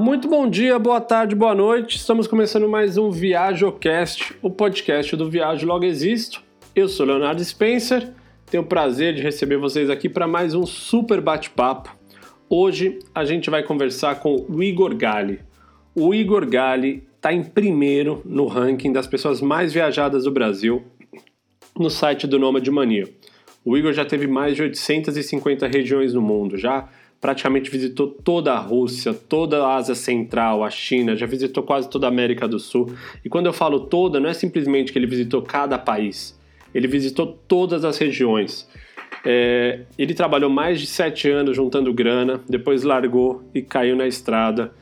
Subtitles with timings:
[0.00, 1.98] Muito bom dia, boa tarde, boa noite.
[1.98, 6.42] Estamos começando mais um ViajoCast, o podcast do Viajo Logo Existo.
[6.74, 8.10] Eu sou Leonardo Spencer,
[8.50, 11.94] tenho o prazer de receber vocês aqui para mais um super bate-papo.
[12.48, 15.40] Hoje a gente vai conversar com o Igor Gali.
[15.94, 20.82] O Igor Gali está em primeiro no ranking das pessoas mais viajadas do Brasil
[21.78, 23.06] no site do Nomad Mania.
[23.62, 26.88] O Igor já teve mais de 850 regiões no mundo, já
[27.20, 32.06] praticamente visitou toda a Rússia, toda a Ásia Central, a China, já visitou quase toda
[32.06, 32.94] a América do Sul.
[33.24, 36.38] E quando eu falo toda, não é simplesmente que ele visitou cada país,
[36.74, 38.68] ele visitou todas as regiões.
[39.24, 44.72] É, ele trabalhou mais de sete anos juntando grana, depois largou e caiu na estrada.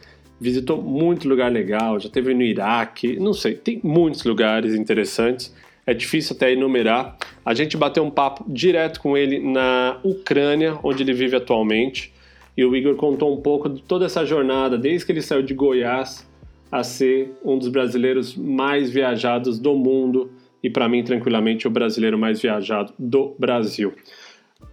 [0.40, 5.52] Visitou muito lugar legal, já teve no Iraque, não sei, tem muitos lugares interessantes.
[5.84, 7.16] É difícil até enumerar.
[7.44, 12.12] A gente bateu um papo direto com ele na Ucrânia, onde ele vive atualmente.
[12.58, 15.54] E o Igor contou um pouco de toda essa jornada, desde que ele saiu de
[15.54, 16.28] Goiás
[16.72, 22.18] a ser um dos brasileiros mais viajados do mundo e, para mim, tranquilamente, o brasileiro
[22.18, 23.92] mais viajado do Brasil.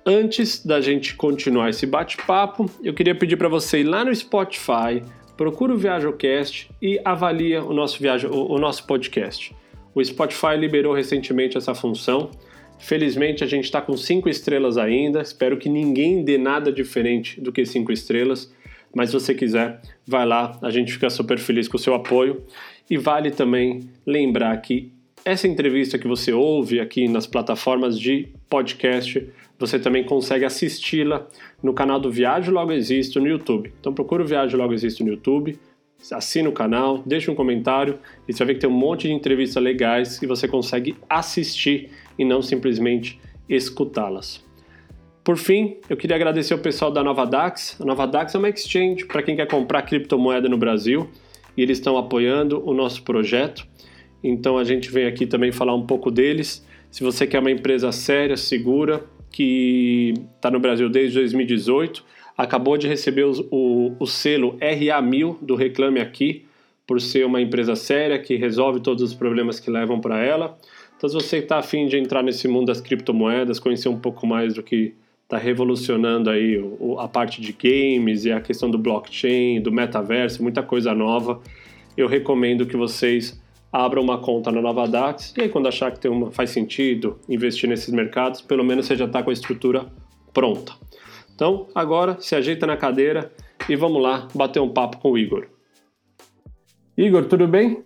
[0.04, 5.04] Antes da gente continuar esse bate-papo, eu queria pedir para você ir lá no Spotify,
[5.38, 9.56] procura o ViajoCast e avalia o nosso, viajo, o nosso podcast.
[9.94, 12.32] O Spotify liberou recentemente essa função
[12.78, 15.22] Felizmente a gente está com cinco estrelas ainda.
[15.22, 18.54] Espero que ninguém dê nada diferente do que cinco estrelas.
[18.94, 20.58] Mas se você quiser, vai lá.
[20.62, 22.44] A gente fica super feliz com o seu apoio.
[22.90, 24.92] E vale também lembrar que
[25.26, 31.28] essa entrevista que você ouve aqui nas plataformas de podcast, você também consegue assisti-la
[31.64, 33.74] no canal do Viagem Logo Existo no YouTube.
[33.80, 35.58] Então procura o Viagem Logo Existo no YouTube,
[36.12, 39.14] assina o canal, deixa um comentário e você vai ver que tem um monte de
[39.14, 44.44] entrevistas legais que você consegue assistir e não simplesmente escutá-las.
[45.24, 47.82] Por fim, eu queria agradecer ao pessoal da Nova Dax.
[47.82, 51.10] A Nova Dax é uma exchange para quem quer comprar criptomoeda no Brasil
[51.58, 53.66] e eles estão apoiando o nosso projeto.
[54.24, 56.66] Então a gente vem aqui também falar um pouco deles.
[56.92, 62.04] Se você quer uma empresa séria, segura, que está no Brasil desde 2018,
[62.38, 66.46] acabou de receber o, o, o selo RA1000 do Reclame Aqui,
[66.86, 70.58] por ser uma empresa séria que resolve todos os problemas que levam para ela.
[70.98, 74.54] Então, se você está afim de entrar nesse mundo das criptomoedas, conhecer um pouco mais
[74.54, 76.64] do que está revolucionando aí
[77.00, 81.42] a parte de games e a questão do blockchain, do metaverso, muita coisa nova,
[81.98, 83.42] eu recomendo que vocês
[83.74, 87.20] abram uma conta na Nova Dax e aí quando achar que tem uma, faz sentido
[87.28, 89.88] investir nesses mercados, pelo menos você já está com a estrutura
[90.34, 90.74] pronta.
[91.34, 93.32] Então, agora se ajeita na cadeira
[93.68, 95.48] e vamos lá bater um papo com o Igor.
[96.98, 97.84] Igor, tudo bem?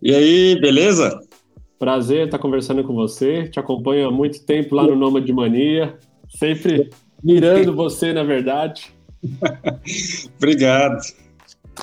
[0.00, 1.20] E aí, beleza?
[1.82, 3.48] Prazer estar conversando com você.
[3.48, 5.98] Te acompanho há muito tempo lá no Nômade Mania,
[6.28, 6.90] sempre
[7.24, 8.94] mirando você, na verdade.
[10.38, 11.02] Obrigado.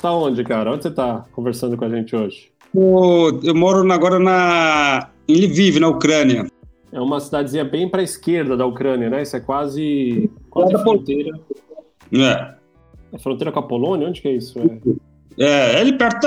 [0.00, 0.72] Tá onde, cara?
[0.72, 2.50] Onde você está conversando com a gente hoje?
[2.74, 6.46] Eu moro agora na em Lviv, na Ucrânia.
[6.90, 9.20] É uma cidadezinha bem para a esquerda da Ucrânia, né?
[9.20, 11.38] Isso é quase, quase fronteira.
[12.10, 12.54] É.
[13.12, 14.08] É fronteira com a Polônia?
[14.08, 14.58] Onde que é isso?
[14.60, 14.78] É.
[15.40, 16.26] É, é ali perto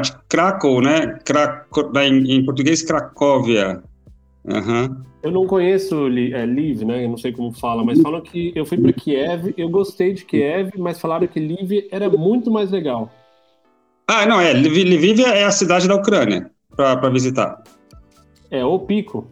[0.00, 1.18] de Krakow, né?
[1.24, 3.82] Krakow, em, em português, Cracóvia.
[4.44, 5.02] Uhum.
[5.22, 7.04] Eu não conheço é, Liv, né?
[7.04, 10.24] Eu não sei como fala, mas falam que eu fui para Kiev, eu gostei de
[10.24, 13.12] Kiev, mas falaram que Liv era muito mais legal.
[14.08, 14.52] Ah, não, é.
[14.52, 17.62] Lviv é a cidade da Ucrânia para visitar.
[18.50, 19.26] É, o pico.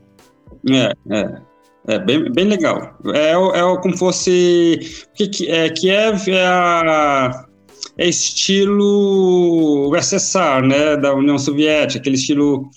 [0.69, 1.41] É, é.
[1.87, 2.97] É bem, bem legal.
[3.15, 4.81] É, é como fosse.
[5.47, 7.44] É, Kiev é a
[7.99, 12.69] estilo USSR, né, da União Soviética, aquele estilo,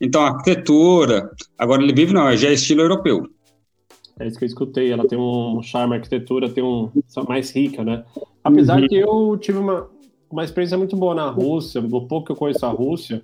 [0.00, 1.30] então, arquitetura.
[1.56, 3.28] Agora ele vive, não, já é estilo europeu.
[4.18, 6.90] É isso que eu escutei, ela tem um charme, a arquitetura tem um
[7.28, 8.02] mais rica, né?
[8.42, 8.88] Apesar uhum.
[8.88, 9.88] que eu tive uma,
[10.30, 13.22] uma experiência muito boa na Rússia, o pouco que eu conheço a Rússia,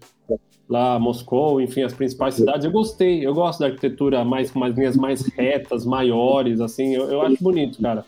[0.69, 4.75] lá Moscou, enfim, as principais cidades, eu gostei, eu gosto da arquitetura mais com umas
[4.75, 8.05] linhas mais retas, maiores, assim, eu, eu acho bonito, cara.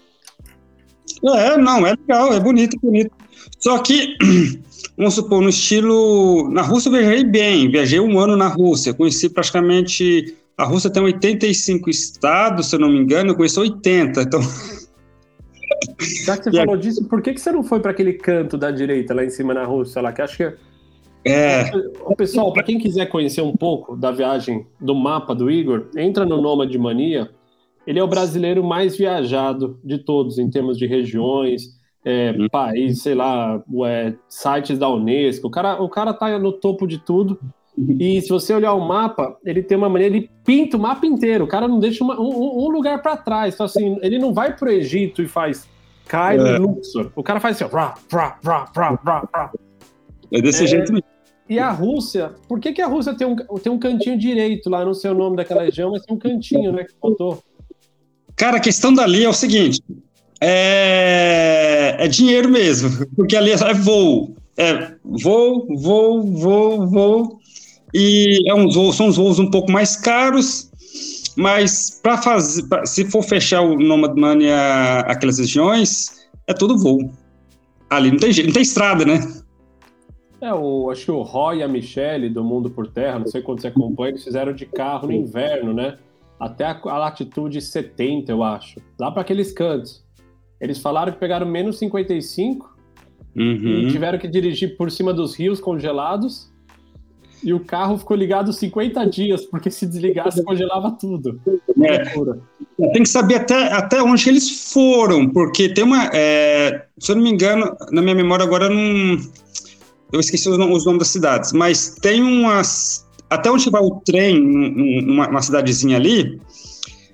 [1.25, 3.24] É, não, é legal, é bonito, é bonito.
[3.59, 4.17] Só que,
[4.97, 6.51] vamos supor, no estilo.
[6.51, 10.37] Na Rússia eu viajei bem, viajei um ano na Rússia, conheci praticamente.
[10.57, 14.41] A Rússia tem 85 estados, se eu não me engano, eu conheci 80, então.
[16.25, 18.71] Já que você falou disso, por que, que você não foi para aquele canto da
[18.71, 20.13] direita lá em cima na Rússia, lá?
[20.13, 20.53] Que acho que.
[21.27, 21.71] É.
[22.17, 26.41] Pessoal, para quem quiser conhecer um pouco da viagem do mapa do Igor, entra no
[26.41, 27.31] Nômade de Mania.
[27.87, 32.49] Ele é o brasileiro mais viajado de todos em termos de regiões é, hum.
[32.51, 35.47] país, sei lá, é, sites da Unesco.
[35.47, 37.41] O cara, o cara tá no topo de tudo.
[37.99, 41.45] E se você olhar o mapa, ele tem uma maneira, ele pinta o mapa inteiro.
[41.45, 43.55] O cara não deixa uma, um, um, lugar para trás.
[43.55, 45.69] Então, assim, ele não vai pro Egito e faz
[46.07, 46.59] cai no é.
[46.59, 47.11] Luxor.
[47.17, 49.53] O cara faz assim, rá, rá, rá, rá, rá, rá.
[50.31, 51.07] É desse é, jeito mesmo.
[51.49, 54.85] E a Rússia, por que, que a Rússia tem um, tem um cantinho direito lá,
[54.85, 57.43] não sei o nome daquela região, mas tem um cantinho, né, que faltou?
[58.35, 59.83] Cara, a questão dali é o seguinte:
[60.41, 64.37] é, é dinheiro mesmo, porque ali é voo.
[64.57, 67.39] É voo, voo, voo, voo.
[67.93, 70.71] E é uns voos, são os voos um pouco mais caros,
[71.37, 74.53] mas para fazer, pra, se for fechar o Nomad Money
[75.07, 77.11] aquelas regiões, é tudo voo.
[77.89, 79.21] Ali não tem não tem estrada, né?
[80.41, 83.41] É, o, acho que o Roy e a Michelle do Mundo por Terra, não sei
[83.41, 85.97] quando você acompanha, eles fizeram de carro no inverno, né?
[86.39, 88.79] Até a, a latitude 70, eu acho.
[88.99, 90.04] Lá para aqueles cantos.
[90.65, 92.75] Eles falaram que pegaram menos 55
[93.37, 93.81] uhum.
[93.81, 96.51] e tiveram que dirigir por cima dos rios congelados.
[97.43, 101.39] E o carro ficou ligado 50 dias, porque se desligasse, congelava tudo.
[101.83, 102.91] É.
[102.93, 106.11] Tem que saber até, até onde eles foram, porque tem uma.
[106.15, 109.19] É, se eu não me engano, na minha memória agora não.
[110.11, 113.07] Eu esqueci os, nomes das cidades, mas tem umas.
[113.29, 114.41] Até onde vai o trem,
[115.03, 116.41] numa, uma cidadezinha ali,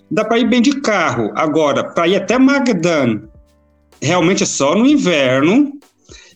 [0.08, 1.32] dá para ir bem de carro.
[1.35, 3.23] Agora, para ir até Magdan,
[4.02, 5.79] realmente é só no inverno.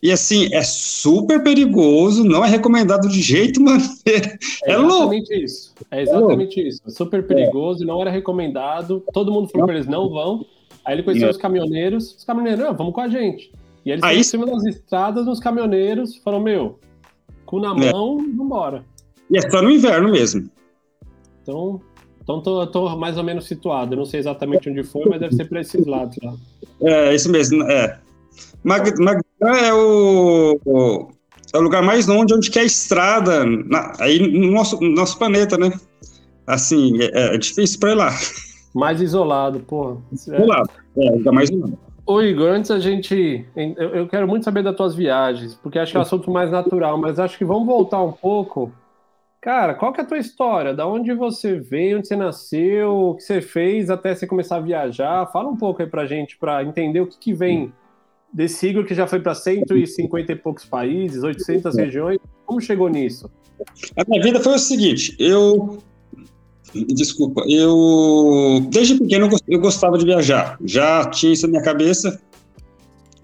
[0.03, 3.89] E assim, é super perigoso, não é recomendado de jeito maneiro.
[4.05, 5.33] É, é exatamente louco.
[5.33, 5.75] isso.
[5.91, 6.83] É exatamente é isso.
[6.87, 7.87] É super perigoso, é.
[7.87, 9.03] não era recomendado.
[9.13, 10.45] Todo mundo falou para eles não vão.
[10.85, 12.17] Aí ele conheceu os caminhoneiros.
[12.17, 13.51] Os caminhoneiros, não, vamos com a gente.
[13.85, 16.79] E eles Aí, em cima das estradas, nos caminhoneiros, falaram, meu,
[17.47, 17.93] cu na é.
[17.93, 18.37] mão, é.
[18.37, 18.85] vambora.
[19.31, 20.51] E é só no inverno mesmo.
[21.43, 21.81] Então,
[22.25, 23.95] então tô, tô mais ou menos situado.
[23.95, 26.35] Eu não sei exatamente onde foi, mas deve ser para esses lados lá.
[26.83, 27.99] É, isso mesmo, é.
[28.65, 31.09] Mag Magdã é o, o,
[31.53, 34.91] é o lugar mais longe onde que é a estrada, na, aí no nosso, no
[34.91, 35.71] nosso planeta, né?
[36.47, 38.11] Assim, é, é difícil para ir lá.
[38.75, 39.99] Mais isolado, porra.
[40.11, 41.79] Isolado, é, é, lugar mais isolado.
[42.07, 43.47] Ô Igor, antes a gente.
[43.55, 46.99] Eu quero muito saber das tuas viagens, porque acho que é um assunto mais natural,
[46.99, 48.73] mas acho que vamos voltar um pouco.
[49.45, 50.73] Cara, qual que é a tua história?
[50.73, 54.61] Da onde você veio, onde você nasceu, o que você fez até você começar a
[54.61, 55.31] viajar?
[55.31, 57.71] Fala um pouco aí pra gente, pra entender o que, que vem
[58.33, 62.19] desse Igor que já foi para 150 e poucos países, 800 regiões.
[62.47, 63.31] Como chegou nisso?
[63.99, 65.79] A minha vida foi o seguinte: eu
[66.75, 72.19] Desculpa, eu desde pequeno eu gostava de viajar, já tinha isso na minha cabeça.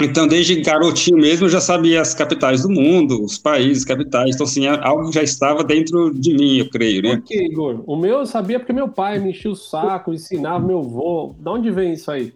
[0.03, 4.35] Então, desde garotinho mesmo, eu já sabia as capitais do mundo, os países, capitais.
[4.35, 7.17] Então, assim, algo já estava dentro de mim, eu creio, né?
[7.17, 7.83] Por que, Igor?
[7.87, 11.35] O meu eu sabia porque meu pai me enchia o saco, ensinava meu avô.
[11.39, 12.33] De onde vem isso aí?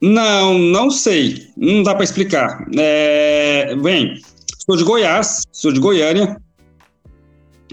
[0.00, 1.48] Não, não sei.
[1.56, 2.66] Não dá para explicar.
[2.76, 3.74] É...
[3.76, 4.14] Bem,
[4.64, 6.40] sou de Goiás, sou de Goiânia.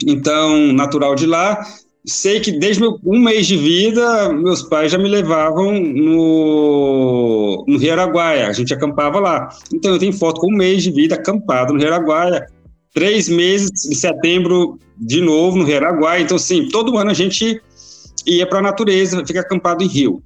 [0.06, 1.63] Então, natural de lá
[2.05, 7.77] sei que desde meu, um mês de vida, meus pais já me levavam no, no
[7.77, 9.49] Rio Araguaia, a gente acampava lá.
[9.73, 12.45] Então eu tenho foto com um mês de vida acampado no Rio Araguaia,
[12.93, 16.21] três meses em setembro de novo no Rio Araguaia.
[16.21, 17.61] Então, assim, todo ano a gente
[18.25, 20.21] ia para a natureza, fica acampado em Rio.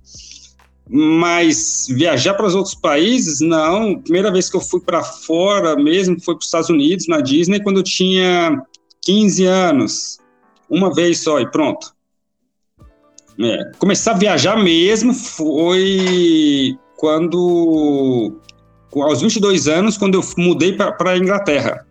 [0.91, 3.99] Mas viajar para os outros países, não.
[4.01, 7.61] Primeira vez que eu fui para fora mesmo foi para os Estados Unidos, na Disney,
[7.61, 8.59] quando eu tinha
[9.03, 10.19] 15 anos
[10.69, 11.93] uma vez só e pronto.
[13.41, 18.37] É, começar a viajar mesmo foi quando,
[18.93, 21.85] aos 22 anos, quando eu mudei para a Inglaterra.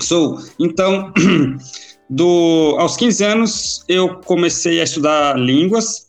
[0.00, 1.12] So, então,
[2.08, 6.06] do, aos 15 anos, eu comecei a estudar línguas.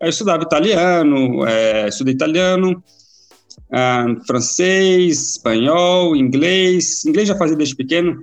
[0.00, 2.82] Eu estudava italiano, é, estudei italiano,
[3.72, 7.04] ah, francês, espanhol, inglês.
[7.04, 8.22] Inglês já fazia desde pequeno,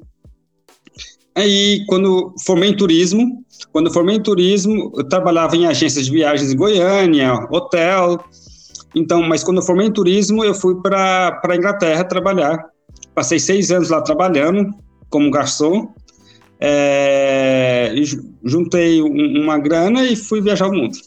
[1.36, 6.51] Aí, quando formei em turismo, quando formei em turismo, eu trabalhava em agências de viagens
[6.51, 8.24] em Goiânia, hotel.
[8.95, 12.65] Então, mas quando eu formei em turismo, eu fui para a Inglaterra trabalhar.
[13.13, 14.69] Passei seis anos lá trabalhando
[15.09, 15.93] como garçom.
[16.59, 17.93] É,
[18.43, 20.98] juntei um, uma grana e fui viajar o mundo.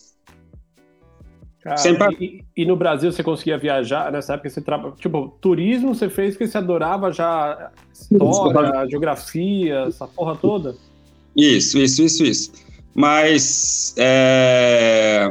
[1.62, 1.80] Cara,
[2.18, 4.50] e, e, no Brasil você conseguia viajar nessa época?
[4.50, 10.74] Você trabalha, tipo, turismo você fez porque você adorava já história, geografia, essa porra toda?
[11.36, 12.52] Isso, isso, isso, isso.
[12.92, 15.30] Mas é...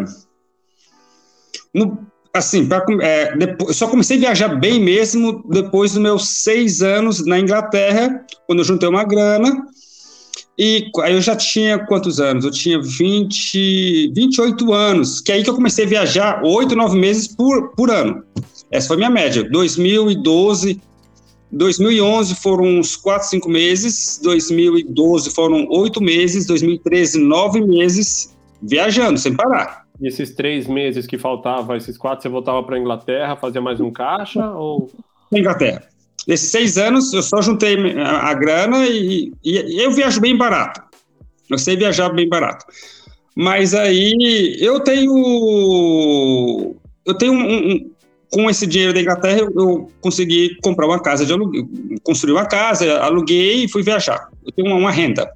[1.74, 6.30] no, assim, pra, é, depois, eu só comecei a viajar bem mesmo depois dos meus
[6.30, 9.68] seis anos na Inglaterra, quando eu juntei uma grana
[10.58, 12.46] e aí eu já tinha quantos anos?
[12.46, 16.98] Eu tinha 20, 28 anos, que é aí que eu comecei a viajar oito, nove
[17.00, 18.24] meses por, por ano.
[18.70, 19.44] Essa foi a minha média.
[19.50, 20.82] 2012,
[21.52, 29.36] 2011 foram uns 4, 5 meses, 2012 foram 8 meses, 2013, 9 meses viajando sem
[29.36, 29.86] parar.
[30.00, 33.92] E esses três meses que faltava, esses quatro, você voltava para Inglaterra, fazia mais um
[33.92, 34.90] caixa ou?
[35.32, 35.84] Inglaterra.
[36.28, 40.82] Esses seis anos eu só juntei a, a grana e, e, eu viajo bem barato.
[41.50, 42.66] Eu sei viajar bem barato.
[43.36, 46.76] Mas aí eu tenho
[47.06, 47.92] eu tenho um, um
[48.32, 51.68] com esse dinheiro da Inglaterra eu, eu, consegui comprar uma casa de aluguel,
[52.04, 54.30] construir uma casa, aluguei e fui viajar.
[54.46, 55.30] Eu tenho uma, uma renda.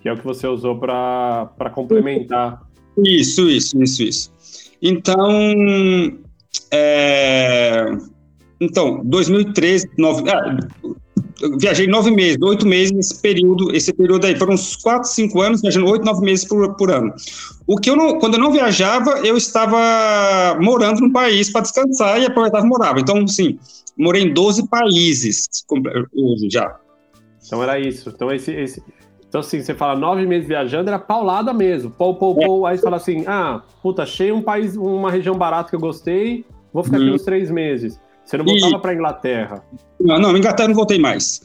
[0.00, 2.62] Que é o que você usou para complementar.
[3.04, 4.32] Isso, isso, isso, isso.
[4.80, 6.18] Então,
[6.70, 7.86] é,
[8.62, 10.58] então 2013, nove, ah,
[11.58, 15.60] viajei nove meses, oito meses nesse período, esse período aí, foram uns quatro, cinco anos,
[15.60, 17.12] viajando oito, nove meses por, por ano.
[17.66, 22.20] O que eu não, quando eu não viajava, eu estava morando no país para descansar
[22.20, 23.00] e aproveitava e morava.
[23.00, 23.58] Então, sim,
[23.96, 25.48] morei em 12 países
[26.14, 26.76] hoje já.
[27.44, 28.08] Então era isso.
[28.08, 28.82] Então, esse, esse,
[29.32, 31.90] então, assim, você fala nove meses viajando, era paulada mesmo.
[31.90, 32.66] Pou, pou, pou.
[32.68, 32.72] É.
[32.72, 36.44] Aí você fala assim: ah, puta, achei um país, uma região barata que eu gostei,
[36.70, 37.04] vou ficar hum.
[37.04, 37.98] aqui uns três meses.
[38.24, 38.80] Você não voltava e...
[38.80, 39.64] para Inglaterra?
[40.00, 41.40] Não, não, Inglaterra não voltei mais.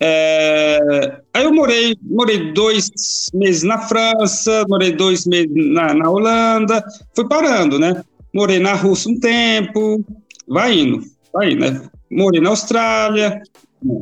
[0.00, 1.20] É...
[1.34, 6.84] Aí eu morei, morei dois meses na França, morei dois meses na, na Holanda,
[7.14, 8.02] fui parando, né?
[8.32, 10.04] Morei na Rússia um tempo,
[10.46, 11.88] vai indo, vai indo, né?
[12.10, 13.42] Morei na Austrália.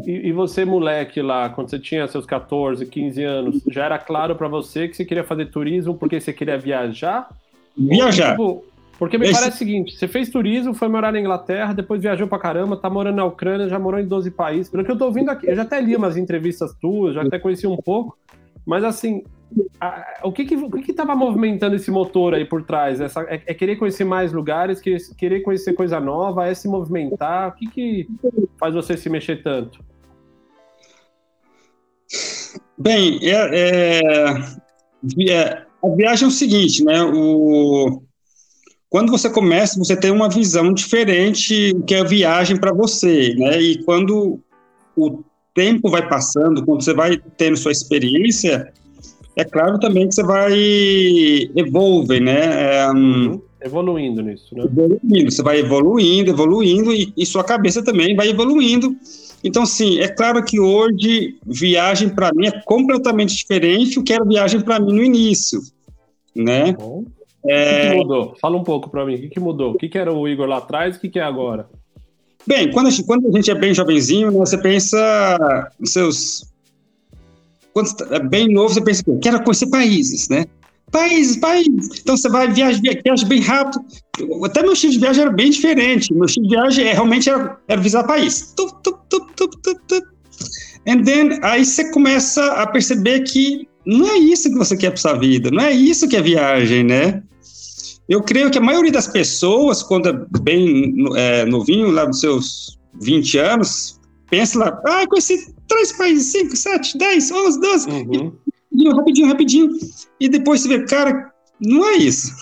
[0.06, 4.34] E, e você, moleque lá, quando você tinha seus 14, 15 anos, já era claro
[4.34, 7.28] para você que você queria fazer turismo porque você queria viajar?
[7.76, 8.38] Viajar.
[8.40, 9.34] Ou, tipo, porque me Esse...
[9.34, 12.88] parece o seguinte: você fez turismo, foi morar na Inglaterra, depois viajou pra caramba, tá
[12.88, 14.70] morando na Ucrânia, já morou em 12 países.
[14.70, 17.38] Pelo que eu tô ouvindo aqui, eu já até li umas entrevistas tuas, já até
[17.38, 18.16] conheci um pouco,
[18.64, 19.22] mas assim,
[19.80, 23.00] a, o que que, o que que tava movimentando esse motor aí por trás?
[23.00, 27.50] Essa, é, é, querer conhecer mais lugares, querer, querer conhecer coisa nova, é se movimentar?
[27.50, 28.08] O que que
[28.58, 29.84] faz você se mexer tanto?
[32.78, 34.00] Bem, é, é,
[35.28, 37.02] é a viagem é o seguinte, né?
[37.02, 38.02] O,
[38.88, 43.60] quando você começa, você tem uma visão diferente do que é viagem para você, né?
[43.60, 44.40] E quando
[44.96, 45.22] o
[45.54, 48.72] tempo vai passando, quando você vai tendo sua experiência,
[49.34, 50.52] é claro também que você vai
[51.56, 52.82] evolver, né?
[52.84, 54.64] É, um, evoluindo nisso, né?
[54.64, 58.96] Evoluindo, você vai evoluindo, evoluindo e, e sua cabeça também vai evoluindo.
[59.42, 64.24] Então, sim, é claro que hoje viagem para mim é completamente diferente do que era
[64.24, 65.60] viagem para mim no início,
[66.34, 66.72] né?
[66.72, 67.04] Bom.
[67.48, 67.78] É...
[67.78, 68.36] O que, que, mudou?
[68.40, 69.14] Fala um pouco para mim.
[69.14, 69.72] O que, que mudou?
[69.72, 71.68] O que, que era o Igor lá atrás e o que, que é agora?
[72.46, 76.44] Bem, quando a, gente, quando a gente é bem jovenzinho, né, você pensa nos seus.
[77.72, 80.46] Quando é bem novo, você pensa, quero conhecer países, né?
[80.92, 82.00] Países, países.
[82.00, 83.84] Então você vai viajar, viaja bem rápido.
[84.44, 86.14] Até meu estilo de viagem era bem diferente.
[86.14, 88.54] Meu estilo de viagem é, realmente era, era visitar país.
[88.56, 90.06] Tup, tup, tup, tup, tup, tup.
[90.86, 94.98] And then, aí você começa a perceber que não é isso que você quer para
[94.98, 97.22] sua vida, não é isso que é viagem, né?
[98.08, 102.78] Eu creio que a maioria das pessoas, quando é bem é, novinho, lá nos seus
[103.00, 108.32] 20 anos, pensa lá, ah, conheci três países, cinco, sete, dez, onze, doze, uhum.
[108.94, 109.70] rapidinho, rapidinho,
[110.20, 112.32] e depois você vê, cara, não é isso.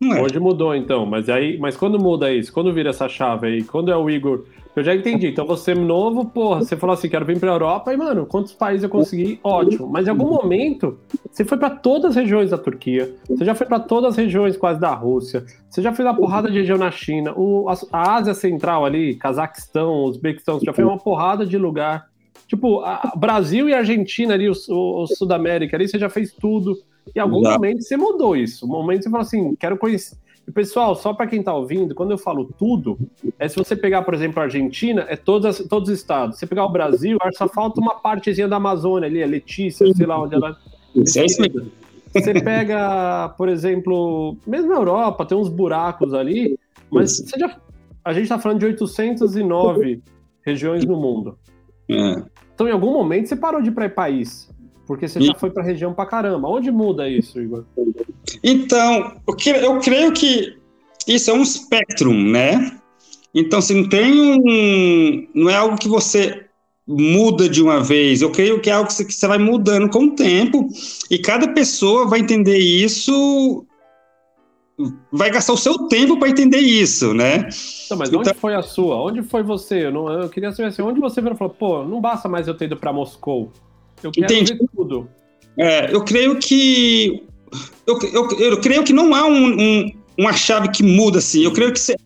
[0.00, 0.22] Não é.
[0.22, 2.52] Hoje mudou então, mas aí, mas quando muda isso?
[2.52, 3.64] Quando vira essa chave aí?
[3.64, 4.44] Quando é o Igor
[4.76, 5.28] eu já entendi.
[5.28, 8.84] Então você novo, porra, você falou assim, quero vir pra Europa e, mano, quantos países
[8.84, 9.40] eu consegui?
[9.42, 9.88] Ótimo.
[9.88, 10.98] Mas em algum momento,
[11.30, 14.56] você foi para todas as regiões da Turquia, você já foi para todas as regiões
[14.56, 18.16] quase da Rússia, você já fez uma porrada de região na China, o, a, a
[18.16, 22.08] Ásia Central ali, Cazaquistão, Uzbequistão, você já fez uma porrada de lugar.
[22.46, 26.76] Tipo, a, Brasil e Argentina ali, o, o, o Sudamérica ali, você já fez tudo.
[27.14, 28.66] Em algum momento você mudou isso.
[28.66, 32.12] Um momento você falou assim, quero conhecer e, pessoal, só para quem está ouvindo, quando
[32.12, 32.98] eu falo tudo,
[33.38, 36.36] é se você pegar, por exemplo, a Argentina, é todas, todos os estados.
[36.36, 40.06] Se você pegar o Brasil, só falta uma partezinha da Amazônia ali, a Letícia, sei
[40.06, 40.56] lá onde ela.
[40.94, 41.70] Isso é isso mesmo.
[42.12, 46.58] Você pega, por exemplo, mesmo na Europa, tem uns buracos ali,
[46.90, 47.58] mas já,
[48.04, 50.02] a gente está falando de 809
[50.42, 51.36] regiões no mundo.
[51.90, 52.22] É.
[52.54, 54.48] Então, em algum momento, você parou de ir para país,
[54.86, 56.48] porque você já foi para região para caramba.
[56.48, 57.64] Onde muda isso, Igor?
[58.42, 60.56] Então, eu creio que
[61.06, 62.78] isso é um espectro, né?
[63.34, 65.28] Então, se não tem um.
[65.34, 66.46] Não é algo que você
[66.86, 68.22] muda de uma vez.
[68.22, 70.68] Eu creio que é algo que você vai mudando com o tempo
[71.10, 73.66] e cada pessoa vai entender isso.
[75.10, 77.48] Vai gastar o seu tempo para entender isso, né?
[77.90, 78.20] Não, mas então...
[78.20, 78.96] onde foi a sua?
[79.02, 79.86] Onde foi você?
[79.86, 82.46] Eu, não, eu queria saber assim, onde você virou e falou, pô, não basta mais
[82.46, 83.50] eu ter ido para Moscou.
[84.02, 84.58] Eu quero Entendi.
[84.76, 85.08] tudo.
[85.58, 87.25] É, eu creio que
[87.86, 91.42] eu, eu, eu creio que não há um, um, uma chave que muda assim.
[91.42, 91.96] Eu creio que você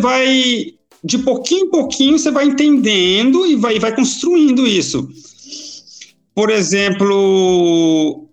[0.00, 5.08] vai de pouquinho em pouquinho você vai entendendo e vai, vai construindo isso.
[6.34, 8.28] Por exemplo,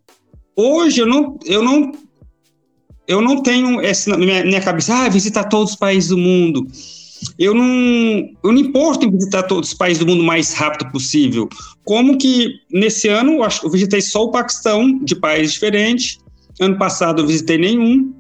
[0.55, 1.91] hoje eu não, eu não
[3.07, 6.67] eu não tenho essa na minha, minha cabeça, ah, visitar todos os países do mundo.
[7.39, 10.91] Eu não, eu não importo em visitar todos os países do mundo o mais rápido
[10.91, 11.50] possível.
[11.83, 16.19] Como que nesse ano eu, visitei só o Paquistão, de países diferentes.
[16.60, 18.14] Ano passado eu visitei nenhum,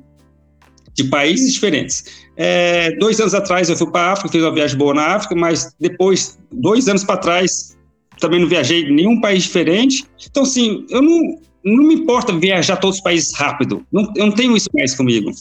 [0.97, 2.03] de países diferentes.
[2.35, 5.35] É, dois anos atrás eu fui para a África, fiz uma viagem boa na África,
[5.35, 7.77] mas depois, dois anos para trás,
[8.19, 10.03] também não viajei em nenhum país diferente.
[10.27, 13.85] Então, assim, eu não, não me importa viajar todos os países rápido.
[13.91, 15.31] Não, eu não tenho isso mais comigo.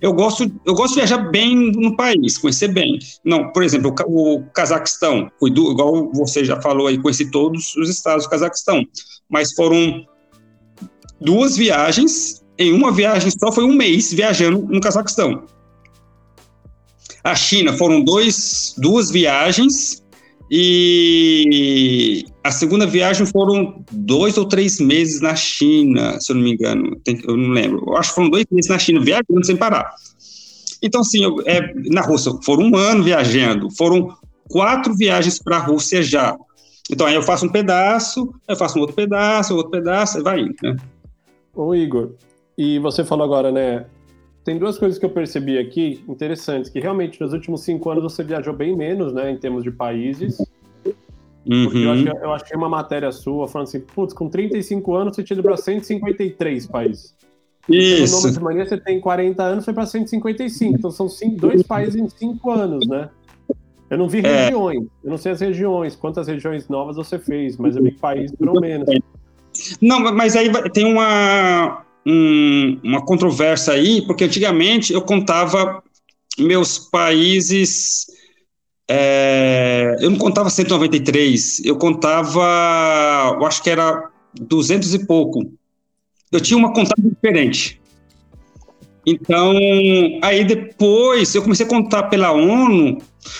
[0.00, 2.98] Eu gosto, eu gosto de viajar bem no país, conhecer bem.
[3.24, 8.24] Não, por exemplo, o, o Cazaquistão, igual você já falou aí, conheci todos os estados
[8.24, 8.84] do Cazaquistão,
[9.28, 10.06] mas foram
[11.20, 12.44] duas viagens.
[12.58, 15.44] Em uma viagem só foi um mês viajando no Cazaquistão.
[17.22, 20.02] A China foram dois, duas viagens
[20.50, 26.52] e a segunda viagem foram dois ou três meses na China, se eu não me
[26.52, 27.82] engano, eu não lembro.
[27.86, 29.92] Eu acho que foram dois meses na China, viajando sem parar.
[30.80, 34.16] Então, assim, eu, é, na Rússia, foram um ano viajando, foram
[34.48, 36.36] quatro viagens para a Rússia já.
[36.88, 40.40] Então, aí eu faço um pedaço, eu faço um outro pedaço, outro pedaço, e vai
[40.40, 40.76] indo, né?
[41.56, 42.12] Ô, Igor,
[42.56, 43.86] e você falou agora, né?
[44.44, 48.22] Tem duas coisas que eu percebi aqui interessantes, que realmente nos últimos cinco anos você
[48.22, 50.38] viajou bem menos, né, em termos de países.
[51.44, 51.64] Uhum.
[51.64, 55.34] Porque eu, eu achei uma matéria sua falando assim, putz, com 35 anos você tinha
[55.34, 57.14] ido para 153 países.
[57.68, 58.14] Isso.
[58.14, 60.76] No nome de mania você tem 40 anos, foi para 155.
[60.78, 63.10] Então são cinco, dois países em cinco anos, né?
[63.88, 64.44] Eu não vi é.
[64.44, 67.98] regiões, eu não sei as regiões, quantas regiões novas você fez, mas eu vi que
[67.98, 68.88] países foram menos.
[69.80, 75.82] Não, mas aí tem uma, um, uma controvérsia aí, porque antigamente eu contava
[76.38, 78.06] meus países.
[78.88, 85.40] É, eu não contava 193, eu contava, eu acho que era 200 e pouco.
[86.30, 87.80] Eu tinha uma contagem diferente.
[89.04, 89.54] Então,
[90.22, 92.98] aí depois eu comecei a contar pela ONU.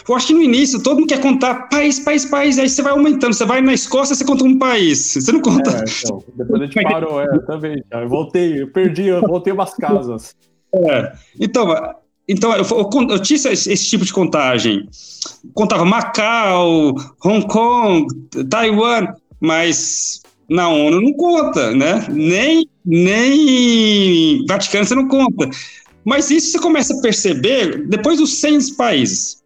[0.08, 2.92] Eu acho que no início todo mundo quer contar país, país, país, aí você vai
[2.92, 3.34] aumentando.
[3.34, 5.14] Você vai na Escócia, você conta um país.
[5.14, 5.70] Você não conta.
[5.70, 7.82] É, então, depois a gente parou, é, também.
[7.90, 10.34] Eu voltei, eu perdi, eu voltei umas casas.
[10.74, 11.74] É, então,
[12.28, 14.88] então eu, eu, eu tinha esse, esse, tipo de contagem.
[15.54, 16.94] Contava Macau,
[17.24, 18.06] Hong Kong,
[18.50, 19.06] Taiwan,
[19.40, 22.06] mas na ONU não conta, né?
[22.10, 25.48] Nem, nem Vaticano você não conta.
[26.04, 29.42] Mas isso você começa a perceber depois dos 100 países.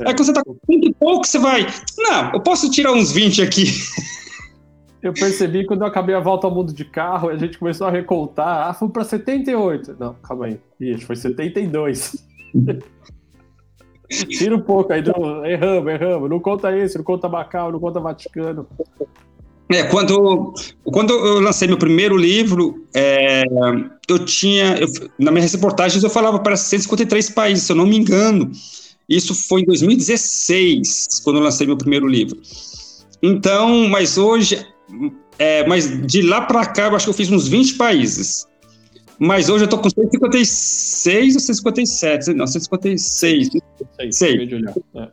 [0.00, 1.66] É, quando você está com muito pouco, você vai.
[1.98, 3.64] Não, eu posso tirar uns 20 aqui.
[5.02, 7.90] Eu percebi quando eu acabei a volta ao mundo de carro, a gente começou a
[7.90, 8.68] recoltar.
[8.68, 9.96] Ah, foi para 78.
[10.00, 10.58] Não, calma aí.
[10.80, 12.16] Ixi, foi 72.
[14.08, 15.12] Tira um pouco aí, do...
[15.44, 16.30] erramos, erramos.
[16.30, 18.66] Não conta esse, não conta Macau, não conta Vaticano.
[19.70, 20.54] É, quando,
[20.84, 23.44] quando eu lancei meu primeiro livro, é,
[24.08, 24.86] eu tinha, eu,
[25.18, 28.50] na minha reportagens eu falava para 153 países, se eu não me engano.
[29.08, 32.40] Isso foi em 2016, quando eu lancei meu primeiro livro.
[33.22, 34.66] Então, mas hoje,
[35.38, 38.46] é, mas de lá para cá, eu acho que eu fiz uns 20 países.
[39.18, 42.34] Mas hoje eu tô com 156 ou 157?
[42.34, 43.50] Não, 156.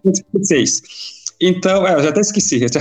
[0.04, 0.82] 156.
[1.40, 2.60] Então, é, eu já até esqueci.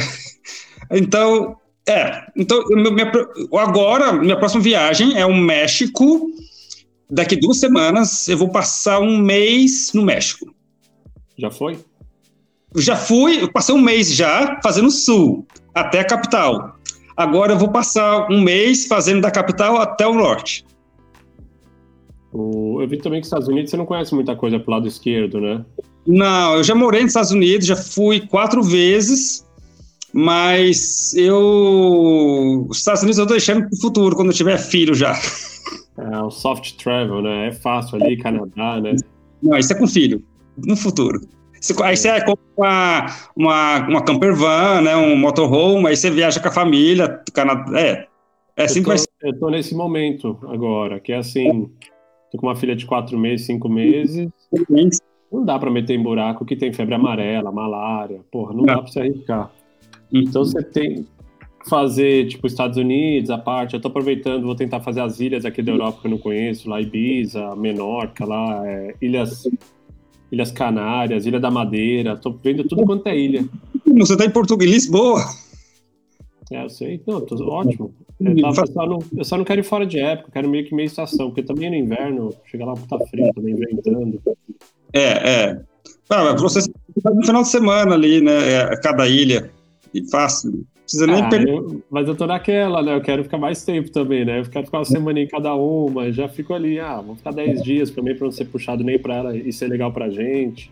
[0.93, 1.57] Então,
[1.89, 3.13] é, então, minha,
[3.57, 6.29] agora, minha próxima viagem é o México.
[7.09, 10.53] Daqui duas semanas eu vou passar um mês no México.
[11.41, 11.79] Já foi?
[12.77, 16.77] Já fui, eu passei um mês já fazendo sul, até a capital.
[17.17, 20.65] Agora eu vou passar um mês fazendo da capital até o norte.
[22.35, 25.41] eu vi também que os Estados Unidos você não conhece muita coisa pro lado esquerdo,
[25.41, 25.65] né?
[26.07, 29.47] Não, eu já morei nos Estados Unidos, já fui quatro vezes.
[30.13, 32.67] Mas eu.
[32.69, 35.17] Os Estados Unidos eu tô deixando pro futuro, quando eu tiver filho já.
[35.97, 37.49] É, o soft travel, né?
[37.49, 38.97] É fácil ali, Canadá, né?
[39.41, 40.23] Não, isso é com filho,
[40.67, 41.21] no futuro.
[41.83, 42.25] aí você é.
[42.25, 44.97] compra uma, uma, uma camper van, né?
[44.97, 47.79] Um motorhome, aí você viaja com a família, Canadá.
[47.79, 48.07] É.
[48.57, 49.09] É assim eu tô, que vai ser.
[49.23, 51.71] Eu tô nesse momento agora, que é assim.
[52.31, 54.29] Tô com uma filha de quatro meses, cinco meses.
[55.33, 58.21] Não dá para meter em buraco que tem febre amarela, malária.
[58.31, 58.67] Porra, não, não.
[58.67, 59.51] dá para se arriscar.
[60.13, 61.07] Então você tem
[61.69, 63.75] fazer, tipo, Estados Unidos, a parte.
[63.75, 66.69] Eu tô aproveitando, vou tentar fazer as ilhas aqui da Europa que eu não conheço,
[66.69, 69.49] lá Ibiza, Menorca, lá, é, Ilhas,
[70.31, 72.17] Ilhas Canárias, Ilha da Madeira.
[72.17, 73.45] Tô vendo tudo quanto é ilha.
[73.99, 75.23] Você tá em Portugal, Lisboa.
[76.51, 77.01] É, eu sei.
[77.07, 77.95] Não, tô ótimo.
[78.21, 80.67] Eu, tava, eu, só não, eu, só não, quero ir fora de época, quero meio
[80.67, 84.21] que meia estação, porque também no inverno, chega lá tá frio, também ventando.
[84.93, 85.61] É, é.
[86.11, 86.61] Ah, você
[87.05, 88.53] no final de semana ali, né?
[88.53, 89.51] É, cada ilha
[89.95, 90.67] e fácil.
[90.91, 91.55] Precisa nem Ah, perder.
[91.55, 92.95] eu- mas eu tô naquela, né?
[92.97, 94.41] Eu quero ficar mais tempo também, né?
[94.41, 97.63] Eu quero ficar uma semana em cada uma, já fico ali, ah, vou ficar 10
[97.63, 100.71] dias também pra não ser puxado nem pra ela e ser legal pra gente.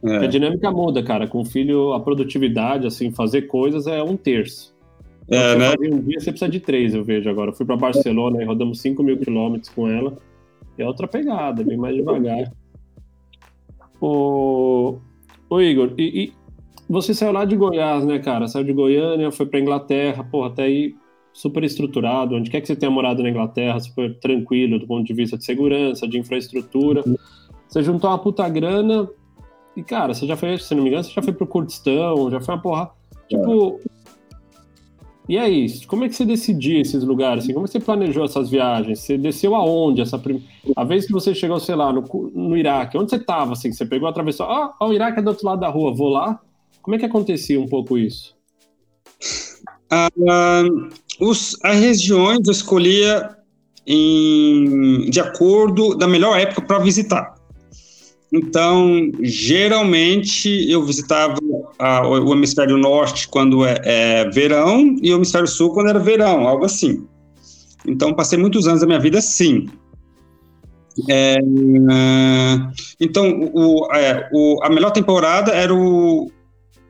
[0.00, 1.26] Porque A É, dinâmica muda, cara.
[1.28, 4.74] Com o filho, a produtividade, assim, fazer coisas é um terço.
[5.32, 5.70] é, né?
[5.92, 7.50] um dia, você precisa de três, eu vejo agora.
[7.50, 10.16] Eu fui pra Barcelona e rodamos 5 mil quilômetros com ela.
[10.76, 12.50] É outra pegada, bem mais devagar.
[14.00, 14.96] Ô,
[15.48, 16.32] ô Igor, e, e
[16.90, 18.48] você saiu lá de Goiás, né, cara?
[18.48, 20.96] Saiu de Goiânia, foi pra Inglaterra, porra, até aí
[21.32, 22.34] super estruturado.
[22.34, 25.44] Onde quer que você tenha morado na Inglaterra, super tranquilo do ponto de vista de
[25.44, 27.04] segurança, de infraestrutura.
[27.68, 29.08] Você juntou uma puta grana
[29.76, 32.40] e, cara, você já foi, se não me engano, você já foi pro Kurdistão, já
[32.40, 32.90] foi uma porra.
[33.28, 33.78] Tipo.
[35.28, 37.44] E aí, como é que você decidia esses lugares?
[37.44, 38.98] Assim, como é que você planejou essas viagens?
[38.98, 40.00] Você desceu aonde?
[40.00, 40.42] Essa prim...
[40.74, 42.02] A vez que você chegou, sei lá, no,
[42.34, 43.52] no Iraque, onde você estava?
[43.52, 46.08] Assim, você pegou, atravessou, ah, ó, o Iraque é do outro lado da rua, vou
[46.08, 46.40] lá.
[46.82, 48.36] Como é que acontecia um pouco isso?
[49.90, 50.62] Ah,
[51.18, 53.36] os, as regiões eu escolhia
[53.86, 57.34] em, de acordo da melhor época para visitar.
[58.32, 61.34] Então, geralmente eu visitava
[61.78, 66.46] ah, o, hemisfério norte quando é, é verão e o hemisfério sul quando era verão,
[66.46, 67.04] algo assim.
[67.84, 69.66] Então, passei muitos anos da minha vida assim.
[71.08, 71.38] É,
[73.00, 76.30] então, o, é, o- a melhor temporada era o,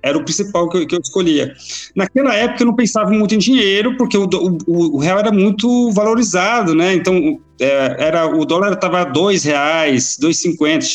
[0.03, 1.55] era o principal que eu, que eu escolhia.
[1.95, 4.25] Naquela época eu não pensava muito em dinheiro, porque o,
[4.67, 6.95] o, o real era muito valorizado, né?
[6.95, 10.87] Então, é, era, o dólar estava dois reais, dois cinquenta,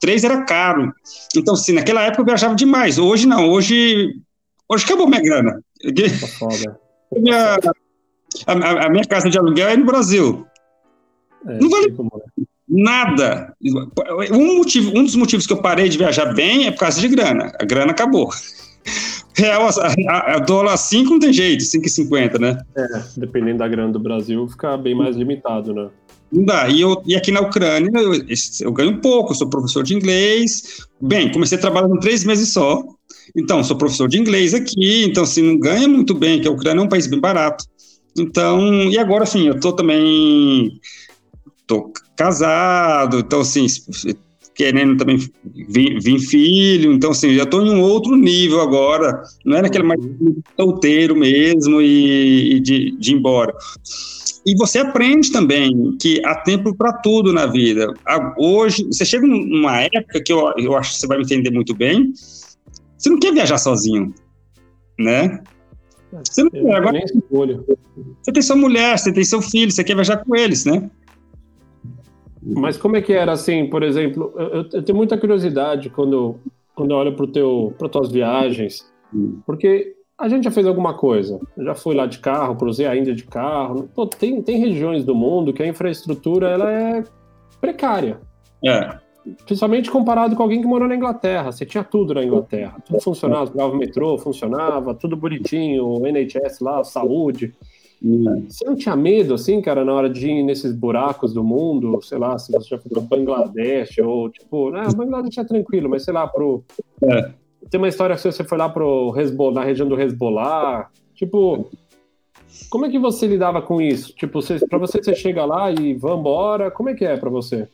[0.00, 0.92] três era caro.
[1.36, 2.98] Então, assim, naquela época eu viajava demais.
[2.98, 4.08] Hoje não, hoje,
[4.68, 5.60] hoje acabou minha grana.
[6.20, 6.80] Tá foda.
[7.16, 7.58] Minha-
[8.46, 10.44] a, a- a minha casa de aluguel é no Brasil.
[11.46, 11.94] É, Não vale-
[12.38, 12.42] é.
[12.68, 13.54] Nada.
[14.32, 17.08] Um, motivo, um dos motivos que eu parei de viajar bem é por causa de
[17.08, 17.52] grana.
[17.60, 18.30] A grana acabou.
[19.34, 19.68] Real,
[20.08, 22.58] a, a, dólar 5 não tem jeito, 5,50, né?
[22.74, 22.86] É,
[23.18, 25.88] dependendo da grana do Brasil, fica bem mais limitado, né?
[26.32, 26.68] Não dá.
[26.68, 28.12] E, eu, e aqui na Ucrânia eu,
[28.60, 30.86] eu ganho pouco, eu sou professor de inglês.
[31.00, 32.82] Bem, comecei a trabalhar com três meses só.
[33.36, 36.80] Então, sou professor de inglês aqui, então, assim, não ganha muito bem, que a Ucrânia
[36.80, 37.64] é um país bem barato.
[38.18, 40.80] Então, e agora, assim, eu tô também.
[41.66, 43.66] Tô casado, então, assim,
[44.54, 45.18] querendo também
[45.68, 49.22] vir, filho, então, assim, já tô em um outro nível agora.
[49.44, 50.00] Não é naquele mais
[50.58, 53.54] solteiro mesmo e, e de, de ir embora.
[54.46, 57.92] E você aprende também que há tempo para tudo na vida.
[58.38, 61.74] Hoje, você chega numa época que eu, eu acho que você vai me entender muito
[61.74, 62.12] bem.
[62.96, 64.14] Você não quer viajar sozinho,
[64.98, 65.42] né?
[66.24, 66.74] Você não quer.
[66.76, 67.00] Agora
[68.22, 70.88] você tem sua mulher, você tem seu filho, você quer viajar com eles, né?
[72.54, 76.36] Mas como é que era assim, por exemplo, eu, eu- tenho muita curiosidade quando,
[76.74, 78.90] quando eu olho para teu, para tuas viagens,
[79.44, 81.38] porque a gente já fez alguma coisa.
[81.56, 83.88] Eu já fui lá de carro, cruzei a Índia de carro.
[83.94, 87.04] Pô, tem, tem regiões do mundo que a infraestrutura ela é
[87.60, 88.18] precária.
[88.64, 88.98] É,
[89.44, 91.50] Principalmente comparado com alguém que morou na Inglaterra.
[91.50, 92.76] Você tinha tudo na Inglaterra.
[92.86, 97.52] Tudo funcionava, pegava o metrô, funcionava, tudo bonitinho, o NHS lá, saúde.
[98.02, 101.98] Você não tinha medo, assim, cara, na hora de ir nesses buracos do mundo?
[102.02, 106.04] Sei lá, se você já foi pro Bangladesh, ou tipo, né, Bangladesh é tranquilo, mas
[106.04, 106.62] sei lá, pro.
[107.02, 107.30] É.
[107.70, 110.88] Tem uma história que você foi lá pro Hezbollah, na região do Hezbollah.
[111.14, 111.68] Tipo,
[112.68, 114.14] como é que você lidava com isso?
[114.14, 117.66] Tipo, você, pra você, você chega lá e vambora, como é que é pra você?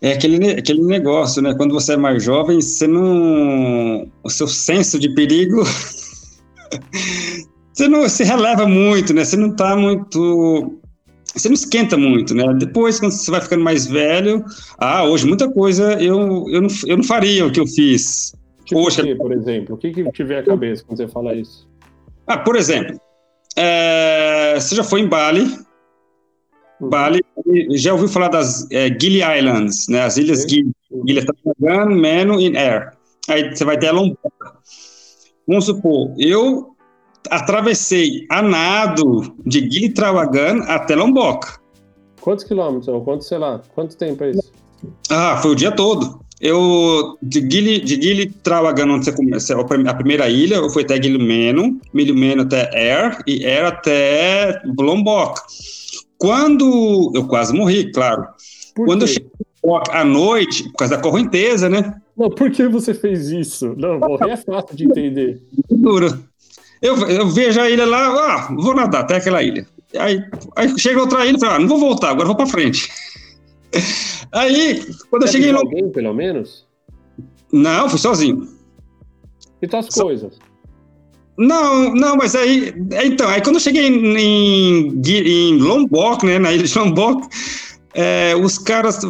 [0.00, 1.54] é aquele, aquele negócio, né?
[1.54, 4.08] Quando você é mais jovem, você não.
[4.22, 5.62] O seu senso de perigo.
[7.82, 9.24] você não se releva muito, né?
[9.24, 10.78] Você não tá muito.
[11.34, 12.44] Você não esquenta muito, né?
[12.54, 14.44] Depois, quando você vai ficando mais velho,
[14.78, 18.34] ah, hoje muita coisa eu, eu, não, eu não faria o que eu fiz.
[18.64, 19.74] Tipo, quê, por exemplo?
[19.74, 21.68] O que, que te vem à cabeça quando você fala isso?
[22.26, 23.00] Ah, por exemplo,
[23.56, 25.58] é, você já foi em Bali?
[26.78, 27.20] Bali,
[27.70, 30.02] já ouviu falar das é, Gili Islands, né?
[30.02, 30.42] As ilhas.
[30.42, 30.70] Gili,
[31.06, 32.92] Gili Travangan, Meno e Air.
[33.28, 34.18] Aí você vai ter a Lombok.
[35.46, 36.71] Vamos supor, eu
[37.30, 41.46] atravessei a nado de Gili Travangan até Lombok.
[42.20, 42.88] Quantos quilômetros?
[42.88, 44.52] Ou quanto, sei lá, quanto tempo é isso?
[45.10, 46.20] Ah, foi o dia todo.
[46.40, 51.00] Eu, de Gili, de Gili Trawangan, onde você começa, a primeira ilha, eu fui até
[51.00, 55.40] Gili Meno, Milho Meno até Air, e Air até Lombok.
[56.18, 58.26] Quando, eu quase morri, claro.
[58.74, 59.14] Por Quando eu quê?
[59.14, 61.94] cheguei em Lombok à noite, por causa da correnteza, né?
[62.16, 63.74] Não, por que você fez isso?
[63.76, 65.40] Não, morrer é fácil de entender.
[65.70, 66.18] Dura.
[66.82, 69.64] Eu, eu vejo a ilha lá, ah, vou nadar até aquela ilha.
[69.96, 70.20] Aí,
[70.56, 72.90] aí chega outra ilha e fala, ah, não vou voltar, agora vou pra frente.
[74.32, 76.66] Aí, quando eu Você cheguei em alguém, pelo menos?
[77.52, 78.48] não, fui sozinho.
[79.60, 80.38] E tuas Só- coisas?
[81.38, 86.64] Não, não, mas aí, então, aí quando eu cheguei em, em, Lombok, né, na ilha
[86.64, 87.26] de Lombok,
[87.94, 89.00] é, os caras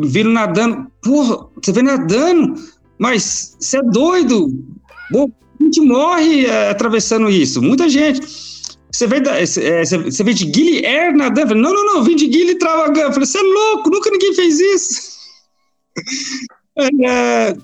[0.00, 2.54] viram nadando, porra, você vem nadando,
[2.98, 4.48] mas você é doido,
[5.10, 5.28] Bom,
[5.62, 8.20] gente morre é, atravessando isso, muita gente.
[8.90, 11.54] Você vem, da, é, você vem de Guilherme Air nadando?
[11.54, 13.00] Não, não, não, vim de Guilherme Travagando.
[13.00, 15.12] Eu falei, você é louco, nunca ninguém fez isso.
[16.74, 17.54] É,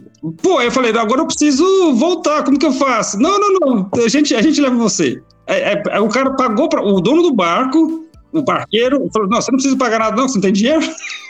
[0.43, 3.19] pô, eu falei, agora eu preciso voltar, como que eu faço?
[3.19, 5.19] Não, não, não, a gente, a gente leva você.
[5.47, 9.41] É, é, é o cara pagou para o dono do barco, o barqueiro, falou: Não,
[9.41, 10.83] você não precisa pagar nada, não, você não tem dinheiro.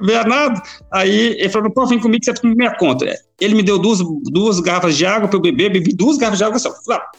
[0.00, 0.62] Nada.
[0.90, 3.06] Aí ele falou: Pô, vem comigo, você tem minha conta.
[3.40, 6.44] Ele me deu duas, duas garrafas de água para eu beber, bebi duas garrafas de
[6.44, 6.74] água só.
[6.90, 7.10] Ah,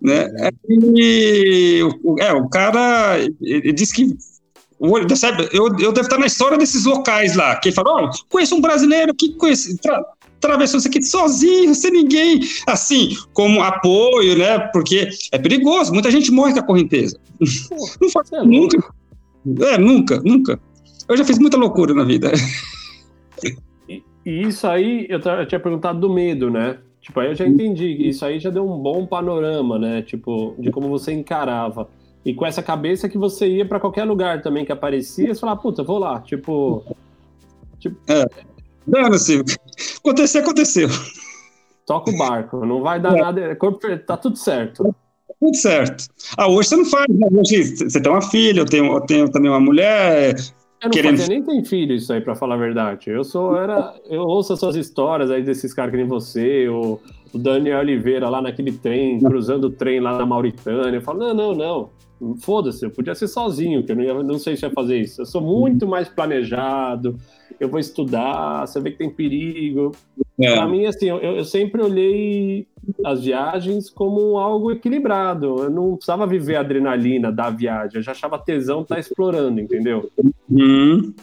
[0.00, 0.30] né?
[0.68, 1.80] E,
[2.20, 4.16] é, o cara ele disse que
[4.80, 8.62] eu, eu devo estar na história desses locais lá, que ele falou, oh, conheço um
[8.62, 10.02] brasileiro que conhece, tra,
[10.38, 16.32] atravessou isso aqui sozinho, sem ninguém, assim, como apoio, né, porque é perigoso, muita gente
[16.32, 17.20] morre com a correnteza.
[17.68, 18.94] Pô, não faz é nunca.
[19.60, 20.60] É, nunca, nunca.
[21.10, 22.30] Eu já fiz muita loucura na vida.
[23.88, 26.78] E, e isso aí, eu, eu tinha perguntado do medo, né?
[27.00, 28.08] Tipo, aí eu já entendi.
[28.08, 30.02] Isso aí já deu um bom panorama, né?
[30.02, 31.88] Tipo, de como você encarava.
[32.24, 35.60] E com essa cabeça que você ia para qualquer lugar também que aparecia, você falava,
[35.60, 36.20] puta, vou lá.
[36.20, 36.84] Tipo.
[37.80, 37.96] tipo...
[38.06, 38.24] É.
[38.86, 39.42] Dane-se.
[39.98, 40.88] Acontecer, aconteceu.
[41.84, 43.20] Toca o barco, não vai dar é.
[43.20, 43.58] nada.
[44.06, 44.94] Tá tudo certo.
[45.40, 46.04] Tudo certo.
[46.36, 47.26] Ah, hoje você não faz, né?
[47.32, 50.36] Hoje você tem uma filha, eu tenho, eu tenho também uma mulher.
[50.82, 51.18] Eu não querendo...
[51.18, 53.10] fazia nem tem filho isso aí, para falar a verdade.
[53.10, 56.98] Eu sou, era, eu ouço as suas histórias aí desses caras que nem você, o,
[57.32, 60.96] o Daniel Oliveira lá naquele trem, cruzando o trem lá na Mauritânia.
[60.96, 61.90] Eu falo, não, não, não.
[62.40, 65.22] Foda-se, eu podia ser sozinho, que eu não, ia, não sei se ia fazer isso.
[65.22, 67.16] Eu sou muito mais planejado,
[67.58, 69.92] eu vou estudar, você vê que tem perigo.
[70.38, 70.54] É.
[70.54, 72.66] Para mim, assim, eu, eu, sempre olhei
[73.04, 75.64] as viagens como algo equilibrado.
[75.64, 79.58] Eu não precisava viver a adrenalina da viagem, eu já achava tesão estar tá explorando,
[79.58, 80.10] entendeu?
[80.50, 81.14] Uhum.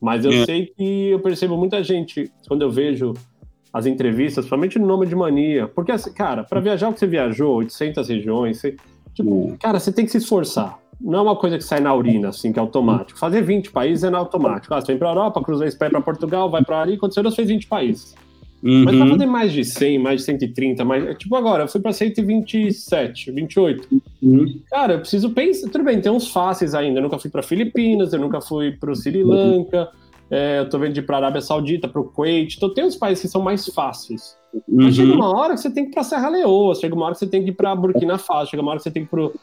[0.00, 0.44] Mas eu é.
[0.44, 3.14] sei que eu percebo muita gente, quando eu vejo
[3.72, 7.06] as entrevistas, principalmente no Nome de Mania, porque, assim, cara, para viajar o que você
[7.06, 8.76] viajou, 800 regiões, você
[9.14, 10.78] Tipo, cara, você tem que se esforçar.
[11.00, 13.18] Não é uma coisa que sai na urina, assim, que é automático.
[13.18, 14.72] Fazer 20 países é na automático.
[14.72, 17.30] Ah, você vem pra Europa, cruza a Espanha pra Portugal, vai pra ali, quando você
[17.32, 18.14] fez 20 países.
[18.62, 18.84] Uhum.
[18.84, 21.18] Mas pra fazer mais de 100, mais de 130, mais...
[21.18, 23.88] tipo agora, eu fui pra 127, 28.
[24.22, 24.60] Uhum.
[24.70, 25.68] Cara, eu preciso pensar.
[25.68, 27.00] Tudo bem, tem uns fáceis ainda.
[27.00, 29.90] Eu nunca fui pra Filipinas, eu nunca fui pro Sri Lanka,
[30.34, 32.56] é, eu tô vendo de ir pra Arábia Saudita, pro Kuwait.
[32.56, 34.34] Então tem uns países que são mais fáceis.
[34.54, 34.62] Uhum.
[34.84, 37.12] Mas chega uma hora que você tem que ir pra Serra Leoa, chega uma hora
[37.12, 39.08] que você tem que ir pra Burkina Faso, chega uma hora que você tem que
[39.08, 39.34] ir pro.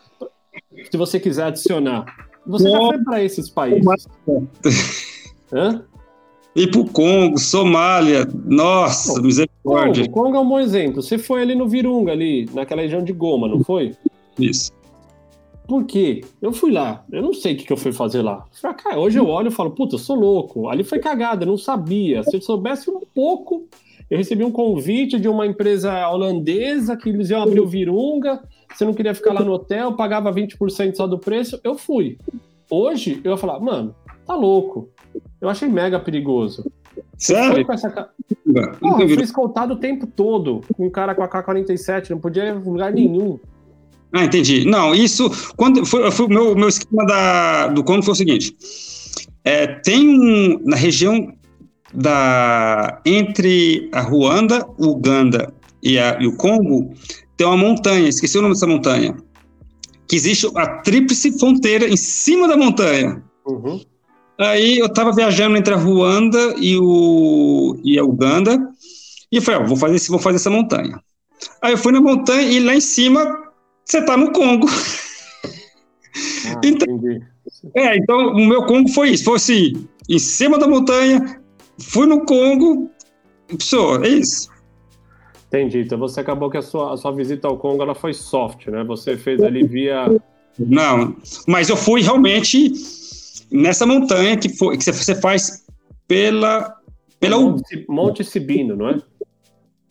[0.89, 2.05] Se você quiser adicionar.
[2.47, 3.85] Você já foi para esses países?
[5.53, 5.83] Hã?
[6.55, 10.05] Ir pro Congo, Somália, nossa, Pô, misericórdia.
[10.05, 11.03] Congo, Congo é um bom exemplo.
[11.03, 13.95] Você foi ali no Virunga, ali, naquela região de Goma, não foi?
[14.39, 14.71] Isso.
[15.69, 16.21] Por quê?
[16.41, 18.43] Eu fui lá, eu não sei o que, que eu fui fazer lá.
[18.97, 20.67] Hoje eu olho e falo, puta, eu sou louco.
[20.67, 22.23] Ali foi cagada, eu não sabia.
[22.23, 23.67] Se eu soubesse um pouco,
[24.09, 28.41] eu recebi um convite de uma empresa holandesa que eles iam abrir o Virunga.
[28.73, 31.61] Você não queria ficar lá no hotel, pagava 20% só do preço.
[31.63, 32.17] Eu fui.
[32.67, 33.93] Hoje eu ia falar, mano,
[34.25, 34.89] tá louco.
[35.39, 36.65] Eu achei mega perigoso.
[37.15, 37.63] Sério?
[37.63, 38.09] Com essa...
[38.79, 42.45] Porra, eu fui escoltado o tempo todo com um cara com a K-47, não podia
[42.45, 43.39] ir em lugar nenhum.
[44.13, 44.65] Ah, entendi.
[44.65, 45.29] Não, isso.
[45.55, 48.55] Quando foi, foi o meu, meu esquema da, do Congo foi o seguinte:
[49.43, 51.33] é, tem um, na região
[51.93, 56.93] da entre a Ruanda, Uganda e, a, e o Congo,
[57.37, 59.15] tem uma montanha, esqueci o nome dessa montanha,
[60.07, 63.23] que existe a tríplice fronteira em cima da montanha.
[63.45, 63.81] Uhum.
[64.37, 68.57] Aí eu estava viajando entre a Ruanda e, o, e a Uganda,
[69.31, 70.99] e eu falei, ó, vou fazer, vou fazer essa montanha.
[71.61, 73.48] Aí eu fui na montanha e lá em cima
[73.89, 74.67] você está no Congo.
[76.45, 76.99] Ah, então,
[77.75, 81.39] é, então o meu Congo foi isso, fosse assim, em cima da montanha,
[81.79, 82.91] Fui no Congo,
[83.47, 84.49] pessoa, é isso.
[85.47, 85.79] Entendi.
[85.79, 88.83] Então você acabou que a sua, a sua visita ao Congo ela foi soft, né?
[88.83, 90.05] Você fez ali via.
[90.57, 91.15] Não,
[91.47, 92.73] mas eu fui realmente
[93.49, 95.65] nessa montanha que, foi, que você faz
[96.07, 96.75] pela.
[97.19, 99.01] pela Monte, Monte Sibino, não é?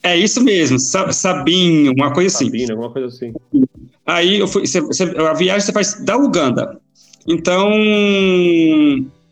[0.02, 2.44] É isso mesmo, Sabinho, uma coisa assim.
[2.44, 3.32] Sabino, alguma coisa assim.
[4.08, 6.80] Aí eu fui, você, a viagem você faz da Uganda.
[7.28, 7.68] Então,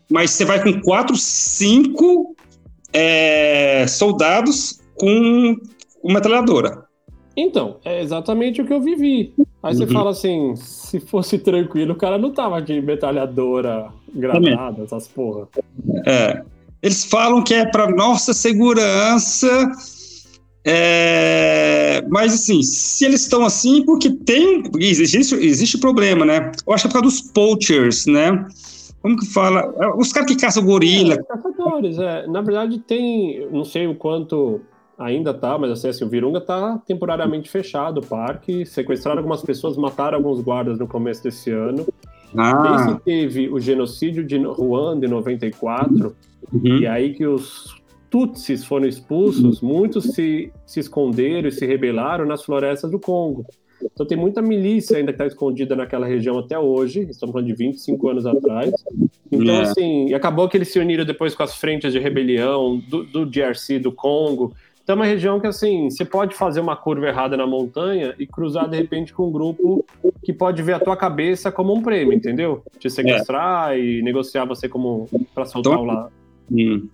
[0.07, 2.35] mas você vai com quatro, cinco
[2.93, 5.57] é, soldados com
[6.03, 6.85] uma metralhadora.
[7.35, 9.33] Então, é exatamente o que eu vivi.
[9.63, 9.91] Aí você uhum.
[9.91, 15.47] fala assim, se fosse tranquilo, o cara não tava de metralhadora, granada, essas porra.
[16.05, 16.43] É.
[16.83, 19.71] Eles falam que é para nossa segurança,
[20.69, 24.63] É, mas assim, se eles estão assim, porque tem.
[24.77, 26.51] Existe, existe problema, né?
[26.67, 28.45] Eu acho que é por causa dos poachers, né?
[29.01, 29.73] Como que fala?
[29.95, 31.13] Os caras que caçam gorila.
[31.13, 32.27] É, caçadores, é.
[32.27, 33.47] Na verdade, tem.
[33.49, 34.59] Não sei o quanto
[34.97, 38.65] ainda tá, mas assim, assim, o Virunga tá temporariamente fechado o parque.
[38.65, 41.87] Sequestraram algumas pessoas, mataram alguns guardas no começo desse ano.
[42.35, 42.75] Ah.
[42.75, 46.13] Esse teve o genocídio de Ruanda em 94,
[46.51, 46.77] uhum.
[46.77, 47.76] e aí que os
[48.17, 53.45] Tutsis foram expulsos, muitos se, se esconderam e se rebelaram nas florestas do Congo.
[53.93, 57.53] Então tem muita milícia ainda que está escondida naquela região até hoje, estamos falando de
[57.53, 58.73] 25 anos atrás.
[59.31, 59.61] Então, é.
[59.61, 63.25] assim, e acabou que eles se uniram depois com as frentes de rebelião do, do
[63.25, 64.53] DRC, do Congo.
[64.81, 68.25] Então é uma região que, assim, você pode fazer uma curva errada na montanha e
[68.25, 69.85] cruzar, de repente, com um grupo
[70.23, 72.63] que pode ver a tua cabeça como um prêmio, entendeu?
[72.79, 73.79] Te sequestrar é.
[73.79, 76.11] e negociar você como para soltar então, o lado.
[76.51, 76.87] Hum.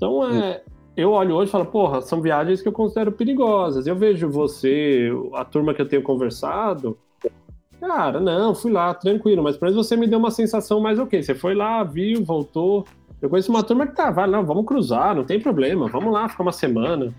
[0.00, 0.62] Então, é,
[0.96, 3.86] eu olho hoje e falo, porra, são viagens que eu considero perigosas.
[3.86, 6.96] Eu vejo você, a turma que eu tenho conversado,
[7.78, 11.22] cara, não, fui lá, tranquilo, mas para você me deu uma sensação mais ok.
[11.22, 12.86] Você foi lá, viu, voltou.
[13.20, 16.26] Eu conheço uma turma que tá, vai, não, vamos cruzar, não tem problema, vamos lá,
[16.30, 17.12] ficar uma semana.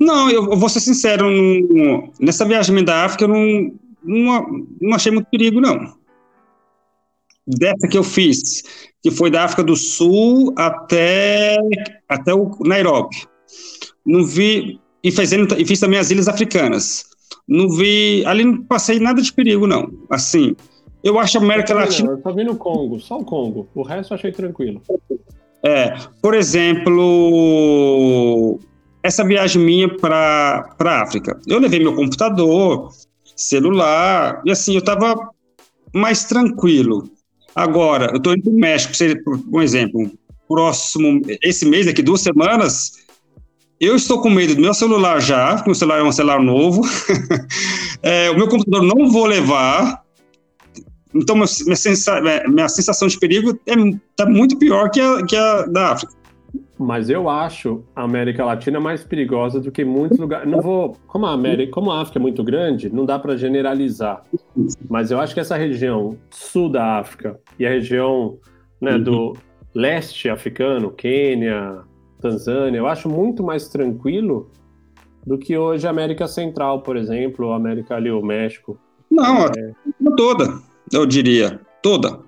[0.00, 1.26] Não, eu vou ser sincero,
[2.18, 5.94] nessa viagem da África eu não, não, não achei muito perigo, não
[7.46, 8.62] dessa que eu fiz,
[9.02, 11.56] que foi da África do Sul até,
[12.08, 13.16] até o Nairobi.
[14.04, 17.04] Não vi, e, fazendo, e fiz também as ilhas africanas.
[17.46, 19.90] Não vi, ali não passei nada de perigo, não.
[20.10, 20.56] Assim,
[21.02, 22.10] eu acho a América eu Latina.
[22.10, 23.68] Eu só vi no Congo, só o Congo.
[23.74, 24.82] O resto eu achei tranquilo.
[25.62, 26.98] É, por exemplo,
[29.02, 31.40] essa viagem minha para a África.
[31.46, 32.90] Eu levei meu computador,
[33.36, 35.30] celular, e assim, eu estava
[35.94, 37.08] mais tranquilo.
[37.56, 38.92] Agora, eu estou indo para o México,
[39.24, 40.10] por um exemplo,
[40.46, 42.92] próximo, esse mês, daqui duas semanas,
[43.80, 46.82] eu estou com medo do meu celular já, porque o celular é um celular novo,
[48.02, 50.02] é, o meu computador não vou levar,
[51.14, 55.34] então minha, sensa, minha sensação de perigo está é, tá muito pior que a, que
[55.34, 56.12] a da África.
[56.78, 60.48] Mas eu acho a América Latina mais perigosa do que muitos lugares.
[60.48, 64.22] Não vou, como a América, como a África é muito grande, não dá para generalizar.
[64.88, 68.38] Mas eu acho que essa região sul da África e a região
[68.80, 69.02] né, uhum.
[69.02, 69.36] do
[69.74, 71.78] leste africano, Quênia,
[72.20, 74.50] Tanzânia, eu acho muito mais tranquilo
[75.26, 78.78] do que hoje a América Central, por exemplo, ou a América ali, o México.
[79.10, 79.72] Não, é...
[80.16, 80.60] toda,
[80.92, 82.25] eu diria, toda.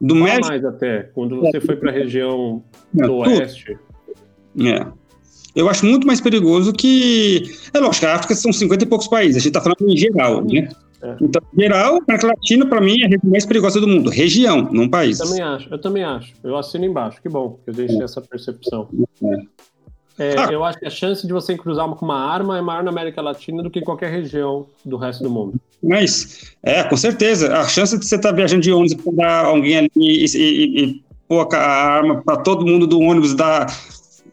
[0.00, 0.48] Do México.
[0.48, 2.62] mais até, quando você foi para a região
[2.98, 3.78] é, do oeste.
[4.60, 4.86] É.
[5.54, 7.42] Eu acho muito mais perigoso que.
[7.72, 10.44] É lógico, a África são 50 e poucos países, a gente está falando em geral,
[10.44, 10.68] né?
[11.02, 11.16] É.
[11.20, 14.10] Então, em geral, a América Latina, para mim, é a região mais perigosa do mundo.
[14.10, 15.18] Região, não país.
[15.20, 16.34] Eu também acho, eu também acho.
[16.44, 18.88] Eu assino embaixo, que bom que eu deixei essa percepção.
[19.22, 19.56] É.
[20.18, 20.48] É, ah.
[20.50, 23.20] Eu acho que a chance de você cruzar com uma arma é maior na América
[23.20, 25.60] Latina do que em qualquer região do resto do mundo.
[25.82, 27.56] Mas, é, com certeza.
[27.56, 30.84] A chance de você estar tá viajando de ônibus e pegar alguém ali e, e,
[30.84, 33.66] e pôr a arma para todo mundo do ônibus dar.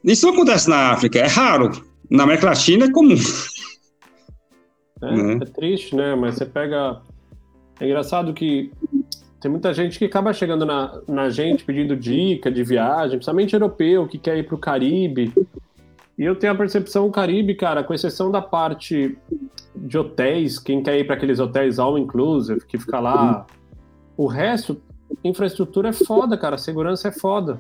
[0.04, 1.72] Isso não acontece na África, é raro.
[2.10, 3.18] Na América Latina é comum.
[5.02, 5.40] É, né?
[5.42, 6.16] é triste, né?
[6.16, 7.02] Mas você pega.
[7.80, 8.72] É engraçado que
[9.42, 14.08] tem muita gente que acaba chegando na, na gente pedindo dica de viagem, principalmente europeu,
[14.08, 15.34] que quer ir para o Caribe.
[16.18, 19.18] E eu tenho a percepção, o Caribe, cara, com exceção da parte
[19.76, 23.48] de hotéis, quem quer ir para aqueles hotéis all inclusive, que fica lá,
[24.16, 24.80] o resto,
[25.24, 27.60] infraestrutura é foda, cara, segurança é foda.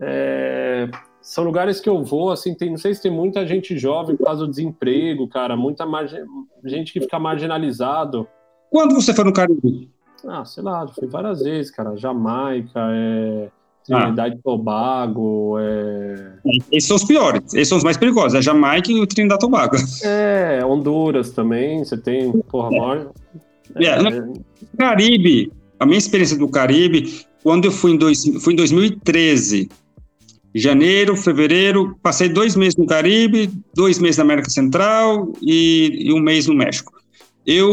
[0.00, 0.90] É,
[1.22, 4.24] são lugares que eu vou, assim, tem, não sei se tem muita gente jovem por
[4.24, 6.24] causa do desemprego, cara, muita margem,
[6.64, 8.26] gente que fica marginalizado.
[8.68, 9.90] Quando você foi no Caribe?
[10.26, 13.48] Ah, sei lá, fui várias vezes, cara, Jamaica, é
[13.98, 14.40] Trinidade ah.
[14.42, 15.56] Tobago.
[15.58, 16.32] É...
[16.72, 19.76] Esses são os piores, esses são os mais perigosos, a Jamaica e o Trinidade Tobago.
[20.02, 22.78] É, Honduras também, você tem, porra, é.
[22.78, 23.10] maior.
[23.76, 24.32] É, é...
[24.76, 29.68] Caribe, a minha experiência do Caribe, quando eu fui em, dois, fui em 2013,
[30.54, 36.20] janeiro, fevereiro, passei dois meses no Caribe, dois meses na América Central e, e um
[36.20, 36.92] mês no México.
[37.46, 37.68] Eu,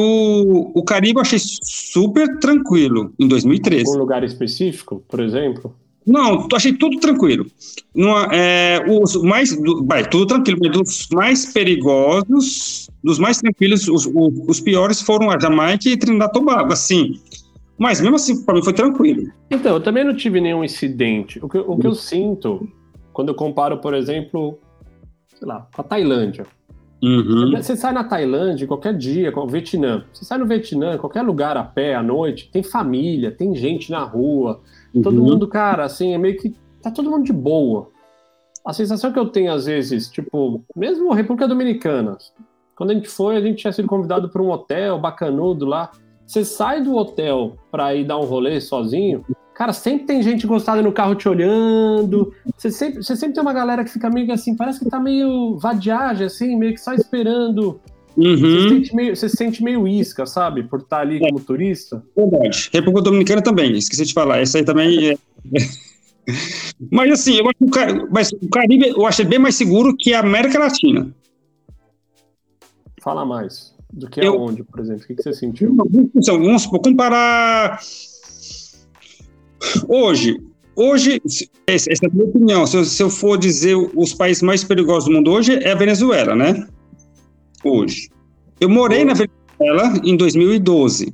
[0.74, 3.96] o Caribe eu achei super tranquilo em 2013.
[3.96, 5.76] Um lugar específico, por exemplo?
[6.08, 7.46] Não, achei tudo tranquilo.
[7.94, 9.54] Numa, é, os mais,
[9.86, 14.10] vai, tudo tranquilo, mas dos mais perigosos, dos mais tranquilos, os,
[14.48, 17.20] os piores foram a Jamaica e Trinidad Tobago, assim.
[17.78, 19.30] Mas mesmo assim, para mim foi tranquilo.
[19.52, 21.44] Então, eu também não tive nenhum incidente.
[21.44, 22.68] O que, o que eu sinto,
[23.12, 24.58] quando eu comparo, por exemplo,
[25.38, 26.46] sei lá, com a Tailândia.
[27.04, 27.52] Uhum.
[27.52, 30.06] Você sai na Tailândia qualquer dia, com o Vietnã.
[30.14, 34.04] Você sai no Vietnã, qualquer lugar a pé à noite, tem família, tem gente na
[34.04, 34.62] rua
[35.04, 35.26] Todo uhum.
[35.26, 36.56] mundo, cara, assim, é meio que.
[36.82, 37.90] Tá todo mundo de boa.
[38.66, 42.18] a sensação que eu tenho às vezes, tipo, mesmo República Dominicana,
[42.76, 45.92] quando a gente foi, a gente tinha sido convidado para um hotel bacanudo lá.
[46.26, 49.26] Você sai do hotel para ir dar um rolê sozinho,
[49.58, 52.32] cara, sempre tem gente gostada no carro te olhando.
[52.56, 55.58] Você sempre, você sempre tem uma galera que fica meio assim, parece que tá meio
[55.58, 57.80] vadiagem, assim, meio que só esperando.
[58.18, 58.36] Uhum.
[58.36, 60.64] Você, se sente meio, você se sente meio isca, sabe?
[60.64, 61.20] Por estar tá ali é.
[61.20, 62.04] como turista.
[62.16, 62.70] Verdade.
[62.74, 64.40] República Dominicana também, esqueci de falar.
[64.40, 65.18] Essa aí também é.
[66.92, 70.14] Mas assim, eu acho que o, mas o Caribe eu acho bem mais seguro que
[70.14, 71.16] a América Latina.
[73.02, 73.74] Fala mais.
[73.94, 75.04] Do que eu, aonde, por exemplo?
[75.04, 75.74] O que, que você sentiu?
[75.74, 77.80] Vamos supor, comparar.
[79.88, 80.38] Hoje,
[80.76, 81.22] hoje,
[81.66, 82.68] essa é a minha opinião.
[82.68, 85.76] Se eu, se eu for dizer os países mais perigosos do mundo hoje, é a
[85.76, 86.68] Venezuela, né?
[87.64, 88.10] Hoje.
[88.60, 91.14] Eu morei na Venezuela em 2012.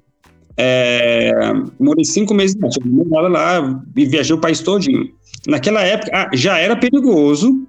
[0.56, 1.32] É,
[1.80, 5.10] morei cinco meses lá, tive lá e viajei o país todinho.
[5.48, 7.68] Naquela época ah, já era perigoso,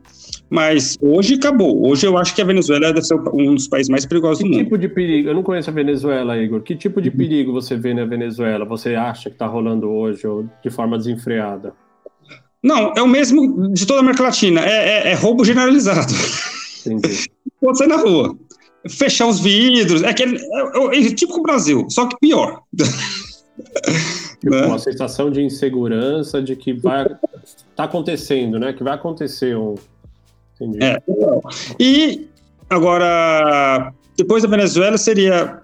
[0.51, 1.89] mas hoje acabou.
[1.89, 4.49] Hoje eu acho que a Venezuela deve ser um dos países mais perigosos que do
[4.51, 4.59] mundo.
[4.59, 5.29] Que tipo de perigo?
[5.31, 6.61] Eu não conheço a Venezuela, Igor.
[6.61, 7.17] Que tipo de uhum.
[7.17, 8.65] perigo você vê na Venezuela?
[8.67, 11.73] Você acha que está rolando hoje ou de forma desenfreada?
[12.63, 14.61] Não, é o mesmo de toda a América Latina.
[14.61, 16.13] É, é, é roubo generalizado.
[16.87, 17.25] Entendi.
[17.61, 18.37] Pode sair na rua
[18.89, 20.03] fechar os vidros.
[20.03, 22.63] É, aquele, é, é, é tipo o Brasil, só que pior.
[24.41, 24.67] Tipo, né?
[24.67, 27.09] Uma sensação de insegurança de que vai
[27.75, 28.73] tá acontecendo, né?
[28.73, 29.75] Que vai acontecer um.
[30.61, 30.85] Entendi.
[30.85, 31.03] É.
[31.79, 32.29] E
[32.69, 35.63] agora, depois da Venezuela seria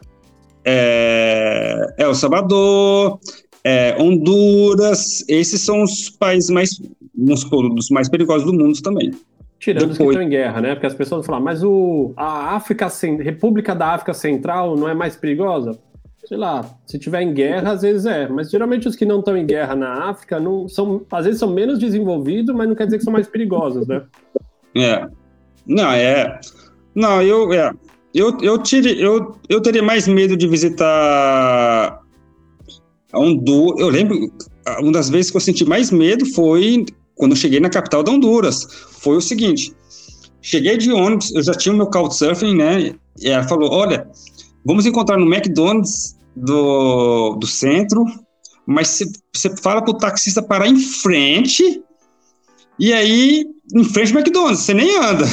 [0.65, 3.19] é, El Salvador,
[3.65, 5.25] é, Honduras.
[5.29, 6.81] Esses são os países mais,
[7.15, 9.13] vamos supor, dos mais perigosos do mundo também.
[9.61, 9.93] Tirando Depois...
[9.93, 10.75] os que estão em guerra, né?
[10.75, 12.89] Porque as pessoas falam, mas o, a África,
[13.21, 15.79] República da África Central não é mais perigosa?
[16.25, 18.27] Sei lá, se tiver em guerra, às vezes é.
[18.27, 21.51] Mas geralmente os que não estão em guerra na África, não são, às vezes são
[21.51, 24.03] menos desenvolvidos, mas não quer dizer que são mais perigosos, né?
[24.75, 25.07] É.
[25.67, 26.41] Não, é.
[26.95, 27.53] Não, eu.
[27.53, 27.71] É.
[28.15, 32.01] Eu, eu, tire, eu, eu teria mais medo de visitar
[33.15, 33.79] Honduras.
[33.79, 34.17] Eu lembro,
[34.81, 36.87] uma das vezes que eu senti mais medo foi
[37.21, 38.67] quando eu cheguei na capital da Honduras.
[39.01, 39.73] Foi o seguinte:
[40.43, 42.95] cheguei de ônibus, eu já tinha o meu couchsurfing, né?
[43.21, 44.09] E ela falou: olha,
[44.65, 48.05] vamos encontrar no McDonald's do, do centro,
[48.67, 49.01] mas
[49.33, 51.83] você fala para o taxista parar em frente,
[52.79, 53.45] e aí,
[53.75, 55.27] em frente do McDonald's, você nem anda.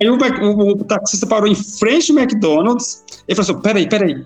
[0.00, 4.24] Aí o, o, o, taxista parou em frente do McDonald's e falou assim: peraí, peraí.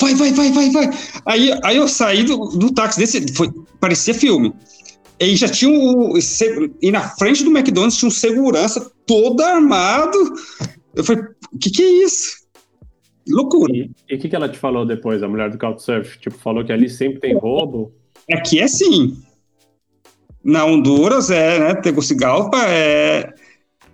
[0.00, 0.90] Vai, vai, vai, vai, vai.
[1.26, 3.32] Aí, aí eu saí do, do táxi desse.
[3.34, 4.54] Foi, parecia filme.
[5.20, 6.14] E já tinha um.
[6.80, 10.18] E na frente do McDonald's tinha um segurança todo armado.
[10.94, 12.46] Eu falei, o que, que é isso?
[13.28, 13.72] Loucura.
[13.74, 16.18] E o que, que ela te falou depois, a mulher do Couchsurf?
[16.18, 17.92] Tipo, falou que ali sempre tem roubo?
[18.32, 19.16] Aqui é sim.
[20.42, 21.74] Na Honduras é, né?
[21.74, 23.34] Tegucigalpa é,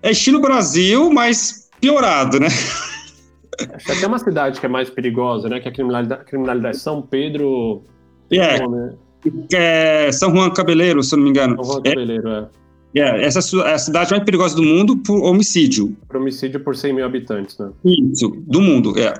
[0.03, 2.49] é estilo Brasil, mas piorado, né?
[3.73, 5.59] Acho que até uma cidade que é mais perigosa, né?
[5.61, 7.83] Que é a criminalidade, criminalidade São Pedro.
[8.31, 8.61] É.
[8.61, 8.95] Nome, né?
[9.53, 11.57] É São Juan Cabeleiro, se eu não me engano.
[11.57, 12.49] São Juan Cabeleiro, é.
[12.97, 13.01] é.
[13.01, 15.97] é essa é a cidade mais perigosa do mundo por homicídio.
[16.09, 17.71] Por homicídio por 100 mil habitantes, né?
[17.85, 19.15] Isso, do mundo, é.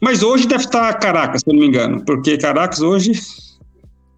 [0.00, 3.12] Mas hoje deve estar Caracas, se eu não me engano, porque Caracas hoje.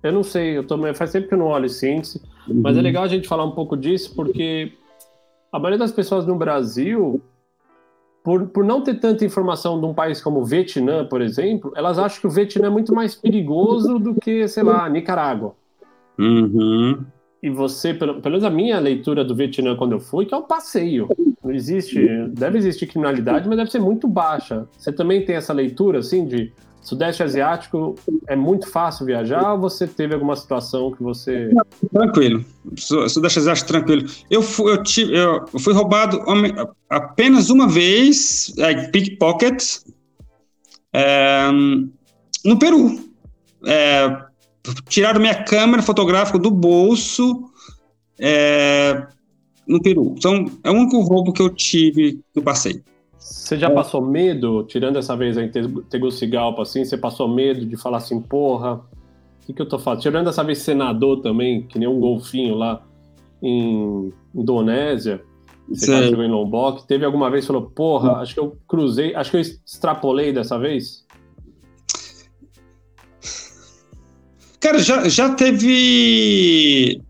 [0.03, 2.61] Eu não sei, eu tô, faz tempo que eu não olho esse índice, uhum.
[2.63, 4.73] mas é legal a gente falar um pouco disso, porque
[5.53, 7.21] a maioria das pessoas no Brasil
[8.23, 11.99] por, por não ter tanta informação de um país como o Vietnã, por exemplo, elas
[11.99, 15.55] acham que o Vietnã é muito mais perigoso do que, sei lá, Nicarágua.
[16.19, 17.01] Uhum.
[17.43, 20.37] E você, pelo, pelo menos a minha leitura do Vietnã quando eu fui, que é
[20.37, 21.09] um passeio.
[21.43, 24.69] Não existe, deve existir criminalidade, mas deve ser muito baixa.
[24.79, 26.53] Você também tem essa leitura, assim, de
[26.83, 27.95] Sudeste Asiático
[28.27, 31.49] é muito fácil viajar ou você teve alguma situação que você.
[31.93, 32.45] Tranquilo.
[32.77, 34.09] Sudeste Asiático, tranquilo.
[34.29, 36.21] Eu fui, eu tive, eu fui roubado
[36.91, 39.63] apenas uma vez, é, pickpocket,
[40.93, 41.51] é,
[42.45, 42.99] no Peru.
[43.65, 44.19] É,
[44.89, 47.49] tiraram minha câmera fotográfica do bolso
[48.19, 49.07] é,
[49.69, 50.15] no Peru.
[50.19, 52.83] Então, é o único roubo que eu tive no passeio.
[53.23, 53.71] Você já é.
[53.71, 55.49] passou medo, tirando essa vez em
[55.89, 60.03] Tegucigalpa, assim, você passou medo de falar assim, porra, o que, que eu tô fazendo?
[60.03, 62.83] Tirando essa vez senador também, que nem um golfinho lá
[63.43, 65.23] em Indonésia,
[65.69, 69.37] você em Lombok, teve alguma vez que falou, porra, acho que eu cruzei, acho que
[69.37, 71.07] eu extrapolei dessa vez?
[74.61, 77.03] Cara, já, já teve.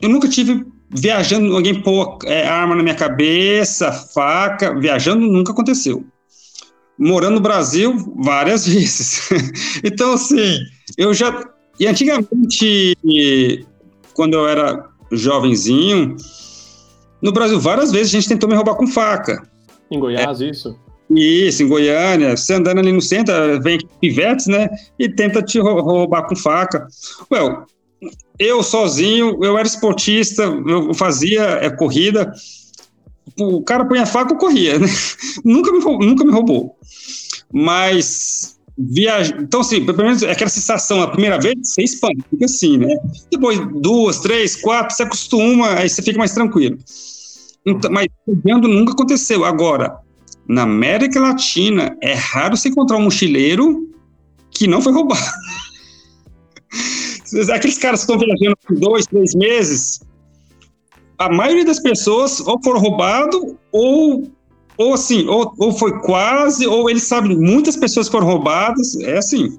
[0.00, 6.04] Eu nunca tive viajando, alguém pôr é, arma na minha cabeça, faca, viajando nunca aconteceu.
[6.96, 9.28] Morando no Brasil, várias vezes.
[9.82, 10.60] então, assim,
[10.96, 11.44] eu já.
[11.78, 12.96] E antigamente,
[14.14, 16.16] quando eu era jovenzinho,
[17.20, 19.42] no Brasil várias vezes a gente tentou me roubar com faca.
[19.90, 20.50] Em Goiás, é.
[20.50, 20.78] isso?
[21.10, 22.36] Isso, em Goiânia.
[22.36, 24.68] Você andando ali no centro, vem pivetes, né?
[24.98, 26.86] E tenta te roubar com faca.
[27.30, 27.66] Well,
[28.38, 32.32] eu sozinho, eu era esportista, eu fazia é, corrida.
[33.38, 34.86] O cara põe a faca, eu corria, né?
[35.44, 36.76] nunca, me, nunca me roubou.
[37.52, 39.36] Mas viaja.
[39.38, 42.94] Então, assim, pelo menos aquela sensação, a primeira vez, você espanta, fica assim, né?
[43.30, 46.78] Depois, duas, três, quatro, você acostuma, aí você fica mais tranquilo.
[47.66, 49.44] Então, mas vendo nunca aconteceu.
[49.44, 49.96] Agora,
[50.46, 53.88] na América Latina, é raro você encontrar um mochileiro
[54.50, 55.20] que não foi roubado.
[57.52, 60.00] Aqueles caras que estão viajando por dois, três meses,
[61.18, 64.24] a maioria das pessoas ou foram roubados ou
[64.76, 69.56] ou assim, ou, ou foi quase, ou eles sabem, muitas pessoas foram roubadas, é assim.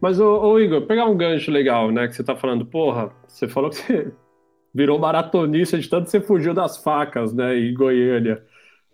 [0.00, 3.48] Mas, ô, ô, Igor, pegar um gancho legal, né, que você tá falando, porra, você
[3.48, 4.12] falou que você
[4.72, 8.44] virou maratonista de tanto que você fugiu das facas, né, em Goiânia.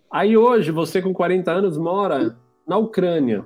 [0.09, 2.35] Aí hoje, você com 40 anos mora
[2.67, 3.45] na Ucrânia.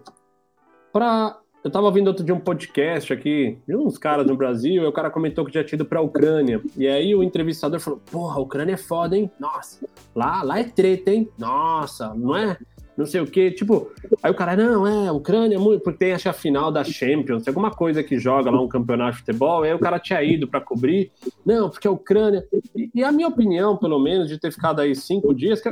[0.91, 4.85] Pra eu tava ouvindo outro dia um podcast aqui, de uns caras no Brasil, e
[4.85, 6.61] o cara comentou que tinha tido pra Ucrânia.
[6.77, 9.31] E aí o entrevistador falou: Porra, a Ucrânia é foda, hein?
[9.39, 11.27] Nossa, lá, lá é treta, hein?
[11.39, 12.55] Nossa, não é?
[12.95, 13.49] Não sei o quê.
[13.49, 13.91] Tipo,
[14.21, 17.71] aí o cara, não, é, Ucrânia, muito, porque tem acho a final da Champions, alguma
[17.71, 21.11] coisa que joga lá um campeonato de futebol, aí o cara tinha ido para cobrir.
[21.43, 22.45] Não, porque a Ucrânia.
[22.75, 25.69] E, e, a minha opinião, pelo menos, de ter ficado aí cinco dias, que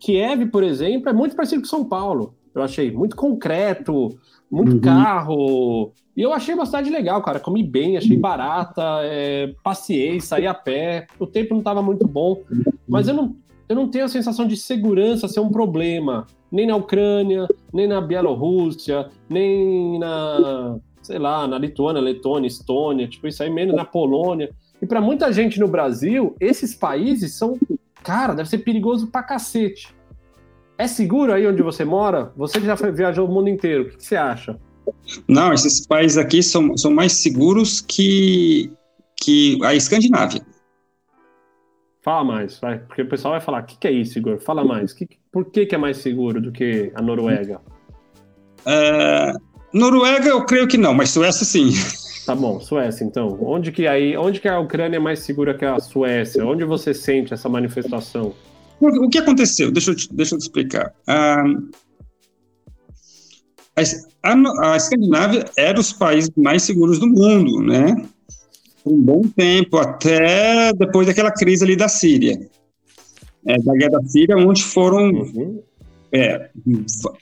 [0.00, 2.34] Kiev, por exemplo, é muito parecido com São Paulo.
[2.52, 4.18] Eu achei muito concreto
[4.50, 4.80] muito uhum.
[4.80, 5.92] carro.
[6.16, 7.40] E eu achei bastante legal, cara.
[7.40, 11.06] Comi bem, achei barata, é, passei, saí a pé.
[11.18, 12.42] O tempo não estava muito bom,
[12.88, 13.36] mas eu não,
[13.68, 16.26] eu não tenho a sensação de segurança ser um problema.
[16.50, 23.26] Nem na Ucrânia, nem na Bielorrússia, nem na, sei lá, na Lituânia, Letônia, Estônia, tipo
[23.26, 24.50] isso aí, menos na Polônia.
[24.80, 27.58] E para muita gente no Brasil, esses países são,
[28.02, 29.95] cara, deve ser perigoso pra cacete.
[30.78, 32.32] É seguro aí onde você mora?
[32.36, 34.58] Você que já foi, viajou o mundo inteiro, o que, que você acha?
[35.26, 38.70] Não, esses países aqui são, são mais seguros que,
[39.16, 40.42] que a Escandinávia.
[42.02, 44.38] Fala mais, vai, porque o pessoal vai falar, o que, que é isso, Igor?
[44.38, 47.60] Fala mais, que, por que, que é mais seguro do que a Noruega?
[48.64, 49.32] É,
[49.72, 51.70] Noruega eu creio que não, mas Suécia sim.
[52.24, 53.38] Tá bom, Suécia então.
[53.40, 56.44] Onde que aí, onde que a Ucrânia é mais segura que a Suécia?
[56.44, 58.34] Onde você sente essa manifestação?
[58.80, 59.70] O que aconteceu?
[59.70, 60.94] Deixa eu te, deixa eu te explicar.
[61.06, 61.44] Ah,
[64.22, 67.94] a, a, Escandinávia era os países mais seguros do mundo, né?
[68.82, 72.38] Por um bom tempo, até depois daquela crise ali da Síria.
[73.46, 75.10] É, da guerra da Síria, onde foram.
[75.10, 75.62] Uhum.
[76.12, 76.50] É,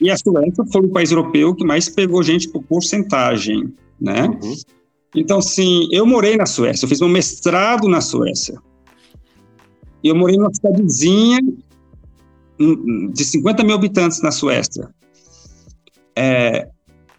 [0.00, 4.26] e a Suécia foi o país europeu que mais pegou gente por porcentagem, né?
[4.26, 4.54] Uhum.
[5.14, 8.60] Então, sim, eu morei na Suécia, eu fiz meu mestrado na Suécia.
[10.04, 11.40] Eu morei numa cidadezinha
[12.58, 14.88] de 50 mil habitantes na Suécia.
[16.14, 16.68] É,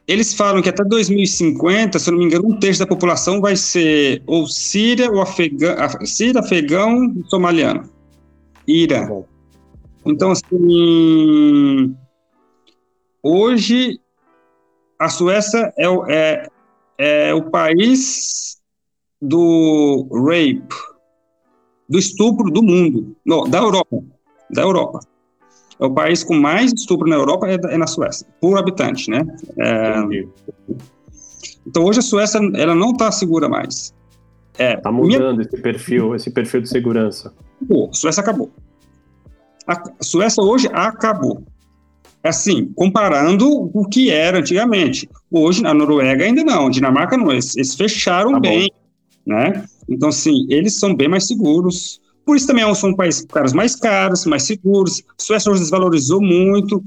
[0.07, 3.55] eles falam que até 2050, se eu não me engano, um terço da população vai
[3.55, 5.75] ser ou síria, ou afegão,
[6.05, 7.89] síria, afegão, somaliano.
[8.67, 9.07] Ira.
[9.07, 9.23] Tá
[10.05, 11.95] então, assim,
[13.23, 13.99] hoje
[14.99, 16.49] a Suécia é, é,
[16.99, 18.61] é o país
[19.19, 20.75] do rape,
[21.87, 24.03] do estupro do mundo, não, da Europa,
[24.49, 24.99] da Europa.
[25.79, 29.25] É o país com mais estupro na Europa é, é na Suécia, por habitante, né?
[29.59, 29.95] É,
[31.67, 33.93] então hoje a Suécia ela não está segura mais.
[34.57, 35.47] É, tá mudando minha...
[35.47, 37.33] esse perfil, esse perfil de segurança.
[37.67, 38.49] Pô, a Suécia acabou.
[39.67, 41.43] A Suécia hoje acabou.
[42.23, 45.07] Assim, comparando o que era antigamente.
[45.29, 48.71] Hoje, na Noruega ainda não, Dinamarca não, eles, eles fecharam tá bem,
[49.25, 49.65] né?
[49.89, 52.01] Então, assim, eles são bem mais seguros.
[52.25, 55.03] Por isso também são países caras mais caros, mais seguros.
[55.09, 56.83] A Suécia hoje desvalorizou muito.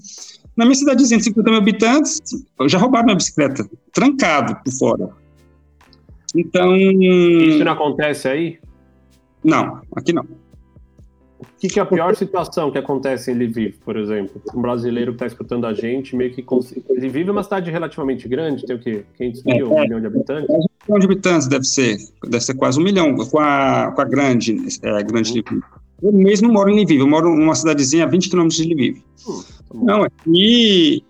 [0.56, 2.20] Na minha cidadezinha de 50 mil habitantes,
[2.66, 5.08] já roubaram minha bicicleta, trancado por fora.
[6.34, 6.76] Então.
[6.76, 8.58] Isso não acontece aí?
[9.44, 10.26] Não, aqui não.
[11.40, 14.42] O que, que, é a pior situação que acontece em Lviv, por exemplo?
[14.52, 16.44] Um brasileiro que está escutando a gente, meio que.
[16.90, 19.04] Lviv é uma cidade relativamente grande, tem o quê?
[19.16, 20.50] 500 mil, é, um milhão de habitantes?
[20.50, 24.04] Um milhão de habitantes deve ser, deve ser quase um milhão, com a, com a
[24.04, 25.62] grande, é, grande Lviv.
[26.02, 29.02] Eu mesmo moro em Lviv, eu moro numa cidadezinha a 20 quilômetros de Lviv.
[29.28, 31.04] Hum, tá Não, aqui.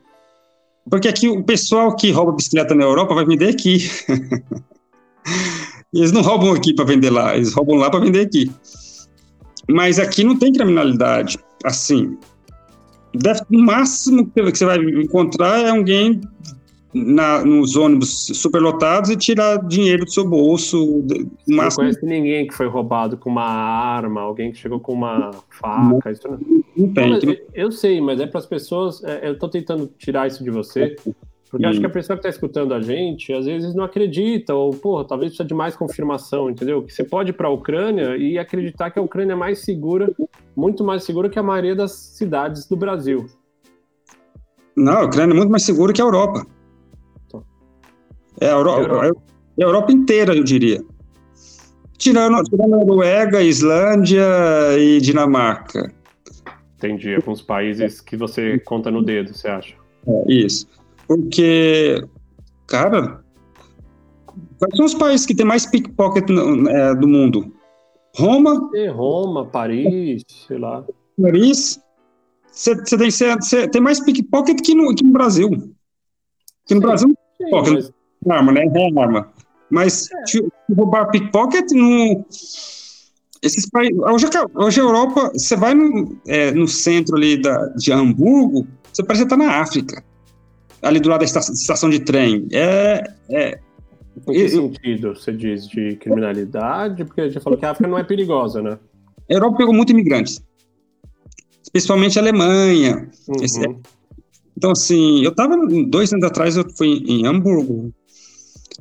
[0.91, 3.79] Porque aqui o pessoal que rouba bicicleta na Europa vai vender aqui.
[5.93, 8.51] eles não roubam aqui para vender lá, eles roubam lá para vender aqui.
[9.69, 11.39] Mas aqui não tem criminalidade.
[11.65, 12.17] Assim,
[13.15, 16.21] deve, o máximo que você vai encontrar é alguém
[16.95, 21.05] na, nos ônibus superlotados e tirar dinheiro do seu bolso.
[21.47, 26.11] Não conhece ninguém que foi roubado com uma arma, alguém que chegou com uma faca.
[26.11, 26.39] Isso não...
[26.77, 27.11] não tem.
[27.11, 29.03] Não, eu, eu, sei, mas é para as pessoas.
[29.05, 30.97] É, eu estou tentando tirar isso de você.
[31.51, 34.71] Porque acho que a pessoa que está escutando a gente, às vezes não acredita, ou,
[34.71, 36.83] porra, talvez precisa de mais confirmação, entendeu?
[36.83, 40.13] Que você pode ir para a Ucrânia e acreditar que a Ucrânia é mais segura,
[40.55, 43.27] muito mais segura que a maioria das cidades do Brasil.
[44.77, 46.47] Não, a Ucrânia é muito mais segura que a Europa.
[48.41, 49.23] É a Europa, Europa.
[49.59, 50.83] a Europa inteira, eu diria.
[51.97, 54.25] Tirando, tirando a Noruega, Islândia
[54.79, 55.93] e Dinamarca.
[56.77, 57.17] Entendi.
[57.17, 59.75] Alguns países que você conta no dedo, você acha?
[60.07, 60.69] É, isso.
[61.09, 62.07] Porque,
[62.67, 63.25] cara,
[64.59, 66.29] quais são os países que tem mais pickpocket
[66.69, 67.51] é, do mundo?
[68.15, 68.71] Roma?
[68.75, 70.85] É, Roma, Paris, sei lá.
[71.21, 71.81] Paris?
[72.53, 75.49] Você tem, tem mais pickpocket que no, que no Brasil.
[76.67, 76.87] Que no Sim.
[76.87, 77.93] Brasil, Sim, mas
[78.29, 78.65] arma, né?
[78.65, 79.33] É arma.
[79.71, 80.27] Mas é.
[80.27, 80.47] se
[80.77, 82.27] roubar pickpocket no.
[83.41, 83.97] Esses países.
[83.99, 89.03] Hoje, hoje a Europa, você vai no, é, no centro ali da, de Hamburgo, você
[89.05, 90.05] parece estar na África.
[90.83, 92.47] Ali do lado da estação, de trem.
[92.53, 93.03] É.
[93.31, 93.59] é
[94.29, 97.05] em que sentido você diz de criminalidade?
[97.05, 98.79] Porque a gente falou que a África não é perigosa, né?
[99.31, 100.43] A Europa pegou muito imigrantes.
[101.71, 103.09] Principalmente a Alemanha.
[103.29, 103.45] Uhum.
[103.45, 103.61] Esse,
[104.59, 105.57] então, assim, eu estava
[105.87, 107.93] dois anos atrás, eu fui em Hamburgo,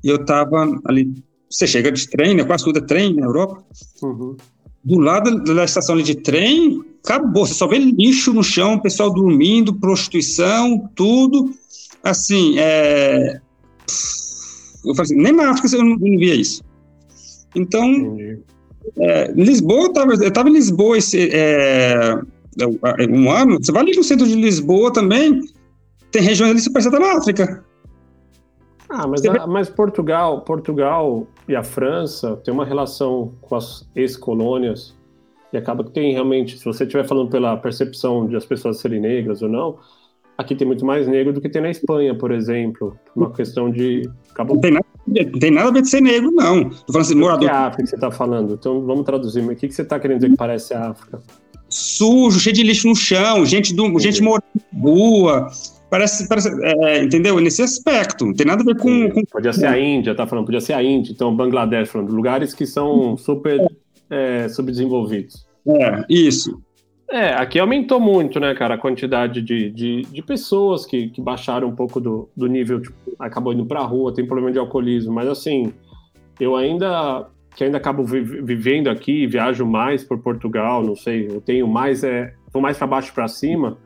[0.04, 1.14] e eu tava ali.
[1.48, 2.43] Você chega de trem, né?
[2.43, 3.64] Quase tudo é trem na Europa.
[4.02, 4.36] Uhum.
[4.84, 7.45] Do lado da estação de trem, acabou.
[7.45, 11.52] Você só vê lixo no chão, pessoal dormindo, prostituição, tudo.
[12.10, 13.41] Assim, é.
[14.86, 16.64] Eu falei assim, nem na África eu não, não via isso.
[17.55, 18.18] Então,
[18.97, 22.18] é, Lisboa, eu tava, eu tava em Lisboa esse, é,
[23.10, 23.58] um ano.
[23.62, 25.41] Você vai ali no centro de Lisboa também,
[26.12, 27.66] tem regiões ali que parece estar na África.
[28.89, 34.95] Ah, mas, a, mas Portugal, Portugal e a França têm uma relação com as ex-colônias
[35.51, 39.01] e acaba que tem realmente, se você estiver falando pela percepção de as pessoas serem
[39.01, 39.78] negras ou não,
[40.38, 42.98] aqui tem muito mais negro do que tem na Espanha, por exemplo.
[43.16, 44.10] Uma questão de.
[44.32, 44.56] Acabou...
[44.56, 46.70] Não, tem nada, não tem nada a ver de ser negro, não.
[46.70, 47.48] Tô falando assim, morador.
[47.48, 48.54] Que é a África que você está falando?
[48.54, 49.42] Então vamos traduzir.
[49.42, 51.20] Mas o que, que você está querendo dizer que parece a África?
[51.70, 55.48] Sujo, cheio de lixo no chão, gente, do, gente morando na rua.
[55.90, 57.40] Parece, parece é, entendeu?
[57.40, 59.24] Nesse aspecto, não tem nada a ver com, com...
[59.24, 62.66] Podia ser a Índia, tá falando, podia ser a Índia, então Bangladesh, falando, lugares que
[62.66, 63.66] são super
[64.10, 65.48] é, subdesenvolvidos.
[65.66, 66.62] É, isso.
[67.10, 71.70] É, aqui aumentou muito, né, cara, a quantidade de, de, de pessoas que, que baixaram
[71.70, 75.28] um pouco do, do nível, tipo, acabou indo pra rua, tem problema de alcoolismo, mas
[75.30, 75.74] assim,
[76.38, 81.66] eu ainda, que ainda acabo vivendo aqui, viajo mais por Portugal, não sei, eu tenho
[81.66, 83.78] mais, é, vou mais para baixo para cima,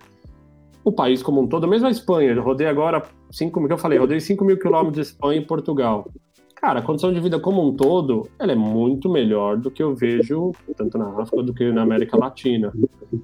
[0.84, 3.78] o país como um todo, mesmo a Espanha, eu rodei agora 5 mil, que eu
[3.78, 6.10] falei, rodei 5 mil quilômetros de Espanha e Portugal.
[6.62, 9.96] Cara, a condição de vida como um todo, ela é muito melhor do que eu
[9.96, 12.72] vejo tanto na África do que na América Latina.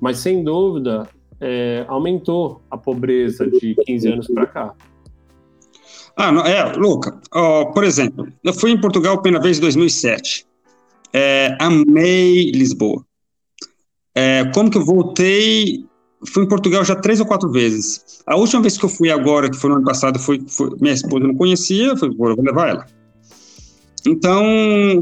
[0.02, 1.08] Mas sem dúvida,
[1.40, 4.74] é, aumentou a pobreza de 15 anos para cá.
[6.16, 7.16] Ah, não, é, Luca,
[7.76, 10.48] por exemplo, eu fui em Portugal a primeira vez em 2007.
[11.14, 13.06] É, amei Lisboa.
[14.16, 15.86] É, como que eu voltei
[16.26, 18.24] fui em Portugal já três ou quatro vezes.
[18.26, 20.96] A última vez que eu fui agora, que foi no ano passado, foi, foi minha
[20.96, 22.97] esposa não conhecia, falei, vou levar ela.
[24.08, 24.44] Então,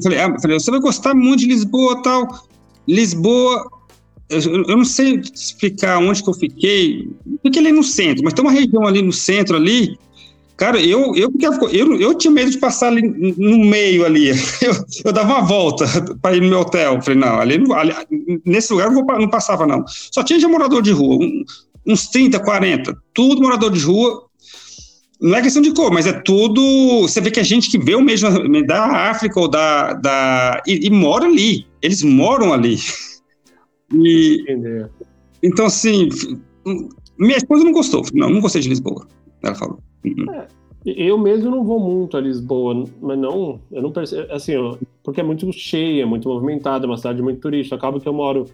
[0.01, 2.27] falei, ah, falei, você vai gostar muito de Lisboa tal.
[2.87, 3.69] Lisboa,
[4.29, 7.09] eu, eu, não sei explicar onde que eu fiquei,
[7.43, 9.97] fiquei ali no centro, mas tem uma região ali no centro ali
[10.57, 11.29] Cara, eu, eu,
[11.71, 13.01] eu, eu tinha medo de passar ali
[13.37, 14.29] no meio ali.
[14.61, 15.85] Eu, eu dava uma volta
[16.21, 17.01] para ir no meu hotel.
[17.01, 17.93] Falei, não, ali, ali
[18.45, 19.83] nesse lugar eu não, passava, não.
[19.87, 21.19] Só tinha de morador de rua,
[21.85, 24.23] uns 30, 40, tudo morador de rua.
[25.25, 27.01] Não é questão de cor, mas é tudo.
[27.01, 28.29] Você vê que é gente que vê o mesmo
[28.67, 29.93] da África ou da.
[29.93, 31.65] da e, e mora ali.
[31.81, 32.77] Eles moram ali.
[33.93, 34.43] E,
[35.43, 36.09] então, assim,
[37.19, 38.01] minha esposa não gostou.
[38.15, 39.07] Não, não gostei de Lisboa.
[39.43, 39.77] Ela falou.
[40.03, 40.47] É,
[40.87, 44.53] eu mesmo não vou muito a Lisboa, mas não, eu não percebo, assim,
[45.03, 47.75] porque é muito cheia, muito movimentada, é uma cidade muito turística.
[47.75, 48.45] Acaba que eu moro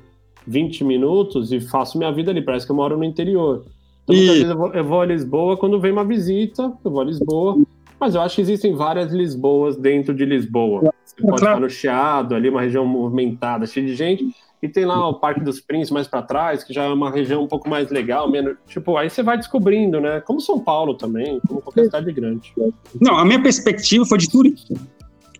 [0.45, 3.63] 20 minutos e faço minha vida ali, parece que eu moro no interior.
[4.03, 7.01] Então, muitas vezes eu vou, eu vou, a Lisboa quando vem uma visita, eu vou
[7.01, 7.61] a Lisboa,
[7.99, 10.93] mas eu acho que existem várias Lisboas dentro de Lisboa.
[11.05, 15.07] Você pode estar no Chiado, ali, uma região movimentada, cheia de gente, e tem lá
[15.07, 17.89] o Parque dos Príncipes mais para trás, que já é uma região um pouco mais
[17.89, 18.55] legal, menos.
[18.67, 20.21] Tipo, aí você vai descobrindo, né?
[20.21, 22.53] Como São Paulo também, como qualquer cidade grande.
[22.99, 24.73] Não, a minha perspectiva foi de turista.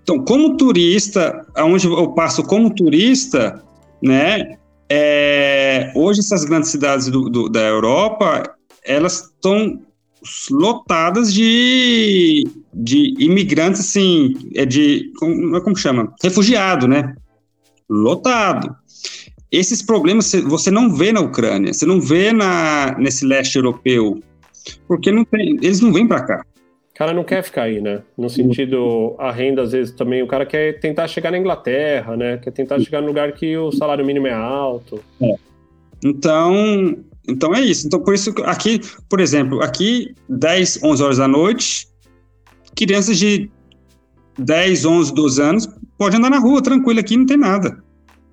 [0.02, 3.64] Então, como turista, aonde eu passo como turista,
[4.02, 4.58] né?
[4.94, 8.44] É, hoje essas grandes cidades do, do, da Europa,
[8.84, 9.82] elas estão
[10.52, 16.14] lotadas de, de imigrantes, assim, é de, como, como chama?
[16.22, 17.16] Refugiado, né?
[17.90, 18.76] Lotado.
[19.50, 24.22] Esses problemas você não vê na Ucrânia, você não vê na, nesse leste europeu,
[24.90, 26.46] porque não tem, eles não vêm para cá.
[27.02, 28.04] Cara não quer ficar aí, né?
[28.16, 32.38] No sentido, a renda, às vezes, também, o cara quer tentar chegar na Inglaterra, né?
[32.38, 35.04] Quer tentar chegar no lugar que o salário mínimo é alto.
[35.20, 35.34] É.
[36.06, 36.96] Então,
[37.28, 37.88] então é isso.
[37.88, 41.88] Então, por isso, aqui, por exemplo, aqui, 10, 11 horas da noite,
[42.76, 43.50] crianças de
[44.38, 47.84] 10, 11, 12 anos podem andar na rua tranquilo aqui, não tem nada.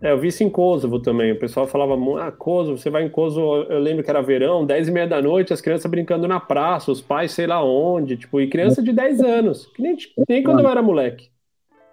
[0.00, 1.32] É, eu vi isso em Kosovo também.
[1.32, 4.88] O pessoal falava, ah, Kosovo, você vai em Kosovo, eu lembro que era verão, 10
[4.88, 8.40] e meia da noite, as crianças brincando na praça, os pais sei lá onde, tipo,
[8.40, 9.96] e criança de 10 anos, que nem,
[10.28, 11.28] nem quando eu era moleque.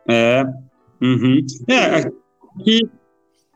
[0.08, 0.44] É,
[1.02, 1.44] uhum.
[1.68, 2.12] é,
[2.60, 2.88] aqui,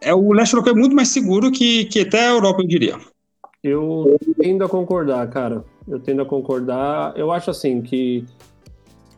[0.01, 2.97] é, o leste europeu é muito mais seguro que, que até a Europa, eu diria.
[3.63, 5.65] Eu tendo a concordar, cara.
[5.87, 7.13] Eu tendo a concordar.
[7.17, 8.25] Eu acho assim que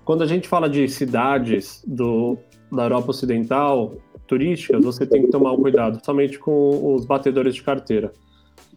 [0.03, 2.37] quando a gente fala de cidades do,
[2.71, 3.93] da Europa Ocidental,
[4.31, 8.13] turísticas, você tem que tomar um cuidado, somente com os batedores de carteira.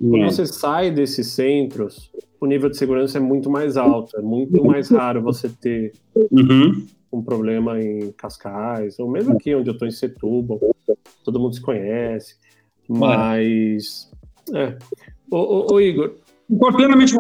[0.01, 4.65] Quando você sai desses centros, o nível de segurança é muito mais alto, é muito
[4.65, 6.85] mais raro você ter uhum.
[7.13, 10.59] um problema em Cascais, ou mesmo aqui onde eu estou em Setúbal,
[11.23, 12.35] todo mundo se conhece,
[12.89, 14.11] mas...
[14.53, 14.77] É.
[15.31, 16.17] Ô, ô, ô Igor...
[16.77, 17.15] Plenamente...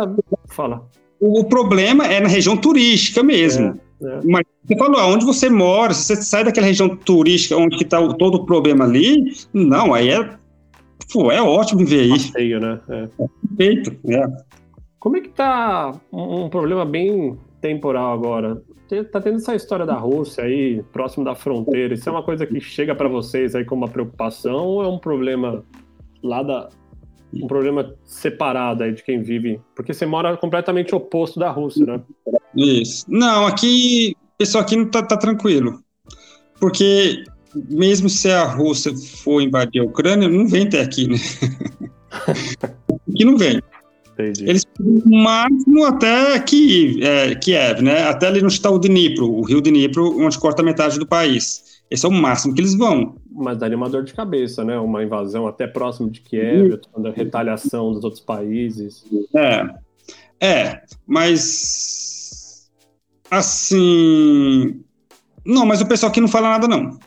[0.48, 0.84] Fala.
[1.20, 3.80] O problema é na região turística mesmo.
[4.02, 4.20] É, é.
[4.24, 8.36] Mas você falou, aonde você mora, se você sai daquela região turística onde está todo
[8.36, 10.36] o problema ali, não, aí é,
[11.12, 12.10] pô, é ótimo viver aí.
[12.10, 12.80] Passeio, né?
[12.88, 13.08] É.
[13.56, 14.26] Perfeito, é.
[14.98, 18.62] Como é que tá um, um problema bem temporal agora?
[19.12, 21.94] Tá tendo essa história da Rússia aí, próximo da fronteira.
[21.94, 24.98] Isso é uma coisa que chega para vocês aí como uma preocupação ou é um
[24.98, 25.64] problema
[26.22, 26.68] lá da,
[27.34, 29.60] um problema separado aí de quem vive?
[29.74, 32.00] Porque você mora completamente oposto da Rússia, né?
[32.56, 33.04] Isso.
[33.08, 35.80] Não, aqui pessoal aqui não tá, tá tranquilo.
[36.60, 37.24] Porque
[37.54, 41.16] mesmo se a Rússia for invadir a Ucrânia, não vem até aqui, né?
[43.10, 43.60] aqui não vem.
[44.12, 44.48] Entendi.
[44.48, 48.04] Eles no máximo até Kiev, é, Kiev, né?
[48.04, 51.82] Até ali no estado de Dnipro, o rio de Dnipro, onde corta metade do país.
[51.90, 53.16] Esse é o máximo que eles vão.
[53.30, 54.78] Mas daria uma dor de cabeça, né?
[54.78, 59.04] Uma invasão até próximo de Kiev, a retaliação dos outros países.
[59.34, 59.66] É,
[60.40, 62.13] é, mas
[63.36, 64.80] Assim.
[65.44, 66.98] Não, mas o pessoal aqui não fala nada, não.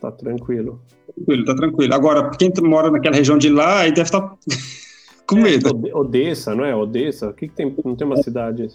[0.00, 0.80] Tá tranquilo.
[1.14, 1.94] Tranquilo, tá tranquilo.
[1.94, 4.36] Agora, quem mora naquela região de lá, aí deve estar tá
[5.26, 5.70] com é, medo.
[5.94, 6.74] Odessa, não é?
[6.74, 7.28] Odessa?
[7.28, 7.74] O que, que tem?
[7.84, 8.68] Não tem uma cidade?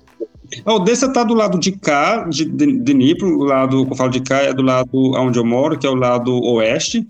[0.66, 3.98] A Odessa tá do lado de cá, de, de, de Nipro, o lado que eu
[3.98, 7.08] falo de cá é do lado onde eu moro, que é o lado oeste,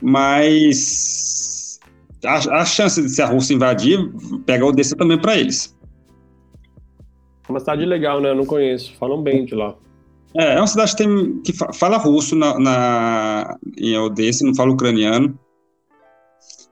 [0.00, 1.78] mas
[2.24, 4.10] a, a chance de se a Rússia invadir
[4.46, 5.74] pega a Odessa também para eles.
[7.52, 8.30] Uma cidade legal, né?
[8.30, 8.94] Eu não conheço.
[8.96, 9.74] Falam bem de lá.
[10.34, 14.72] É, é uma cidade que, tem, que fala russo na, na, em Odessa, não fala
[14.72, 15.38] ucraniano.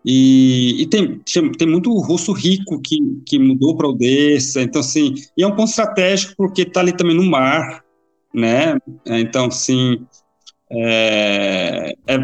[0.03, 1.21] E, e tem,
[1.59, 5.69] tem muito russo rico que, que mudou para Odessa, então, assim, e é um ponto
[5.69, 7.85] estratégico porque está ali também no mar,
[8.33, 8.79] né?
[9.05, 10.07] É, então, assim,
[10.73, 12.19] é, é,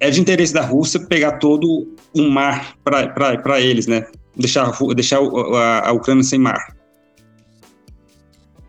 [0.00, 4.08] é, de interesse da Rússia pegar todo o mar para eles, né?
[4.36, 6.74] Deixar, deixar a, a Ucrânia sem mar.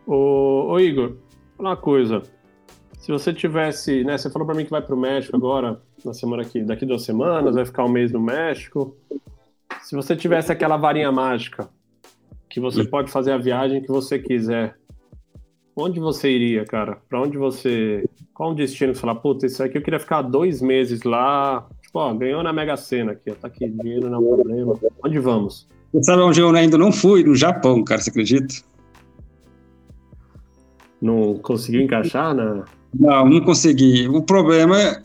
[0.07, 1.15] Ô, ô Igor,
[1.57, 2.21] uma coisa.
[2.99, 6.13] Se você tivesse, né, você falou para mim que vai para o México agora, na
[6.13, 8.95] semana aqui, daqui duas semanas, vai ficar um mês no México.
[9.83, 11.69] Se você tivesse aquela varinha mágica,
[12.49, 12.87] que você hum.
[12.89, 14.75] pode fazer a viagem que você quiser,
[15.75, 16.97] onde você iria, cara?
[17.09, 18.07] Para onde você.
[18.33, 21.67] Qual um destino que você fala, puta, isso aqui eu queria ficar dois meses lá.
[21.81, 24.79] Tipo, ó, ganhou na Mega Sena aqui, ó, tá aqui, dinheiro não é um problema.
[25.03, 25.67] Onde vamos?
[25.93, 27.23] Você sabe onde eu ainda não fui?
[27.23, 28.55] No Japão, cara, você acredita?
[31.05, 32.65] Não conseguiu encaixar na.
[32.97, 34.07] Não, não consegui.
[34.07, 35.03] O problema.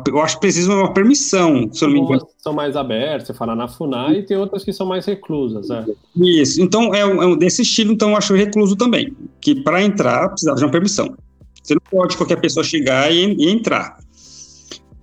[0.08, 2.28] Eu acho que precisa de uma permissão, se eu não me engano.
[2.40, 5.70] são mais abertas, você fala na FUNAI, e tem outras que são mais reclusas.
[5.70, 5.86] É.
[6.16, 9.16] Isso, então é, um, é desse estilo, então eu acho recluso também.
[9.40, 11.16] Que para entrar precisava de uma permissão.
[11.62, 13.98] Você não pode qualquer pessoa chegar e, e entrar.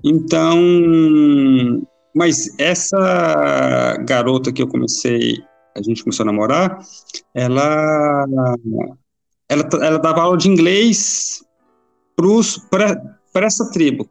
[0.02, 0.58] Então,
[2.18, 5.40] mas essa garota que eu comecei,
[5.76, 6.80] a gente começou a namorar,
[7.32, 8.26] ela,
[9.48, 11.44] ela, ela dava aula de inglês
[12.68, 14.10] para essa tribo.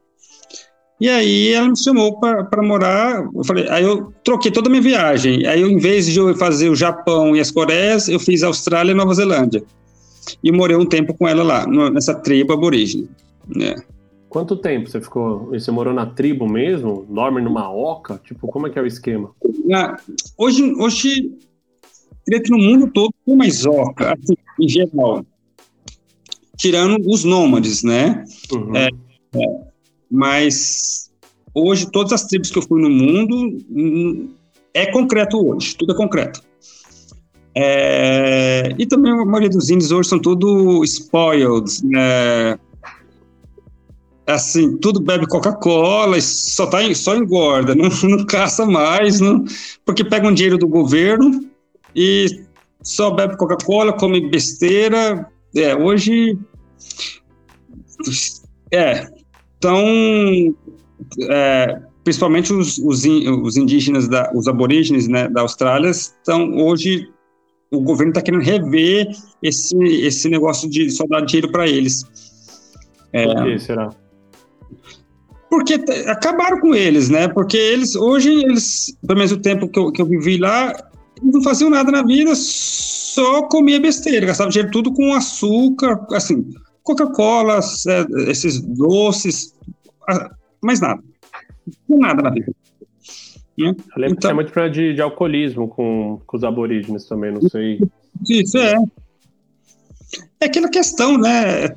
[1.02, 4.82] E aí ela me chamou para morar, eu falei, aí eu troquei toda a minha
[4.82, 5.46] viagem.
[5.46, 8.94] Aí eu, em vez de eu fazer o Japão e as Coreias, eu fiz Austrália
[8.94, 9.62] e Nova Zelândia.
[10.42, 13.10] E morei um tempo com ela lá, nessa tribo aborígene.
[13.54, 13.76] Né?
[14.30, 15.48] Quanto tempo você ficou?
[15.52, 17.06] Você morou na tribo mesmo?
[17.10, 18.20] Dorme numa oca?
[18.24, 19.32] Tipo, como é que é o esquema?
[19.66, 19.98] Na,
[20.38, 21.38] hoje, hoje,
[22.26, 25.26] que no mundo todo tem mais oca, assim, em geral.
[26.58, 28.26] Tirando os nômades, né?
[28.52, 28.76] Uhum.
[28.76, 29.60] É, é,
[30.12, 31.10] mas
[31.54, 34.34] hoje, todas as tribos que eu fui no mundo, hum,
[34.74, 36.42] é concreto hoje, tudo é concreto.
[37.56, 42.60] É, e também a maioria dos índios hoje são tudo spoiled, né?
[44.28, 49.46] Assim, tudo bebe Coca-Cola, só, tá, só engorda, não, não caça mais, não,
[49.86, 51.50] porque pega um dinheiro do governo
[51.96, 52.44] e
[52.84, 55.28] só bebe Coca-Cola, come besteira.
[55.56, 56.38] É, hoje.
[58.72, 59.08] É.
[59.58, 59.84] Então.
[61.30, 63.04] É, principalmente os, os,
[63.44, 67.10] os indígenas, da, os aborígenes né, da Austrália, estão hoje.
[67.70, 69.10] O governo está querendo rever
[69.44, 72.06] esse, esse negócio de só dar dinheiro para eles.
[73.12, 73.90] É, Por que será?
[75.50, 75.76] Porque
[76.08, 77.28] acabaram com eles, né?
[77.28, 80.74] Porque eles, hoje, eles, pelo menos o tempo que eu, que eu vivi lá,
[81.22, 86.50] não faziam nada na vida, só comia besteira, gastava dinheiro tudo com açúcar, assim,
[86.84, 89.54] Coca-Cola, é, esses doces,
[90.62, 91.02] mais nada.
[91.88, 92.54] Não nada na vida.
[93.58, 93.70] Né?
[93.70, 97.32] Eu lembro então, que é muito problema de, de alcoolismo com, com os aborígenes também,
[97.32, 97.80] não sei.
[98.30, 98.76] Isso, é.
[100.40, 101.76] É aquela questão, né?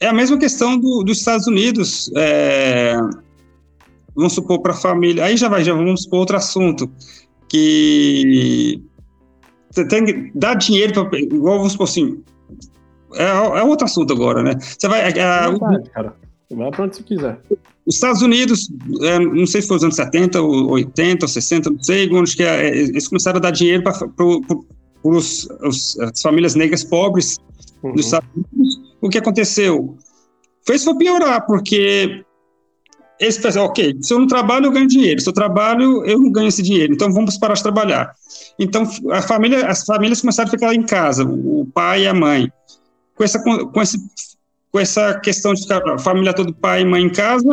[0.00, 2.10] É a mesma questão do, dos Estados Unidos.
[2.16, 2.96] É,
[4.14, 5.24] vamos supor, para a família.
[5.24, 6.88] Aí já vai, já vamos supor outro assunto.
[7.48, 8.82] Que
[9.70, 11.18] você tem que dar dinheiro para.
[11.18, 12.22] Igual vamos supor assim.
[13.14, 14.58] É, é outro assunto agora, né?
[14.60, 15.00] Você vai.
[15.00, 16.14] É, é verdade, cara.
[16.50, 17.40] Vai para onde você quiser.
[17.86, 18.70] Os Estados Unidos,
[19.02, 22.36] é, não sei se foi os anos 70, ou 80, ou 60, não sei, onde
[22.36, 24.00] que é, eles começaram a dar dinheiro para as
[26.20, 27.38] famílias negras pobres
[27.82, 27.94] uhum.
[27.94, 28.75] dos Estados Unidos
[29.06, 29.96] o que aconteceu?
[30.66, 32.24] Fez foi piorar, porque
[33.18, 35.20] eles pensaram, ok, se eu não trabalho, eu ganho dinheiro.
[35.20, 36.92] Se eu trabalho, eu não ganho esse dinheiro.
[36.92, 38.12] Então, vamos parar de trabalhar.
[38.58, 42.50] Então, a família, as famílias começaram a ficar em casa, o pai e a mãe.
[43.14, 43.98] Com essa, com esse,
[44.70, 47.48] com essa questão de ficar a família toda, pai e mãe em casa,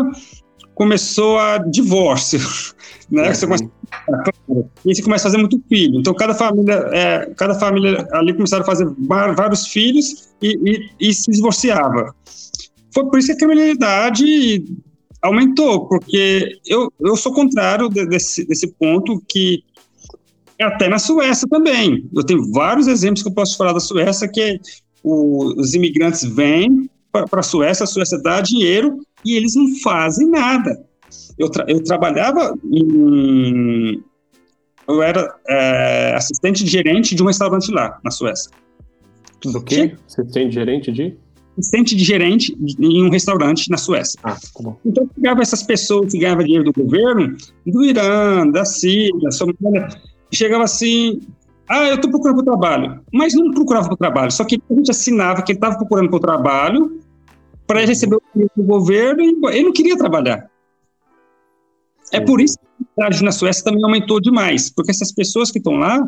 [0.76, 2.40] começou a divórcio,
[3.10, 3.28] né?
[3.28, 3.34] Uhum.
[3.34, 3.72] Você começa,
[4.86, 6.00] e você começa a fazer muito filho.
[6.00, 11.14] Então, cada família, é, cada família ali começaram a fazer vários filhos e, e, e
[11.14, 12.14] se divorciava.
[12.94, 14.66] Foi por isso que a criminalidade
[15.22, 19.64] aumentou, porque eu, eu sou contrário desse, desse ponto que
[20.62, 22.10] até na Suécia também.
[22.16, 24.60] Eu tenho vários exemplos que eu posso falar da Suécia, que
[25.04, 30.28] o, os imigrantes vêm para a Suécia, a Suécia dá dinheiro e eles não fazem
[30.28, 30.84] nada.
[31.38, 34.02] Eu, tra eu trabalhava em.
[34.88, 38.52] Eu era é, assistente de gerente de um restaurante lá, na Suécia.
[39.44, 39.96] Do quê?
[40.08, 41.18] Assistente gerente de?
[41.58, 44.20] Assistente de gerente em um restaurante na Suécia.
[44.24, 44.78] Ah, tá bom.
[44.86, 49.88] Então, eu pegava essas pessoas que ganhavam dinheiro do governo, do Irã, da Síria, Somália,
[50.32, 51.22] chegava assim,
[51.70, 53.02] ah, eu estou procurando para o trabalho.
[53.14, 56.10] Mas não procurava para o trabalho, só que a gente assinava que ele estava procurando
[56.10, 57.00] para o trabalho
[57.68, 60.50] para receber o dinheiro do governo e ele não queria trabalhar.
[62.14, 65.74] É por isso que a na Suécia também aumentou demais, porque essas pessoas que estão
[65.74, 66.08] lá,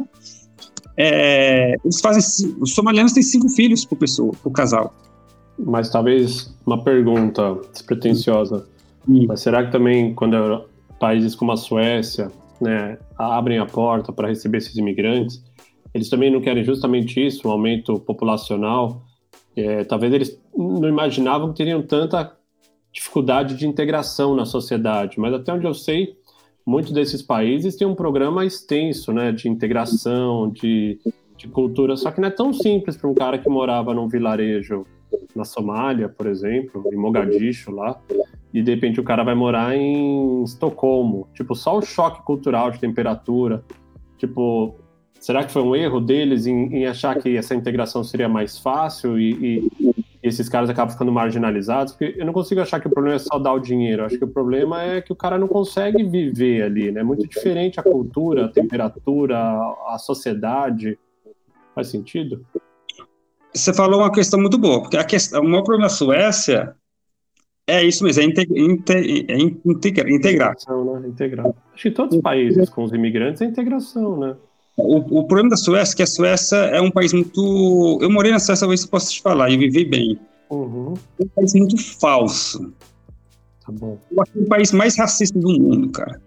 [0.98, 2.56] é, eles fazem.
[2.60, 4.94] Os somalianos têm cinco filhos por pessoa, por casal.
[5.58, 8.68] Mas talvez uma pergunta despretensiosa.
[9.28, 10.66] Mas será que também quando
[11.00, 12.32] países como a Suécia
[12.62, 15.44] né, abrem a porta para receber esses imigrantes,
[15.94, 19.04] eles também não querem justamente isso, um aumento populacional?
[19.56, 22.36] É, talvez eles não imaginavam que teriam tanta
[22.96, 26.16] dificuldade de integração na sociedade, mas até onde eu sei,
[26.66, 30.98] muitos desses países têm um programa extenso, né, de integração, de,
[31.36, 34.86] de cultura, só que não é tão simples para um cara que morava num vilarejo
[35.36, 38.00] na Somália, por exemplo, em Mogadishu lá,
[38.54, 41.28] e de repente o cara vai morar em Estocolmo.
[41.34, 43.62] Tipo, só o choque cultural de temperatura.
[44.18, 44.76] Tipo,
[45.20, 49.20] será que foi um erro deles em, em achar que essa integração seria mais fácil
[49.20, 51.94] e, e, e, esses caras acabam ficando marginalizados?
[51.94, 54.02] Porque eu não consigo achar que o problema é só dar o dinheiro.
[54.02, 57.02] Eu acho que o problema é que o cara não consegue viver ali, né?
[57.02, 59.38] É muito diferente a cultura, a temperatura,
[59.88, 60.98] a sociedade.
[61.74, 62.46] Faz sentido?
[63.54, 66.76] Você falou uma questão muito boa, porque a questão, o maior problema da Suécia
[67.68, 70.52] é isso mesmo, é, integ é integra integrar.
[70.52, 71.08] Integração, né?
[71.08, 71.48] Integrar.
[71.74, 74.36] Acho que todos os países com os imigrantes é integração, né?
[74.78, 78.00] O, o problema da Suécia é que a Suécia é um país muito.
[78.02, 80.20] Eu morei na Suécia, talvez eu possa te falar, e vivi bem.
[80.50, 80.94] Uhum.
[81.20, 82.74] É um país muito falso.
[83.66, 83.98] Tá bom.
[84.12, 86.22] Eu acho que é o país mais racista do mundo, cara.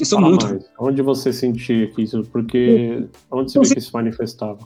[0.00, 0.64] Isso é muito.
[0.78, 2.22] Onde você sentia que isso.
[2.30, 3.04] Porque.
[3.30, 4.58] Onde você, você vê que isso manifestava?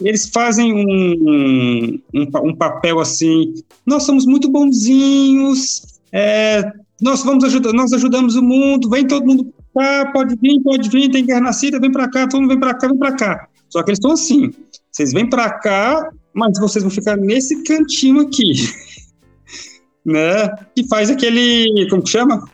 [0.00, 3.54] Eles fazem um, um, um, papel assim.
[3.86, 6.00] Nós somos muito bonzinhos.
[6.12, 8.90] É, nós vamos ajudar, nós ajudamos o mundo.
[8.90, 11.10] Vem todo mundo cá, pode vir, pode vir.
[11.10, 13.48] Tem guerra na Síria, vem para cá, todo mundo vem para cá, vem para cá.
[13.68, 14.50] Só que eles estão assim.
[14.90, 18.52] Vocês vêm para cá, mas vocês vão ficar nesse cantinho aqui.
[20.04, 20.48] né?
[20.74, 21.88] Que faz aquele.
[21.88, 22.44] Como que chama?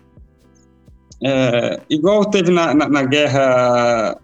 [1.23, 4.19] É, igual teve na, na, na, guerra,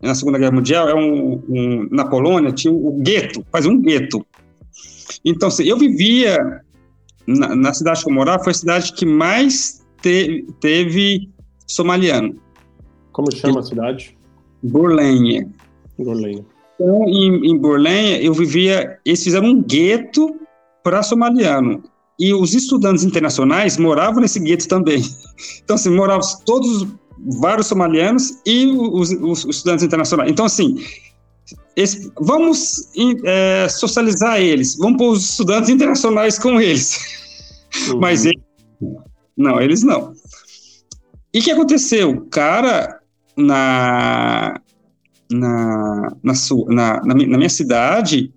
[0.00, 3.80] na Segunda Guerra Mundial, é um, um na Polônia tinha o um gueto, quase um
[3.80, 4.24] gueto.
[5.24, 6.62] Então, assim, eu vivia
[7.26, 11.28] na, na, cidade que eu morava, foi a cidade que mais te, teve
[11.72, 12.34] somaliano.
[13.12, 14.16] Como chama a cidade?
[14.62, 15.48] Borlenha.
[15.98, 16.44] Borlenha.
[16.74, 18.98] Então, em, em Borlenha, eu vivia.
[19.04, 20.34] Eles fizeram um gueto
[20.82, 21.82] para somaliano
[22.18, 25.02] e os estudantes internacionais moravam nesse gueto também.
[25.64, 26.86] Então, assim, moravam todos,
[27.40, 30.30] vários somalianos e os, os, os estudantes internacionais.
[30.30, 30.76] Então, assim,
[31.74, 32.88] esse, vamos
[33.24, 36.96] é, socializar eles, vamos pôr os estudantes internacionais com eles.
[37.88, 37.98] Uhum.
[37.98, 38.42] Mas eles,
[39.36, 40.12] não, eles não.
[41.34, 42.10] E o que aconteceu?
[42.10, 43.00] O cara,
[43.36, 44.60] na,
[45.30, 46.34] na, na,
[46.68, 48.32] na, na, minha cidade,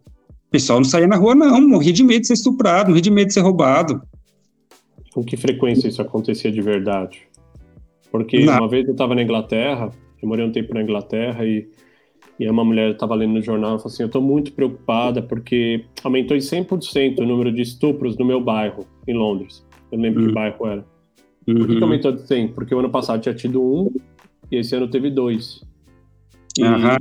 [0.56, 1.68] pessoal não saía na rua, não.
[1.68, 4.02] Morria de medo de ser estuprado, morria de medo de ser roubado.
[5.14, 7.28] Com que frequência isso acontecia de verdade?
[8.10, 8.60] Porque não.
[8.60, 9.92] uma vez eu estava na Inglaterra,
[10.22, 11.68] eu morei um tempo na Inglaterra e,
[12.40, 15.84] e uma mulher estava lendo no jornal e falou assim: Eu estou muito preocupada porque
[16.04, 19.66] aumentou em 100% o número de estupros no meu bairro, em Londres.
[19.92, 20.28] Eu lembro uhum.
[20.30, 20.86] que bairro era.
[21.48, 21.58] Uhum.
[21.58, 22.48] Por que, que aumentou de 100?
[22.50, 23.92] Porque o ano passado tinha tido um
[24.52, 25.64] e esse ano teve dois.
[26.58, 26.98] E, uhum.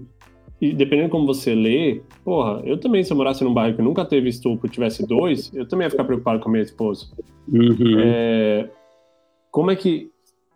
[0.60, 4.04] E dependendo como você lê, porra, eu também, se eu morasse num bairro que nunca
[4.04, 7.06] teve estupro e tivesse dois, eu também ia ficar preocupado com a minha esposa.
[7.48, 7.98] Uhum.
[7.98, 8.70] É,
[9.50, 10.10] como é que.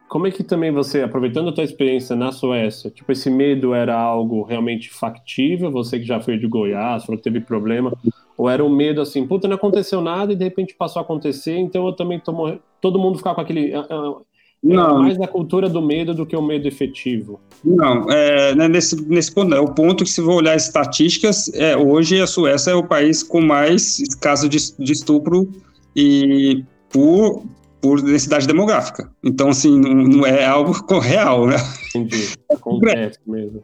[0.08, 3.94] Como é que também você, aproveitando a tua experiência na Suécia, tipo, esse medo era
[3.94, 5.70] algo realmente factível?
[5.70, 7.92] Você que já foi de Goiás, falou que teve problema,
[8.38, 11.58] ou era um medo assim, puta, não aconteceu nada e de repente passou a acontecer,
[11.58, 12.60] então eu também tô morrendo.
[12.80, 13.76] Todo mundo ficar com aquele.
[13.76, 14.22] Uh,
[14.64, 15.00] é não.
[15.00, 17.40] mais da cultura do medo do que o medo efetivo.
[17.64, 21.76] Não, é, né, nesse, nesse ponto, é o ponto que se for olhar estatísticas, é,
[21.76, 25.48] hoje a Suécia é o país com mais casos de, de estupro
[25.94, 27.44] e por,
[27.80, 29.10] por densidade demográfica.
[29.22, 31.56] Então, assim, não, não é algo real, né?
[31.94, 33.60] Entendi, acontece mesmo.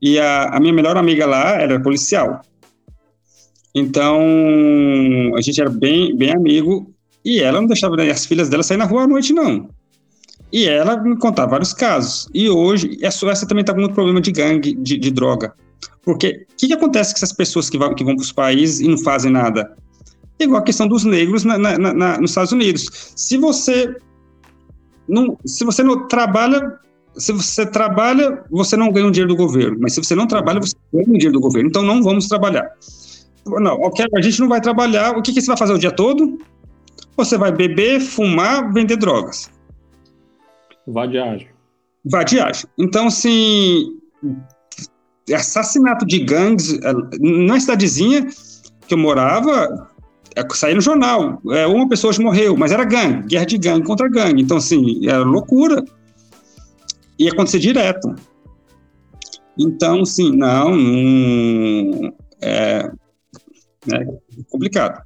[0.00, 2.42] E a, a minha melhor amiga lá era policial.
[3.74, 4.20] Então,
[5.36, 6.92] a gente era bem, bem amigo
[7.24, 9.68] e ela não deixava as filhas dela sair na rua à noite, não.
[10.52, 12.28] E ela me contava vários casos.
[12.32, 15.52] E hoje, a Suécia também está com muito problema de gangue, de, de droga.
[16.04, 18.80] Porque o que, que, acontece com essas pessoas que vão, que vão para os países
[18.80, 19.76] e não fazem nada?
[20.38, 23.12] É igual a questão dos negros na, na, na, nos Estados Unidos.
[23.16, 23.96] Se você
[25.08, 26.78] não, se você não trabalha,
[27.16, 29.78] se você trabalha, você não ganha o dinheiro do governo.
[29.80, 31.68] Mas se você não trabalha, você ganha o dinheiro do governo.
[31.68, 32.70] Então não vamos trabalhar.
[33.46, 33.78] Não,
[34.14, 35.16] a gente não vai trabalhar.
[35.16, 36.38] O que, que você vai fazer o dia todo?
[37.16, 39.50] Você vai beber, fumar, vender drogas.
[40.86, 41.48] Vadiagem.
[42.04, 42.66] Vadiagem.
[42.78, 43.98] Então, assim,
[45.32, 46.78] assassinato de gangues,
[47.20, 48.26] na cidadezinha
[48.86, 49.88] que eu morava,
[50.36, 53.86] é, saía no jornal, é, uma pessoa hoje morreu, mas era gangue, guerra de gangue
[53.86, 54.42] contra gangue.
[54.42, 55.82] Então, assim, era loucura.
[57.18, 58.14] Ia acontecer direto.
[59.56, 62.90] Então, assim, não, não é,
[63.92, 64.06] é
[64.50, 65.02] complicado.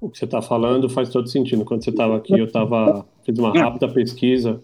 [0.00, 1.64] O que você está falando faz todo sentido.
[1.64, 3.60] Quando você estava aqui, eu estava fiz uma é.
[3.60, 4.60] rápida pesquisa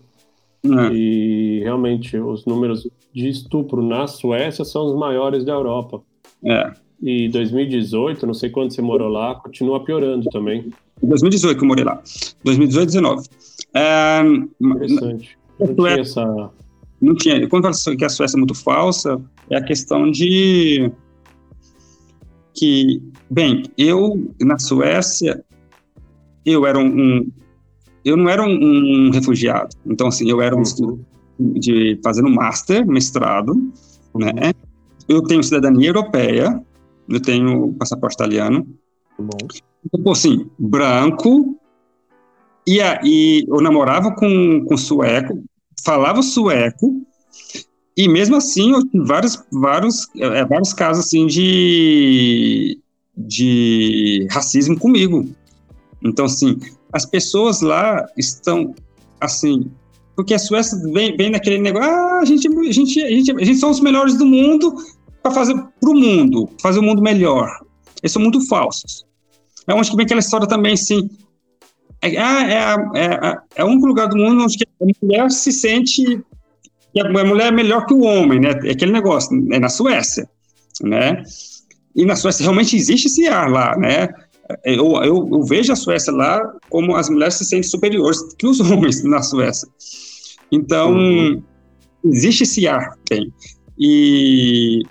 [0.65, 0.93] é.
[0.93, 6.03] E realmente os números de estupro na Suécia são os maiores da Europa.
[6.45, 6.73] É.
[7.03, 10.71] E 2018, não sei quando você morou lá, continua piorando também.
[11.03, 12.03] 2018 que eu morei lá.
[12.43, 13.29] 2018, 19.
[13.75, 14.23] É,
[14.61, 15.39] Interessante.
[15.59, 16.51] Não tinha essa.
[17.01, 17.49] Não tinha.
[17.49, 20.91] Quando eu falo que a Suécia é muito falsa, é a questão de
[22.57, 25.45] que, bem, eu na Suécia,
[26.45, 27.33] eu era um, um
[28.05, 29.77] eu não era um, um, refugiado.
[29.85, 30.63] Então, assim, eu era um uhum.
[30.63, 31.07] estudo
[31.39, 33.55] de fazendo master, mestrado,
[34.15, 34.53] né?
[35.09, 36.63] Eu tenho cidadania europeia,
[37.09, 38.67] eu tenho passaporte italiano.
[39.19, 39.37] Bom.
[39.93, 41.59] Então, assim, branco,
[42.67, 45.43] e, aí eu namorava com, com sueco,
[45.85, 47.07] falava sueco,
[47.97, 52.79] e mesmo assim eu tive vários, vários, é, vários casos assim de,
[53.17, 55.27] de racismo comigo.
[56.03, 56.59] Então, assim,
[56.93, 58.75] as pessoas lá estão,
[59.21, 59.71] assim,
[60.15, 63.45] porque a Suécia vem, vem naquele negócio, ah, a gente, a gente, a gente, a
[63.45, 64.75] gente são os melhores do mundo
[65.23, 67.51] para fazer para o mundo, fazer o mundo melhor.
[68.03, 69.05] Eles são muito falsos.
[69.67, 71.09] É onde que vem aquela história também, assim,
[72.03, 76.23] é, é, é, é, um lugar do mundo onde a mulher se sente
[76.97, 78.51] que a mulher é melhor que o homem, né?
[78.65, 80.29] É aquele negócio, é na Suécia,
[80.83, 81.23] né?
[81.95, 84.09] E na Suécia realmente existe esse ar lá, né?
[84.65, 86.41] Eu, eu, eu, vejo a Suécia lá
[86.71, 89.69] como as mulheres se sentem superiores que os homens na Suécia.
[90.51, 91.43] Então, uhum.
[92.05, 93.33] existe esse ar, tem.
[93.79, 94.83] E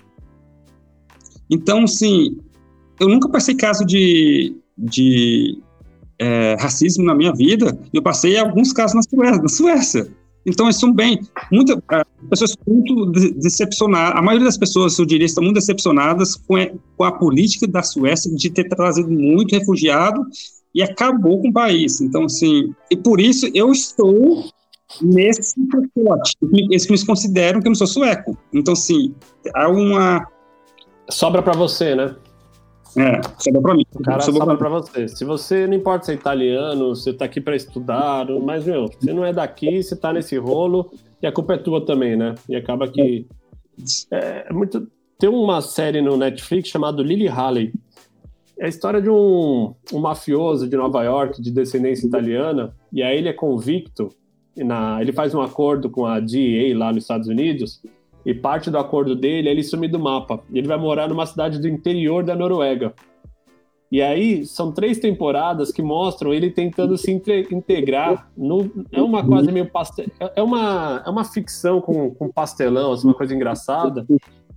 [1.50, 2.38] então, sim,
[3.00, 5.58] eu nunca passei caso de, de
[6.18, 7.78] é, racismo na minha vida.
[7.92, 9.42] Eu passei alguns casos na Suécia.
[9.42, 10.15] Na Suécia.
[10.46, 11.20] Então, isso bem.
[11.50, 14.16] Muitas é, pessoas muito decepcionadas.
[14.16, 17.82] A maioria das pessoas, eu diria, estão muito decepcionadas com a, com a política da
[17.82, 20.24] Suécia de ter trazido muito refugiado
[20.72, 22.00] e acabou com o país.
[22.00, 24.44] Então, assim, e por isso eu estou
[25.02, 26.36] nesse pacote.
[26.52, 28.38] Eles me consideram que eu não sou sueco.
[28.52, 29.14] Então, assim,
[29.54, 30.26] há uma.
[31.08, 32.14] Sobra para você, né?
[32.96, 33.84] É, sobra pra mim.
[33.94, 35.08] O cara sobra, sobra pra você.
[35.08, 39.12] Se você, não importa se é italiano, você tá aqui para estudar, mas, meu, você
[39.12, 40.90] não é daqui, você tá nesse rolo,
[41.22, 42.34] e a culpa é tua também, né?
[42.48, 43.26] E acaba que.
[44.10, 44.90] É, é muito.
[45.18, 47.72] Tem uma série no Netflix chamada Lily Halley.
[48.58, 53.18] É a história de um, um mafioso de Nova York, de descendência italiana, e aí
[53.18, 54.08] ele é convicto,
[54.56, 57.82] na, ele faz um acordo com a DEA lá nos Estados Unidos,
[58.26, 60.42] e parte do acordo dele é ele sumir do mapa.
[60.52, 62.92] Ele vai morar numa cidade do interior da Noruega.
[63.90, 69.52] E aí são três temporadas que mostram ele tentando se integrar no é uma quase
[69.52, 74.04] meio pastel, é uma é uma ficção com, com pastelão, assim, uma coisa engraçada,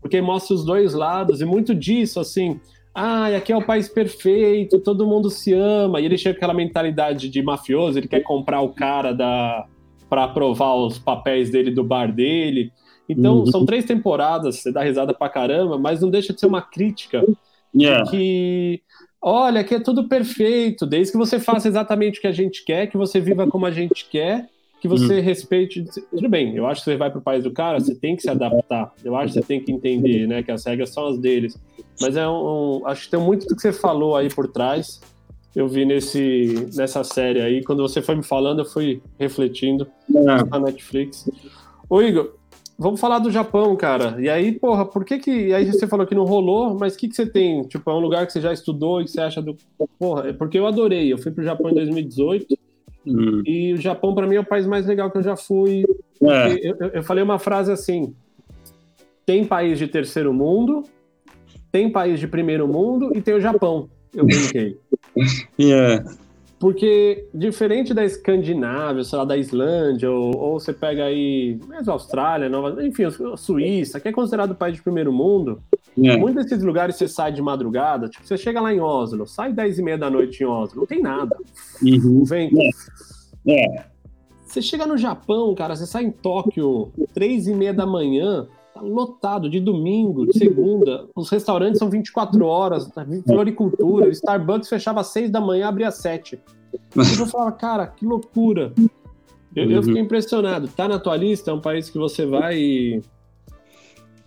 [0.02, 2.60] porque mostra os dois lados e muito disso assim,
[2.92, 6.54] ah, aqui é o país perfeito, todo mundo se ama, e ele chega com aquela
[6.56, 9.68] mentalidade de mafioso, ele quer comprar o cara da
[10.10, 12.74] para aprovar os papéis dele do bar dele.
[13.10, 13.46] Então, uhum.
[13.48, 17.26] são três temporadas, você dá risada pra caramba, mas não deixa de ser uma crítica
[17.76, 18.04] yeah.
[18.04, 18.82] de que,
[19.20, 22.86] olha, aqui é tudo perfeito, desde que você faça exatamente o que a gente quer,
[22.88, 24.48] que você viva como a gente quer,
[24.80, 25.22] que você uhum.
[25.22, 25.84] respeite.
[26.12, 28.30] Tudo bem, eu acho que você vai pro país do cara, você tem que se
[28.30, 28.94] adaptar.
[29.04, 31.60] Eu acho que você tem que entender, né, que as regras são as deles.
[32.00, 35.02] Mas é um, um acho que tem muito do que você falou aí por trás.
[35.56, 37.64] Eu vi nesse, nessa série aí.
[37.64, 40.22] Quando você foi me falando, eu fui refletindo é.
[40.22, 41.30] na Netflix.
[41.90, 42.39] Ô, Igor,
[42.80, 44.16] Vamos falar do Japão, cara.
[44.22, 45.54] E aí, porra, por que que.
[45.54, 47.64] Aí você falou que não rolou, mas o que que você tem?
[47.64, 49.58] Tipo, é um lugar que você já estudou e que você acha do.
[50.00, 51.12] Porra, é porque eu adorei.
[51.12, 52.58] Eu fui pro Japão em 2018.
[53.06, 53.44] Hum.
[53.46, 55.84] E o Japão, para mim, é o país mais legal que eu já fui.
[56.24, 56.70] É.
[56.70, 58.16] Eu, eu, falei uma frase assim:
[59.26, 60.84] tem país de terceiro mundo,
[61.74, 63.90] tem país de primeiro mundo e tem o Japão.
[64.16, 64.78] Eu brinquei.
[65.60, 66.10] yeah.
[66.60, 72.50] Porque, diferente da Escandinávia, sei lá, da Islândia, ou, ou você pega aí, mesmo Austrália,
[72.50, 75.64] Nova, enfim, a Suíça, que é considerado país de primeiro mundo,
[75.98, 76.18] é.
[76.18, 79.80] muitos desses lugares você sai de madrugada, tipo, você chega lá em Oslo, sai 10
[79.80, 81.38] e meia da noite em Oslo, não tem nada.
[81.82, 82.26] Uhum.
[82.26, 82.58] Vento.
[83.48, 83.78] É.
[83.78, 83.86] é.
[84.46, 88.48] Você chega no Japão, cara, você sai em Tóquio, 3 e meia da manhã,
[88.80, 91.08] tá lotado de domingo, de segunda.
[91.16, 94.08] Os restaurantes são 24 horas, tá floricultura.
[94.08, 96.40] O Starbucks fechava às 6 da manhã, abria às 7.
[96.96, 98.74] Eu falava, cara, que loucura.
[99.56, 99.72] Eu, uhum.
[99.72, 100.68] eu, fiquei impressionado.
[100.68, 101.52] Tá na tua lista?
[101.52, 103.02] É um país que você vai e.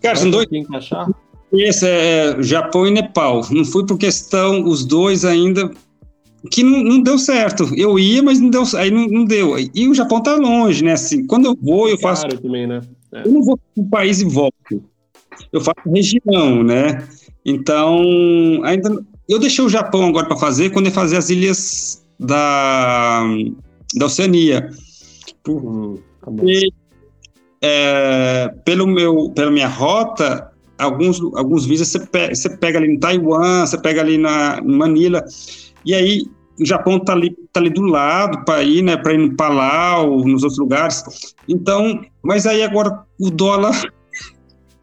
[0.00, 0.46] Cara, são dois.
[0.50, 1.08] Encaixar?
[1.52, 3.42] Esse é Japão e Nepal.
[3.50, 5.70] Não fui por questão, os dois ainda.
[6.50, 7.72] Que não, não deu certo.
[7.76, 9.54] Eu ia, mas não deu, aí não, não deu.
[9.72, 10.92] E o Japão tá longe, né?
[10.92, 12.22] Assim, quando eu vou, eu faço.
[12.22, 12.80] Claro, também, né?
[13.12, 13.26] É.
[13.26, 14.82] Eu não vou para o país e volto.
[15.52, 17.06] Eu faço região, né?
[17.44, 18.00] Então,
[18.64, 23.24] ainda eu deixei o Japão agora para fazer quando eu fazer as ilhas da,
[23.94, 24.70] da Oceania.
[25.42, 26.00] Por,
[26.44, 26.72] e,
[27.60, 32.98] é, pelo meu, pela minha rota, alguns, alguns visas você pega, você pega ali em
[32.98, 35.24] Taiwan, você pega ali na Manila,
[35.84, 36.26] e aí
[36.60, 40.24] o Japão está ali, tá ali do lado para ir, né, para ir no Palau,
[40.24, 41.02] nos outros lugares.
[41.48, 43.74] Então, mas aí agora o dólar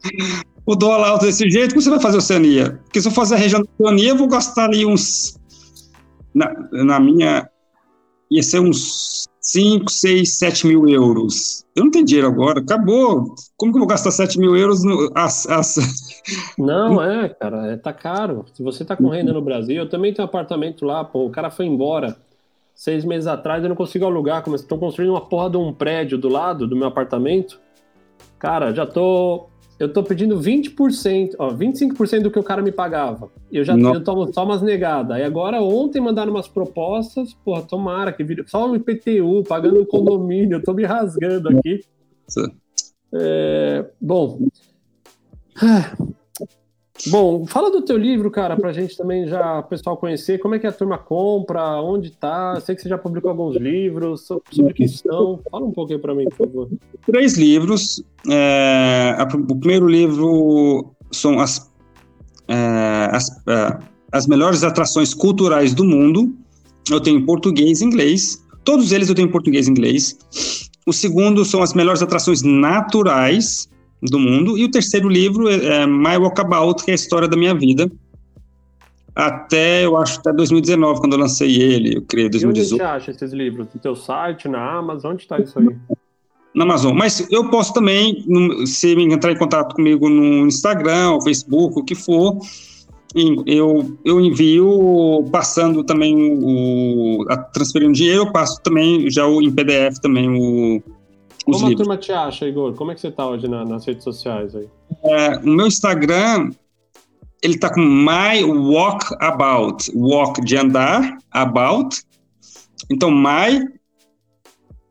[0.66, 2.80] o dólar alto desse jeito, como você vai fazer Oceania?
[2.84, 5.38] Porque se eu fazer a região da Oceania, eu vou gastar ali uns
[6.34, 7.48] na, na minha
[8.30, 11.64] ia ser uns 5, 6, 7 mil euros.
[11.74, 13.34] Eu não tenho dinheiro agora, acabou.
[13.56, 14.84] Como que eu vou gastar 7 mil euros?
[14.84, 15.76] No, as, as...
[16.58, 18.44] Não, é, cara, é, tá caro.
[18.54, 21.30] Se você tá com renda no Brasil, eu também tenho um apartamento lá, pô, o
[21.30, 22.16] cara foi embora
[22.74, 26.28] seis meses atrás, eu não consigo alugar, estão construindo uma porra de um prédio do
[26.28, 27.60] lado do meu apartamento.
[28.38, 29.49] Cara, já tô
[29.80, 33.30] eu tô pedindo 20%, ó, 25% do que o cara me pagava.
[33.50, 35.18] Eu já eu tomo só umas negadas.
[35.18, 38.44] E agora, ontem mandaram umas propostas, porra, tomara que vire.
[38.46, 41.82] Só um IPTU, pagando um condomínio, eu tô me rasgando aqui.
[43.10, 44.38] É, bom.
[47.06, 50.58] Bom, fala do teu livro, cara, pra gente também já, o pessoal conhecer, como é
[50.58, 54.86] que a turma compra, onde tá, sei que você já publicou alguns livros, sobre que
[54.88, 56.68] são, fala um pouquinho para mim, por favor.
[57.06, 59.16] Três livros, é,
[59.48, 61.70] o primeiro livro são as,
[62.48, 63.78] é, as, é,
[64.12, 66.34] as melhores atrações culturais do mundo,
[66.90, 70.18] eu tenho português e inglês, todos eles eu tenho português e inglês,
[70.86, 73.69] o segundo são as melhores atrações naturais,
[74.02, 74.56] do mundo.
[74.56, 77.90] E o terceiro livro é, é My Walkabout, que é a história da minha vida.
[79.14, 82.70] Até, eu acho, até 2019, quando eu lancei ele, eu creio, 2018.
[82.70, 83.66] E onde você acha esses livros?
[83.74, 85.12] No teu site, na Amazon?
[85.12, 85.68] Onde está isso aí?
[86.54, 86.96] Na Amazon.
[86.96, 88.24] Mas eu posso também,
[88.66, 92.38] se entrar em contato comigo no Instagram, Facebook, o que for,
[93.46, 99.50] eu, eu envio passando também o, a, transferindo dinheiro, eu passo também já o, em
[99.50, 100.82] PDF também o,
[101.44, 101.74] Como livros.
[101.74, 102.74] a turma te acha, Igor?
[102.74, 104.68] Como é que você está hoje na, nas redes sociais aí?
[105.02, 106.50] É, o meu Instagram,
[107.42, 109.90] ele tá com My Walk About.
[109.94, 112.02] Walk de andar, about.
[112.90, 113.64] Então, My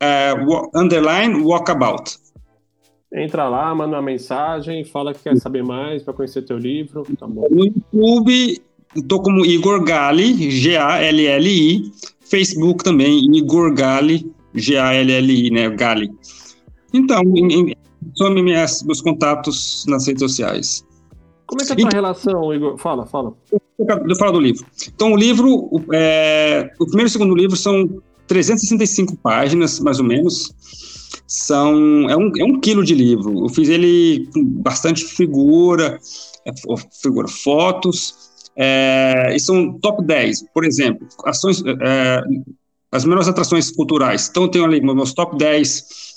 [0.02, 2.18] uh, underline walkabout.
[3.12, 7.04] Entra lá, manda uma mensagem, fala que quer saber mais para conhecer teu livro.
[7.18, 7.48] Tá bom.
[7.50, 8.62] No YouTube,
[9.08, 11.92] tô como Igor Gali, G-A-L-L-I.
[12.22, 15.70] Facebook também, Igor Gali, G-A-L-L-I, né?
[15.70, 16.12] Gali.
[16.94, 17.22] Então,
[18.16, 20.86] some minhas, meus contatos nas redes sociais.
[21.46, 22.78] Como é que é a tua então, relação, Igor?
[22.78, 23.34] Fala, fala.
[23.80, 24.66] Eu falo do livro.
[24.94, 30.06] Então, o livro, é, o primeiro e o segundo livro são 365 páginas, mais ou
[30.06, 30.54] menos.
[31.28, 33.46] São, é, um, é um quilo de livro.
[33.46, 36.00] Eu fiz ele com bastante figura,
[36.46, 36.52] é,
[37.02, 40.46] figura fotos, é, e são top 10.
[40.54, 42.22] Por exemplo, ações, é,
[42.92, 44.28] as melhores atrações culturais.
[44.30, 46.09] Então, eu tenho ali meus top 10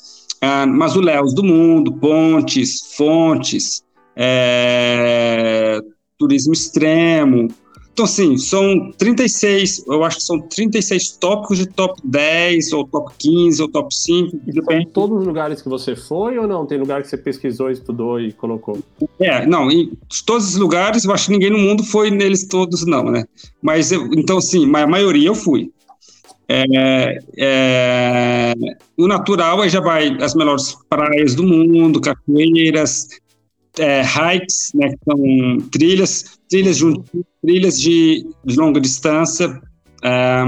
[0.42, 3.84] ah, mausoléus do mundo, pontes, fontes,
[4.16, 5.80] é,
[6.18, 7.48] turismo extremo.
[7.92, 13.12] Então, assim, são 36, eu acho que são 36 tópicos de top 10, ou top
[13.18, 14.40] 15, ou top 5.
[14.46, 14.84] Depende.
[14.84, 16.66] São todos os lugares que você foi ou não?
[16.66, 18.78] Tem lugar que você pesquisou, estudou e colocou?
[19.20, 19.92] É, não, em
[20.24, 23.24] todos os lugares, eu acho que ninguém no mundo foi neles todos, não, né?
[23.60, 25.70] Mas, eu, então, assim, a maioria eu fui.
[26.48, 28.54] É, é,
[28.96, 33.08] o natural aí já vai as melhores praias do mundo, cachoeiras,
[33.78, 36.80] é, hikes, né, que são trilhas, trilhas,
[37.40, 39.60] trilhas de, de longa distância,
[40.02, 40.44] é,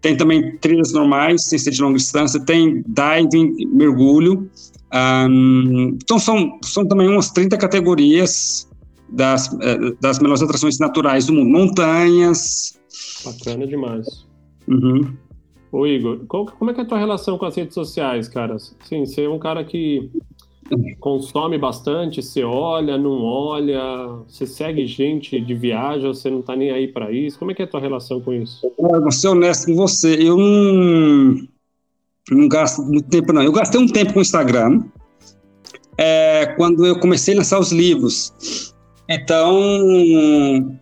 [0.00, 4.50] tem também trilhas normais, sem ser de longa distância, tem diving, mergulho,
[4.94, 8.68] um, então são, são também umas 30 categorias
[9.08, 12.78] das, é, das melhores atrações naturais do mundo, montanhas.
[13.24, 14.26] Bacana demais.
[14.68, 15.12] Uhum.
[15.70, 18.58] Ô Igor, qual, como é que é a tua relação com as redes sociais, cara?
[18.58, 20.10] Sim, você é um cara que
[21.00, 23.80] consome bastante, você olha, não olha,
[24.28, 27.38] você segue gente de viagem, você não tá nem aí para isso.
[27.38, 28.70] Como é que é a tua relação com isso?
[28.78, 31.48] Eu vou ser honesto com você, eu não,
[32.30, 33.42] não gasto muito tempo não.
[33.42, 34.82] Eu gastei um tempo com o Instagram,
[35.98, 38.74] é, quando eu comecei a lançar os livros.
[39.08, 40.78] Então,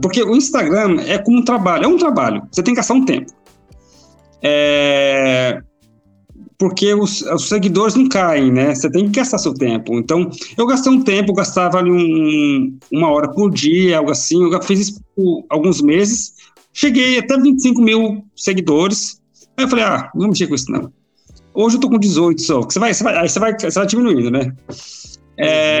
[0.00, 3.04] porque o Instagram é como um trabalho, é um trabalho, você tem que gastar um
[3.04, 3.32] tempo.
[4.42, 5.62] É,
[6.58, 8.74] porque os, os, seguidores não caem, né?
[8.74, 9.94] Você tem que gastar seu tempo.
[9.98, 14.42] Então, eu gastei um tempo, gastava ali um, uma hora por dia, algo assim.
[14.42, 16.34] Eu fiz isso por alguns meses.
[16.72, 19.20] Cheguei até 25 mil seguidores.
[19.56, 20.92] Aí eu falei, ah, não mexer com isso não.
[21.52, 22.62] Hoje eu tô com 18 só.
[22.62, 24.52] Você vai, você vai, aí você vai, você vai diminuindo, né?
[25.38, 25.80] É,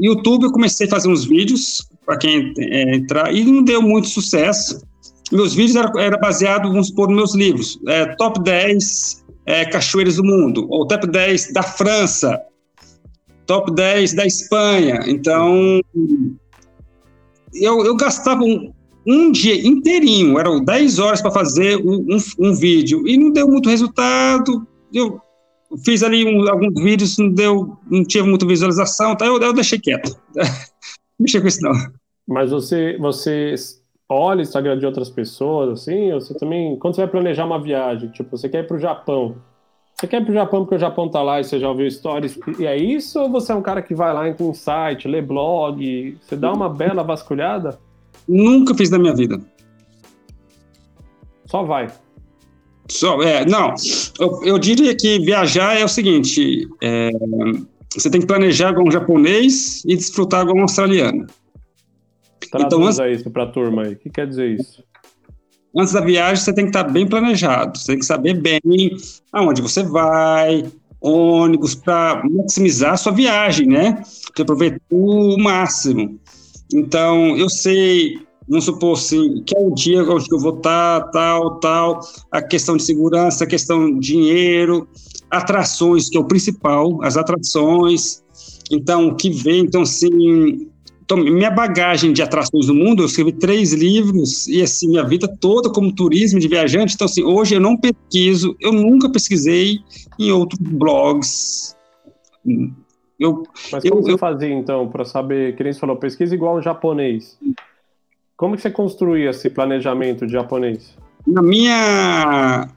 [0.00, 4.08] YouTube eu comecei a fazer uns vídeos para quem é, entrar, e não deu muito
[4.08, 4.82] sucesso.
[5.32, 7.80] Meus vídeos eram era baseados, vamos supor, nos meus livros.
[7.88, 12.40] É, top 10 é, cachoeiras do mundo, ou top 10 da França,
[13.46, 15.00] top 10 da Espanha.
[15.06, 15.80] Então,
[17.54, 18.72] eu, eu gastava um,
[19.06, 23.48] um dia inteirinho, eram 10 horas para fazer um, um, um, vídeo, e não deu
[23.48, 24.66] muito resultado.
[24.92, 25.20] Eu
[25.84, 29.78] fiz ali um, alguns vídeos, não deu, não tinha muita visualização, então eu, eu deixei
[29.78, 30.16] quieto.
[31.18, 31.72] mexi com isso não.
[32.26, 33.54] Mas você, você
[34.08, 36.12] olha o Instagram de outras pessoas, assim?
[36.12, 38.80] Ou você também, quando você vai planejar uma viagem, tipo, você quer ir para o
[38.80, 39.36] Japão,
[39.94, 41.90] você quer ir para o Japão porque o Japão tá lá e você já ouviu
[41.90, 43.20] stories, e é isso?
[43.20, 46.52] Ou você é um cara que vai lá, entra um site, lê blog, você dá
[46.52, 47.78] uma bela vasculhada?
[48.26, 49.40] Nunca fiz na minha vida.
[51.46, 51.88] Só vai.
[52.90, 53.74] Só, é, não,
[54.20, 57.10] eu, eu diria que viajar é o seguinte, é,
[57.92, 61.26] você tem que planejar com um japonês e desfrutar com um australiano.
[62.50, 63.94] Traduza então, isso para a turma aí.
[63.94, 64.82] O que quer dizer isso?
[65.76, 67.76] Antes da viagem, você tem que estar bem planejado.
[67.76, 68.60] Você tem que saber bem
[69.32, 70.64] aonde você vai,
[71.00, 74.02] ônibus, para maximizar a sua viagem, né?
[74.04, 76.18] Você aproveitar o máximo.
[76.72, 81.58] Então, eu sei, vamos supor assim, que é o dia onde eu vou estar, tal,
[81.58, 82.00] tal,
[82.30, 84.88] a questão de segurança, a questão de dinheiro,
[85.34, 88.22] atrações, que é o principal, as atrações.
[88.70, 90.68] Então, o que vem, então, assim,
[91.04, 95.28] então, minha bagagem de atrações do mundo, eu escrevi três livros e assim minha vida
[95.28, 96.94] toda como turismo de viajante.
[96.94, 99.80] Então assim, hoje eu não pesquiso, eu nunca pesquisei
[100.18, 101.76] em outros blogs.
[103.20, 104.18] Eu, Mas como eu, você eu...
[104.18, 105.54] fazia então para saber?
[105.56, 107.38] Que nem você falou, pesquisa igual um japonês.
[108.34, 110.96] Como que você construía esse planejamento de japonês?
[111.26, 112.68] Na minha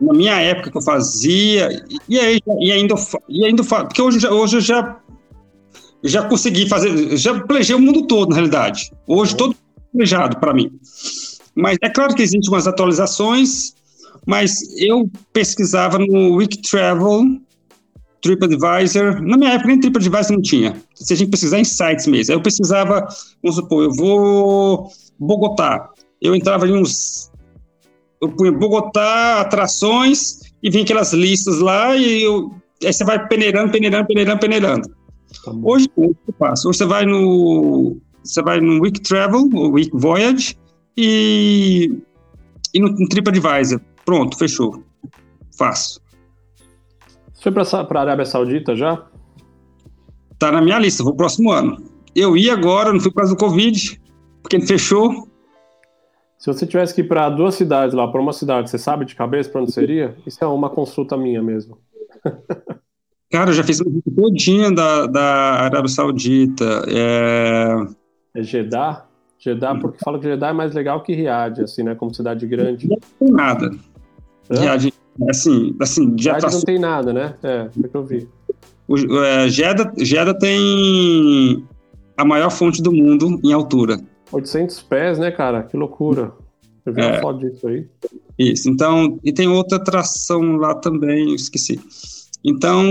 [0.00, 1.68] na minha época que eu fazia
[2.08, 2.94] e, aí, e ainda
[3.28, 5.00] e ainda porque hoje hoje eu já
[6.02, 8.90] já consegui fazer, já planejei o mundo todo, na realidade.
[9.06, 9.54] Hoje, todo
[9.92, 10.70] planejado para mim.
[11.54, 13.74] Mas é claro que existem umas atualizações,
[14.26, 17.40] mas eu pesquisava no Wiki Travel,
[18.22, 19.20] TripAdvisor.
[19.22, 20.76] Na minha época, nem TripAdvisor não tinha.
[20.94, 22.32] Você tinha que pesquisar em sites mesmo.
[22.32, 23.06] Aí eu pesquisava,
[23.42, 25.90] vamos supor, eu vou Bogotá.
[26.20, 27.29] Eu entrava em uns.
[28.20, 32.52] Eu punha Bogotá, atrações, e vinha aquelas listas lá, e eu,
[32.84, 34.88] aí você vai peneirando, peneirando, peneirando, peneirando.
[35.44, 36.68] Tá hoje, hoje eu faço.
[36.68, 40.56] Hoje você vai no você vai no Week Travel, ou Week Voyage
[40.96, 41.98] e,
[42.74, 43.80] e no, no TripAdvisor.
[44.04, 44.82] Pronto, fechou.
[45.56, 46.00] Faço.
[47.32, 49.06] Você foi para a Arábia Saudita já?
[50.38, 51.82] Tá na minha lista, vou próximo ano.
[52.14, 54.00] Eu ia agora, não fui por causa do Covid,
[54.42, 55.28] porque ele fechou.
[56.40, 59.14] Se você tivesse que ir para duas cidades lá, para uma cidade, você sabe de
[59.14, 60.16] cabeça para onde seria?
[60.26, 61.76] Isso é uma consulta minha mesmo.
[63.30, 65.24] Cara, eu já fiz uma vida todinha da, da
[65.64, 66.82] Arábia Saudita.
[66.88, 67.86] É...
[68.34, 69.06] é Jeddah?
[69.38, 71.94] Jeddah, porque fala que Jeddah é mais legal que Riad, assim, né?
[71.94, 72.88] Como cidade grande.
[72.88, 73.70] Não tem nada.
[74.50, 74.94] Riad,
[75.28, 77.34] assim, assim, de Riad não tem nada, né?
[77.42, 78.28] É, foi que eu vi.
[78.88, 81.62] O, é, Jeddah, Jeddah tem
[82.16, 83.98] a maior fonte do mundo em altura.
[84.32, 85.62] 800 pés, né, cara?
[85.62, 86.32] Que loucura.
[86.84, 87.86] Eu vi é, uma foto disso aí.
[88.38, 91.78] Isso, então, e tem outra atração lá também, esqueci.
[92.42, 92.82] Então,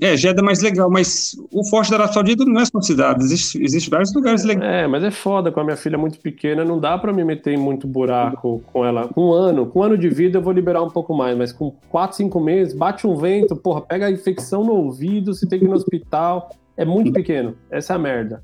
[0.00, 3.24] é, Jeddah é mais legal, mas o Forte da Arábia Saudita não é só cidade,
[3.24, 4.84] existe, existe vários lugares legais.
[4.84, 7.54] É, mas é foda, com a minha filha muito pequena, não dá para me meter
[7.54, 9.08] em muito buraco com ela.
[9.08, 11.50] Com um ano, com um ano de vida eu vou liberar um pouco mais, mas
[11.50, 15.58] com quatro, cinco meses, bate um vento, porra, pega a infecção no ouvido, se tem
[15.58, 18.42] que ir no hospital, é muito pequeno, essa é a merda.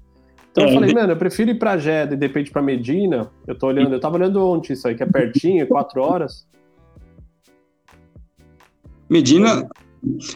[0.51, 3.31] Então eu é, falei, mano, eu prefiro ir pra Jeddah e de repente pra Medina,
[3.47, 6.47] eu tô olhando, eu tava olhando ontem isso aí, que é pertinho, quatro horas.
[9.09, 9.69] Medina,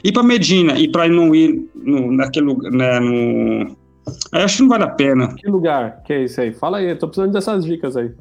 [0.02, 3.76] e para Medina, e para não ir no, naquele lugar, né, no...
[4.32, 5.34] Aí acho que não vale a pena.
[5.34, 6.52] Que lugar que é esse aí?
[6.52, 8.12] Fala aí, eu tô precisando dessas dicas aí.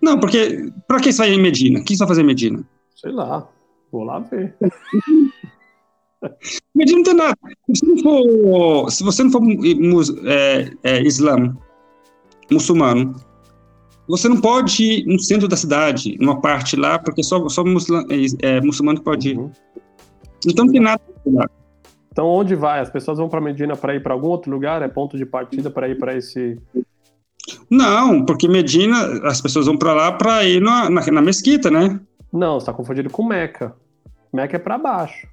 [0.00, 1.80] Não, porque para que vai em Medina?
[1.80, 2.62] O que você vai fazer em Medina?
[2.94, 3.48] Sei lá,
[3.90, 4.54] vou lá ver.
[6.82, 7.38] Medina não tem nada.
[7.74, 9.42] Se, não for, se você não for
[10.26, 11.56] é, é, islã,
[12.50, 13.14] muçulmano,
[14.08, 18.08] você não pode ir no centro da cidade, numa parte lá, porque só, só muçulmano,
[18.42, 19.38] é, muçulmano pode ir.
[19.38, 19.50] Uhum.
[20.44, 21.00] Então não tem nada
[22.10, 22.80] Então onde vai?
[22.80, 24.82] As pessoas vão para Medina para ir para algum outro lugar?
[24.82, 26.58] É ponto de partida para ir para esse
[27.70, 32.00] Não, porque Medina, as pessoas vão para lá para ir na, na, na, mesquita, né?
[32.32, 33.72] Não, está confundido com Meca.
[34.32, 35.31] Meca é para baixo.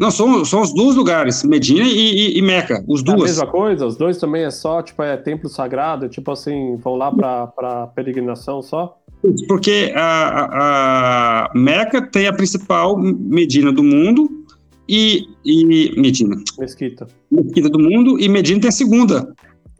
[0.00, 3.18] Não, são, são os dois lugares, Medina e, e, e Meca, os dois.
[3.18, 3.84] É a mesma coisa?
[3.84, 8.62] Os dois também é só, tipo, é templo sagrado, tipo assim, vão lá para peregrinação
[8.62, 8.98] só?
[9.46, 14.46] Porque a, a, Meca tem a principal Medina do mundo
[14.88, 16.34] e, e Medina.
[16.58, 17.06] Mesquita.
[17.30, 19.34] Mesquita do mundo e Medina tem a segunda.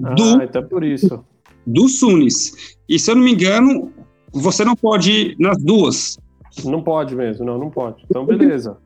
[0.04, 1.24] Ah, do, então é por isso.
[1.66, 2.76] Do Sunis.
[2.86, 3.90] E se eu não me engano,
[4.30, 6.18] você não pode ir nas duas.
[6.62, 8.04] Não pode mesmo, não, não pode.
[8.10, 8.76] Então, beleza.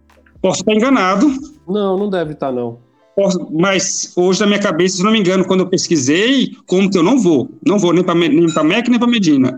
[0.45, 1.27] Posso estar enganado.
[1.67, 2.79] Não, não deve estar, não.
[3.17, 6.99] Posso, mas hoje, na minha cabeça, se não me engano, quando eu pesquisei, como que
[6.99, 7.49] eu não vou.
[7.67, 9.57] Não vou nem para nem Meca, nem para Medina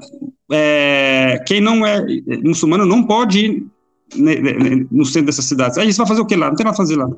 [0.52, 2.04] é, quem não é
[2.42, 3.66] muçulmano não pode ir
[4.90, 5.76] no centro dessas cidades.
[5.78, 6.48] Aí você vai fazer o que lá?
[6.48, 7.10] Não tem nada a fazer lá.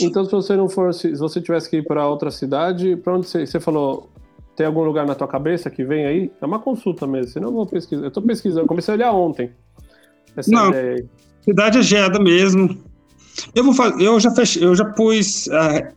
[0.00, 3.28] Então, se você não for, se você tivesse que ir para outra cidade, para onde
[3.28, 4.08] você, você falou
[4.54, 6.30] Tem algum lugar na tua cabeça que vem aí?
[6.40, 8.04] É uma consulta mesmo, senão eu vou pesquisar.
[8.04, 9.50] Eu tô pesquisando, comecei a olhar ontem.
[10.36, 10.70] Essa Não,
[11.44, 12.78] cidade é Geda mesmo.
[13.54, 15.46] Eu vou fazer, eu já fechei, eu já pus.
[15.46, 15.96] Uh,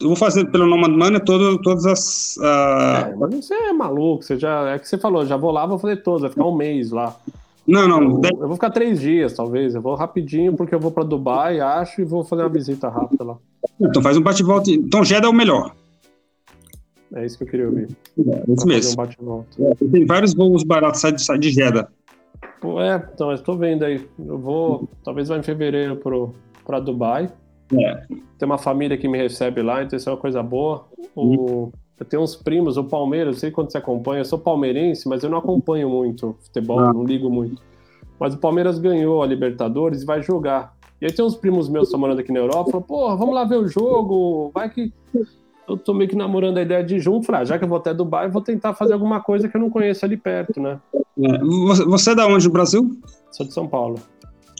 [0.00, 2.36] eu vou fazer pelo Nomad Money todo, todas as.
[2.36, 3.10] Uh...
[3.10, 4.70] É, mas você é maluco, você já.
[4.70, 7.16] É que você falou, já vou lá, vou fazer todas, vai ficar um mês lá.
[7.66, 8.20] Não, não.
[8.22, 9.74] Eu, eu, vou ficar três dias, talvez.
[9.74, 13.22] Eu vou rapidinho, porque eu vou para Dubai, acho, e vou fazer uma visita rápida
[13.22, 13.36] lá.
[13.80, 14.70] Então faz um bate-volta.
[14.70, 15.72] Então Jeddah é o melhor.
[17.14, 17.88] É isso que eu queria ouvir.
[18.18, 19.02] É, isso mesmo.
[19.20, 21.88] Um é, tem vários voos baratos sai de, de Jeddah.
[22.80, 24.06] É, então, eu estou vendo aí.
[24.18, 25.96] Eu vou, talvez vá em fevereiro
[26.64, 27.30] para Dubai.
[27.72, 28.02] É.
[28.38, 30.86] Tem uma família que me recebe lá, então isso é uma coisa boa.
[31.16, 35.08] O, eu tenho uns primos, o Palmeiras, não sei quando você acompanha, eu sou palmeirense,
[35.08, 36.92] mas eu não acompanho muito futebol, ah.
[36.92, 37.62] não ligo muito.
[38.18, 40.76] Mas o Palmeiras ganhou a Libertadores e vai jogar.
[41.00, 43.34] E aí tem uns primos meus que estão morando aqui na Europa, falam, porra, vamos
[43.34, 44.92] lá ver o jogo, vai que...
[45.68, 47.78] Eu tô meio que namorando a ideia de junto, falei, ah, já que eu vou
[47.78, 50.80] até Dubai, vou tentar fazer alguma coisa que eu não conheço ali perto, né?
[50.94, 51.38] É.
[51.86, 52.90] Você é da onde, no Brasil?
[53.30, 53.96] Sou de São Paulo.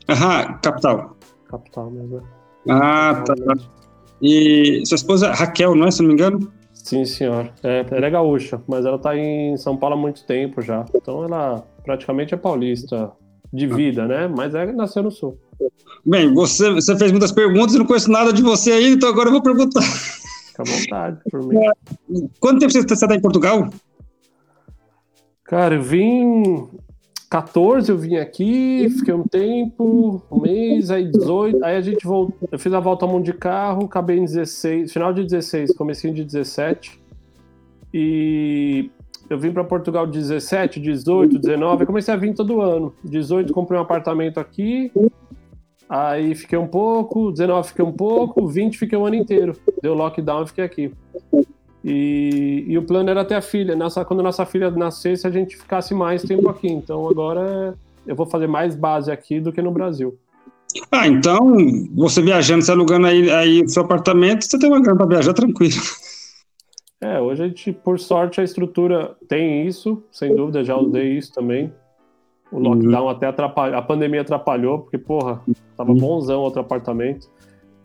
[0.09, 1.17] Aham, capital.
[1.53, 2.23] Capital mesmo.
[2.69, 3.35] Ah, tá.
[4.21, 6.51] E sua esposa é Raquel, não é, se não me engano?
[6.73, 7.53] Sim, senhor.
[7.63, 10.85] É, ela é gaúcha, mas ela está em São Paulo há muito tempo já.
[10.95, 13.13] Então ela praticamente é paulista
[13.53, 14.29] de vida, né?
[14.29, 15.39] Mas é nasceu no sul.
[16.05, 19.29] Bem, você, você fez muitas perguntas e não conheço nada de você aí, então agora
[19.29, 19.83] eu vou perguntar.
[19.83, 21.59] Fica à vontade, por mim.
[22.41, 23.69] Quanto tempo você está em Portugal?
[25.45, 26.69] Cara, eu vim
[27.33, 32.47] 14 eu vim aqui, fiquei um tempo, um mês, aí 18, aí a gente voltou,
[32.53, 36.13] eu fiz a volta ao mundo de carro, acabei em 16, final de 16, comecinho
[36.13, 37.01] de 17,
[37.95, 38.91] e
[39.31, 42.93] eu vim para Portugal 17, 18, 19, comecei a vir todo ano.
[43.03, 44.93] 18 comprei um apartamento aqui,
[45.89, 49.57] aí fiquei um pouco, 19 fiquei um pouco, 20 fiquei o um ano inteiro.
[49.83, 50.93] Deu lockdown e fiquei aqui.
[51.85, 53.75] E, e, o plano era ter a filha.
[53.75, 56.69] Nossa, quando nossa filha nascesse, a gente ficasse mais tempo aqui.
[56.69, 57.75] Então agora
[58.07, 60.17] eu vou fazer mais base aqui do que no Brasil.
[60.91, 61.55] Ah, então
[61.95, 65.75] você viajando, você alugando aí, aí seu apartamento, você tem uma grana para viajar tranquilo.
[67.01, 71.33] É, hoje a gente, por sorte, a estrutura tem isso, sem dúvida, já usei isso
[71.33, 71.73] também.
[72.51, 72.63] O uhum.
[72.63, 73.09] lockdown uhum.
[73.09, 75.43] até atrapalhou, a pandemia atrapalhou, porque, porra,
[75.77, 75.99] tava uhum.
[75.99, 77.29] bonzão outro apartamento.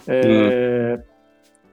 [0.06, 1.04] É, uhum.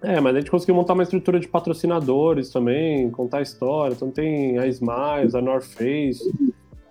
[0.05, 3.95] É, mas a gente conseguiu montar uma estrutura de patrocinadores também, contar história.
[3.95, 6.23] Então tem a Smiles, a North Face.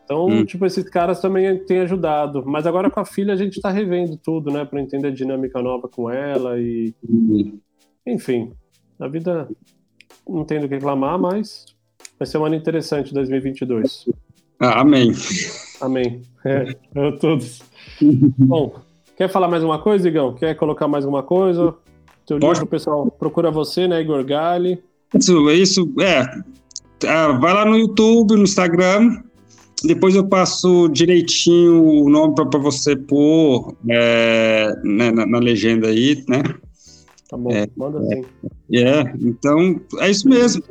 [0.03, 0.45] Então, hum.
[0.45, 2.43] tipo, esses caras também têm ajudado.
[2.45, 4.65] Mas agora com a filha a gente tá revendo tudo, né?
[4.65, 6.93] Pra entender a dinâmica nova com ela e.
[7.07, 7.59] Hum.
[8.05, 8.51] Enfim,
[8.99, 9.47] a vida
[10.27, 11.65] não tem do que reclamar, mas
[12.19, 14.09] vai ser um ano interessante 2022.
[14.59, 15.11] Ah, amém.
[15.81, 16.21] Amém.
[16.45, 17.63] É, é todos.
[18.37, 18.75] Bom,
[19.15, 20.33] quer falar mais uma coisa, Igão?
[20.33, 21.73] Quer colocar mais alguma coisa?
[22.25, 22.53] Teu Pode...
[22.53, 24.81] livro, pessoal, procura você, né, Igor Gali.
[25.13, 26.25] Isso, é isso, é.
[27.07, 29.21] Ah, vai lá no YouTube, no Instagram.
[29.83, 36.23] Depois eu passo direitinho o nome para você pôr é, né, na, na, legenda aí,
[36.29, 36.41] né?
[37.29, 38.23] Tá bom, é, manda sim.
[38.71, 40.63] É, então é isso mesmo.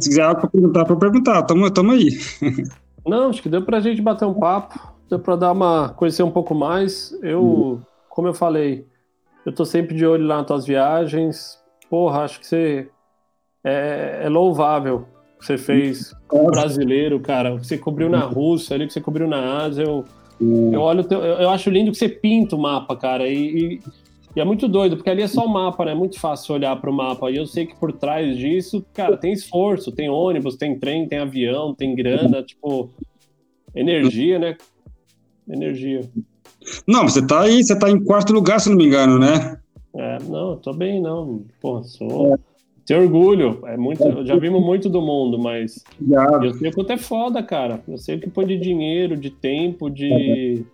[0.00, 2.10] Se quiser algo para perguntar, para perguntar, tamo, tamo aí.
[3.06, 4.78] Não, acho que deu para a gente bater um papo,
[5.08, 7.16] deu para dar uma conhecer um pouco mais.
[7.22, 7.80] Eu, hum.
[8.10, 8.84] como eu falei,
[9.48, 11.58] eu tô sempre de olho lá nas tuas viagens.
[11.88, 12.88] Porra, acho que você
[13.64, 15.06] é, é louvável
[15.38, 17.54] que você fez brasileiro, cara.
[17.54, 19.84] O que você cobriu na Rússia, ali que você cobriu na Ásia.
[19.84, 20.04] Eu,
[20.38, 23.26] eu olho, teu, eu acho lindo que você pinta o mapa, cara.
[23.26, 23.80] E, e,
[24.36, 25.92] e, é muito doido, porque ali é só o mapa, né?
[25.92, 27.30] É muito fácil olhar para o mapa.
[27.30, 31.20] E eu sei que por trás disso, cara, tem esforço, tem ônibus, tem trem, tem
[31.20, 32.90] avião, tem grana, tipo,
[33.74, 34.58] energia, né?
[35.48, 36.02] Energia.
[36.86, 39.58] Não, você tá aí, você tá em quarto lugar, se não me engano, né?
[39.94, 41.42] É, não, tô bem, não.
[41.60, 42.34] Pô, sou.
[42.34, 42.38] É.
[42.86, 43.60] Tenho orgulho.
[43.66, 46.24] É muito, já vimos muito do mundo, mas já.
[46.42, 47.82] eu sei o quanto é foda, cara.
[47.86, 50.64] Eu sei o que põe de dinheiro, de tempo, de.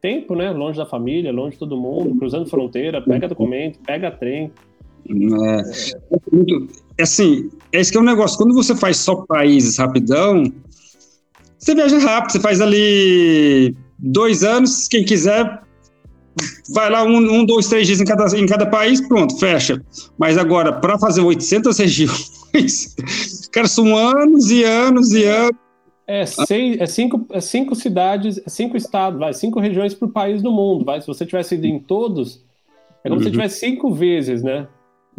[0.00, 0.50] Tempo, né?
[0.50, 4.50] Longe da família, longe de todo mundo, cruzando fronteira, pega documento, pega trem.
[5.08, 5.60] É,
[6.98, 7.02] é.
[7.02, 8.38] Assim, esse que é um negócio.
[8.38, 10.44] Quando você faz só países rapidão,
[11.58, 15.62] você viaja rápido, você faz ali dois anos, quem quiser,
[16.74, 19.80] vai lá um, um dois, três dias em cada, em cada país, pronto, fecha.
[20.18, 22.96] Mas agora, para fazer 800 regiões,
[23.52, 25.56] cara, são anos e anos e anos.
[26.04, 30.42] É, seis, é, cinco, é cinco cidades, é cinco estados, vai, cinco regiões por país
[30.42, 31.00] no mundo, vai.
[31.00, 32.44] Se você tivesse ido em todos,
[33.04, 33.18] é como uhum.
[33.20, 34.66] se você tivesse cinco vezes, né?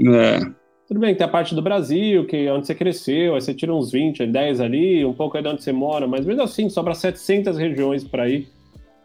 [0.05, 0.39] É.
[0.85, 3.73] Tudo bem, tem a parte do Brasil, que é onde você cresceu, aí você tira
[3.73, 6.93] uns 20, 10 ali, um pouco aí de onde você mora, mas mesmo assim, sobra
[6.93, 8.49] 700 regiões para ir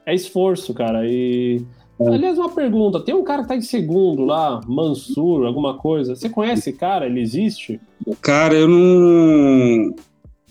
[0.08, 1.06] é esforço, cara.
[1.06, 1.62] E
[2.00, 2.08] É.
[2.08, 6.14] Aliás, uma pergunta: tem um cara que tá em segundo lá, Mansur, alguma coisa.
[6.14, 7.06] Você conhece esse cara?
[7.06, 7.80] Ele existe?
[8.20, 9.94] Cara, eu não.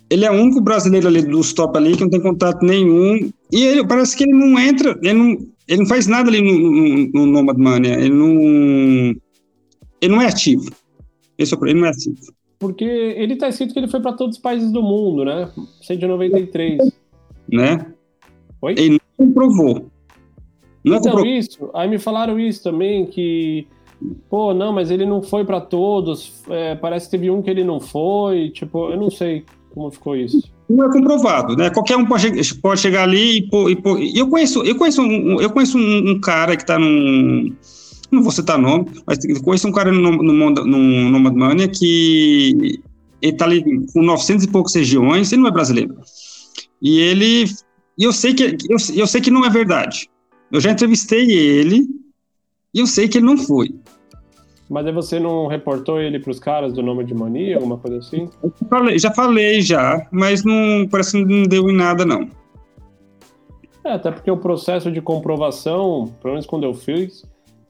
[0.10, 3.30] Ele é o único brasileiro ali dos top ali que não tem contato nenhum.
[3.52, 6.58] E ele parece que ele não entra, ele não, ele não faz nada ali no,
[6.58, 7.94] no, no Nomad Mania.
[7.94, 9.16] Ele não.
[10.00, 10.70] Ele não é ativo.
[11.38, 12.18] Esse é ele não é ativo.
[12.60, 15.50] Porque ele tá escrito que ele foi para todos os países do mundo, né?
[15.82, 16.80] 193.
[17.50, 17.86] Né?
[18.62, 18.76] Oi?
[18.78, 19.90] Ele comprovou.
[20.84, 21.26] Não então, comprovou.
[21.26, 21.70] isso.
[21.74, 23.68] Aí me falaram isso também, que.
[24.30, 26.44] Pô, não, mas ele não foi para todos.
[26.50, 28.52] É, parece que teve um que ele não foi.
[28.52, 30.52] Tipo, eu não sei como ficou isso.
[30.70, 31.70] Não é comprovado, né?
[31.70, 35.50] Qualquer um pode, pode chegar ali e, pô, e eu conheço, eu conheço um, eu
[35.50, 37.56] conheço um, um cara que está num
[38.12, 42.80] não vou citar nome, mas conheço um cara no, no, no, no Nomadmania que
[43.22, 45.96] ele tá ali com 900 e poucas regiões, ele não é brasileiro.
[46.82, 47.46] E ele,
[48.06, 50.10] eu sei que eu, eu sei que não é verdade.
[50.52, 51.88] Eu já entrevistei ele
[52.74, 53.76] e eu sei que ele não foi.
[54.70, 58.00] Mas aí você não reportou ele para os caras do nome de mania, alguma coisa
[58.00, 58.30] assim?
[58.44, 62.30] Já falei, já falei já, mas não parece que não deu em nada não.
[63.86, 67.24] É, até porque o processo de comprovação, pelo menos quando eu fiz,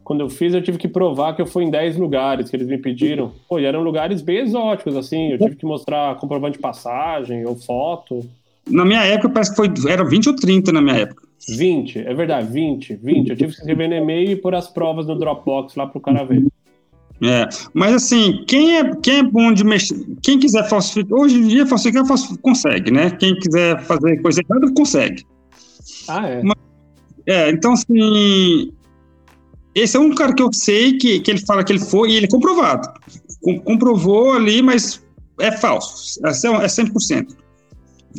[0.08, 2.68] quando eu fiz, eu tive que provar que eu fui em 10 lugares que eles
[2.68, 3.34] me pediram.
[3.48, 5.34] Pô, e eram lugares bem exóticos, assim.
[5.34, 8.22] Eu tive que mostrar comprovante de passagem ou foto.
[8.70, 11.28] Na minha época, parece que foi, era 20 ou 30 na minha época.
[11.50, 13.30] 20, é verdade, 20, 20.
[13.30, 16.24] Eu tive que escrever no e-mail e pôr as provas no Dropbox lá pro cara
[16.24, 16.46] ver.
[17.22, 21.48] É, mas assim, quem é, quem é bom de mexer, quem quiser falsificar, hoje em
[21.48, 22.04] dia falsificar
[22.42, 23.10] consegue, né?
[23.10, 25.26] Quem quiser fazer coisa errada, consegue.
[26.08, 26.44] Ah, é?
[26.44, 26.56] Mas,
[27.26, 28.72] é, então assim,
[29.74, 32.18] esse é um cara que eu sei que, que ele fala que ele foi e
[32.18, 32.88] ele é comprovado.
[33.42, 35.04] Com, comprovou ali, mas
[35.40, 36.20] é falso.
[36.24, 37.36] É, é 100%.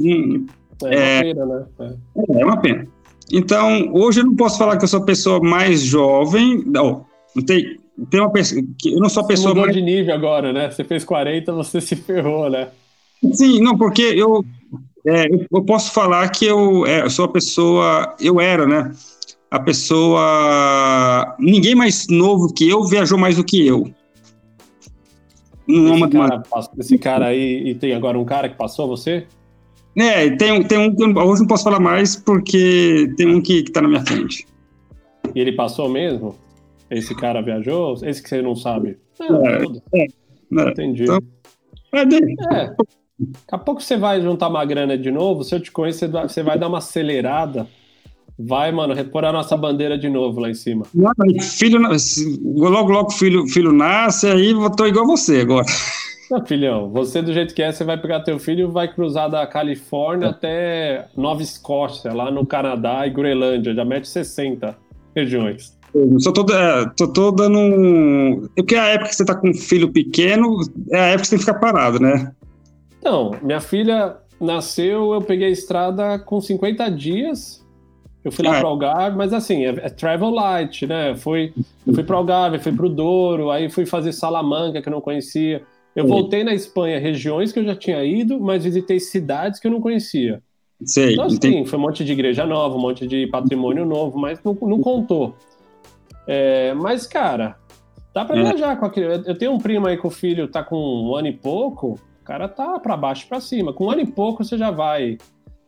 [0.01, 0.47] Hum,
[0.85, 1.67] é, é, uma pena, né?
[1.81, 2.41] É.
[2.41, 2.45] é.
[2.45, 2.89] uma pena.
[3.33, 6.63] Então, hoje eu não posso falar que eu sou a pessoa mais jovem.
[6.67, 7.05] Não,
[7.35, 7.79] não tem,
[8.11, 8.63] tem uma pessoa.
[8.85, 9.55] Eu não sou a pessoa.
[9.55, 9.77] Você mudou mais...
[9.77, 10.71] de nível agora, né?
[10.71, 12.69] Você fez 40, você se ferrou, né?
[13.33, 14.45] Sim, não, porque eu,
[15.07, 18.15] é, eu posso falar que eu, é, eu sou a pessoa.
[18.21, 18.93] Eu era, né?
[19.51, 21.37] a pessoa.
[21.39, 23.91] Ninguém mais novo que eu viajou mais do que eu.
[25.69, 26.43] Um esse, cara,
[26.79, 29.27] esse cara aí, e tem agora um cara que passou você?
[29.97, 30.95] É, tem, tem um.
[31.19, 34.47] Hoje não posso falar mais porque tem um que, que tá na minha frente.
[35.35, 36.37] E ele passou mesmo?
[36.91, 37.95] Esse cara viajou?
[38.03, 38.97] Esse que você não sabe?
[39.19, 39.63] Não, é,
[39.95, 41.03] é, é, Entendi.
[41.03, 41.19] Então,
[41.93, 42.75] é, é.
[43.19, 46.43] Daqui a pouco você vai juntar uma grana de novo, se eu te conhecer, você
[46.43, 47.67] vai dar uma acelerada
[48.41, 50.87] Vai, mano, repor a nossa bandeira de novo lá em cima.
[50.95, 51.11] Não,
[51.43, 51.81] filho,
[52.45, 55.67] logo, logo filho, filho nasce, aí eu tô igual você agora.
[56.31, 59.31] Não, filhão, você do jeito que é, você vai pegar teu filho e vai cruzar
[59.31, 60.31] da Califórnia é.
[60.31, 64.77] até Nova Escócia, lá no Canadá e Groenlândia, já mete 60
[65.15, 65.77] regiões.
[65.95, 68.49] Eu só tô, é, tô, tô dando um.
[68.55, 70.59] Porque a época que você tá com um filho pequeno
[70.93, 72.33] é a época que você tem que ficar parado, né?
[72.99, 77.67] Então, minha filha nasceu, eu peguei a estrada com 50 dias
[78.25, 78.61] eu fui lá é.
[78.61, 81.15] para Algarve, mas assim, é, é, travel light, né?
[81.15, 81.53] Fui,
[81.87, 85.01] eu fui para Algarve, fui para o Douro, aí fui fazer Salamanca, que eu não
[85.01, 85.63] conhecia.
[85.95, 86.11] Eu Sim.
[86.11, 89.81] voltei na Espanha, regiões que eu já tinha ido, mas visitei cidades que eu não
[89.81, 90.43] conhecia.
[90.85, 94.41] Sei, então, assim, foi um monte de igreja nova, um monte de patrimônio novo, mas
[94.45, 95.35] não, não contou.
[96.27, 97.57] É, mas, cara,
[98.15, 98.43] dá para é.
[98.45, 99.07] viajar com aquele.
[99.27, 102.25] Eu tenho um primo aí que o filho tá com um ano e pouco, o
[102.25, 103.73] cara tá para baixo para cima.
[103.73, 105.19] Com um ano e pouco você já vai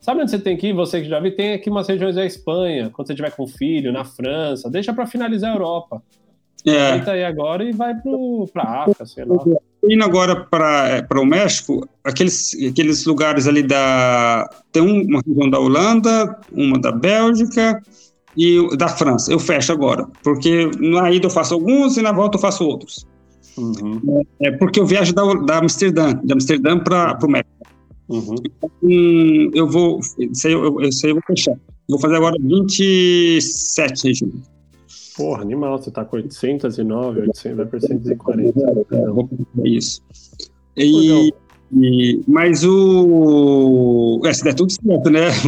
[0.00, 0.72] Sabe onde você tem que ir?
[0.72, 3.92] Você que já viu, tem aqui umas regiões da Espanha, quando você tiver com filho,
[3.92, 4.70] na França.
[4.70, 6.02] Deixa para finalizar a Europa.
[6.66, 6.92] É.
[6.92, 7.94] Deita aí agora e vai
[8.50, 9.36] para a África, sei lá.
[9.82, 14.48] Indo agora para é, o México, aqueles, aqueles lugares ali da.
[14.72, 17.82] Tem uma região da Holanda, uma da Bélgica
[18.36, 19.32] e da França.
[19.32, 23.06] Eu fecho agora, porque na ida eu faço alguns e na volta eu faço outros.
[23.56, 24.22] Uhum.
[24.40, 27.50] É, é porque eu viajo da, da Amsterdã, de Amsterdã para o México.
[28.08, 28.34] Uhum.
[28.44, 30.00] Então, eu vou.
[30.18, 31.56] Isso aí eu, isso aí eu vou fechar.
[31.88, 34.59] Vou fazer agora 27 regiões.
[35.20, 38.58] Porra, animal, você tá com 809, 800, vai para 140.
[38.58, 40.02] É, isso.
[40.74, 41.30] E,
[41.76, 44.18] e, mas o.
[44.24, 45.30] É, se der tudo certo, né?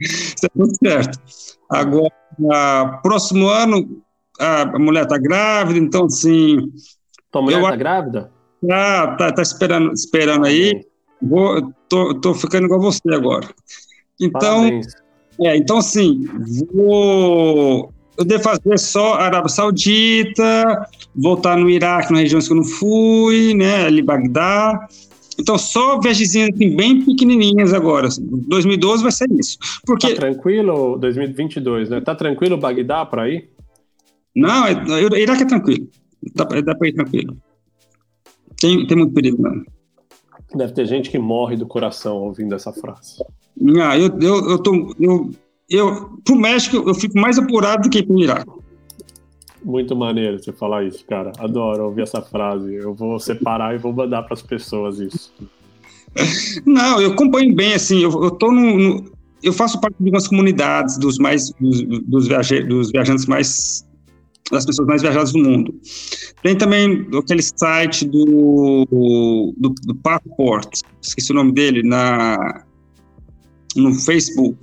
[0.00, 1.20] se der tudo certo.
[1.68, 4.02] Agora, próximo ano,
[4.38, 6.72] a mulher tá grávida, então, assim.
[7.30, 8.32] Tua mulher eu, tá grávida?
[8.70, 10.82] Ah, tá, tá esperando, esperando aí.
[11.20, 13.46] Vou, tô, tô ficando igual você agora.
[14.18, 14.80] Então,
[15.40, 16.24] é, então assim,
[16.72, 22.64] vou eu devo fazer só Arábia Saudita, voltar no Iraque, na região que eu não
[22.64, 24.86] fui, né, ali Bagdá,
[25.38, 28.08] Então, só viagemzinhas assim, bem pequenininhas agora.
[28.20, 29.58] 2012 vai ser isso.
[29.84, 30.10] Porque...
[30.10, 32.00] Tá tranquilo, 2022, né?
[32.00, 33.50] Tá tranquilo Bagdá para ir?
[34.36, 34.72] Não, é,
[35.18, 35.88] Iraque é tranquilo.
[36.34, 37.36] Dá, dá para ir tranquilo.
[38.60, 39.62] Tem, tem muito perigo, não.
[40.54, 43.16] Deve ter gente que morre do coração ouvindo essa frase.
[43.80, 45.30] Ah, eu, eu, eu, tô, eu,
[45.68, 48.50] eu pro México eu fico mais apurado do que pro Iraque.
[49.64, 51.32] Muito maneiro você falar isso, cara.
[51.38, 52.74] Adoro ouvir essa frase.
[52.74, 55.32] Eu vou separar e vou mandar para as pessoas isso.
[56.66, 59.12] Não, eu acompanho bem, assim, eu, eu tô no, no,
[59.42, 63.86] eu faço parte de algumas comunidades dos mais dos, dos, viaje, dos viajantes mais
[64.50, 65.74] das pessoas mais viajadas do mundo.
[66.42, 68.86] Tem também aquele site do,
[69.56, 72.62] do, do Passport, esqueci o nome dele, na,
[73.76, 74.58] no Facebook.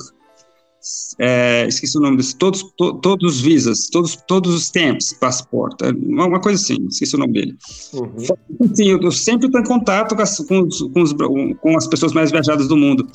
[1.20, 5.84] É, esqueci o nome desse, todos, to, todos os visas, todos, todos os tempos, passaporte,
[5.84, 7.58] é uma, coisa assim, esqueci o nome dele.
[7.94, 8.16] Uhum.
[8.72, 11.14] Assim, eu, eu, sempre estou em contato com as, com, com, os,
[11.60, 13.06] com as pessoas mais viajadas do mundo.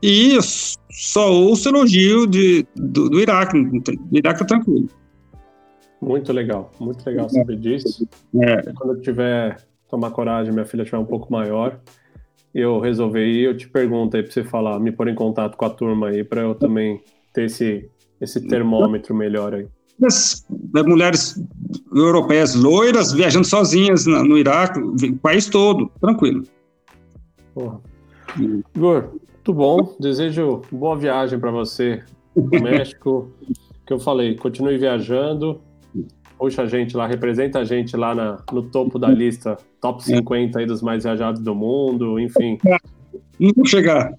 [0.00, 0.42] E eu
[0.90, 4.88] só ouço elogio de, do, do Iraque, do Iraque é tranquilo.
[6.00, 8.08] Muito legal, muito legal saber disso.
[8.40, 8.72] É.
[8.74, 9.60] Quando eu tiver,
[9.90, 11.80] tomar coragem, minha filha estiver um pouco maior,
[12.58, 15.64] eu resolver ir, eu te pergunto aí para você falar, me pôr em contato com
[15.64, 17.00] a turma aí, para eu também
[17.32, 17.88] ter esse,
[18.20, 19.66] esse termômetro melhor aí.
[20.02, 21.42] As, as mulheres
[21.92, 26.44] europeias loiras viajando sozinhas no, no Iraque, o país todo, tranquilo.
[27.54, 27.80] Porra.
[28.76, 29.96] Igor, muito bom.
[29.98, 32.04] Desejo boa viagem para você
[32.36, 33.32] no México.
[33.88, 35.62] que eu falei, continue viajando
[36.38, 40.58] puxa a gente lá, representa a gente lá na, no topo da lista, top 50
[40.58, 42.58] aí dos mais viajados do mundo, enfim.
[43.38, 44.12] Não vou chegar.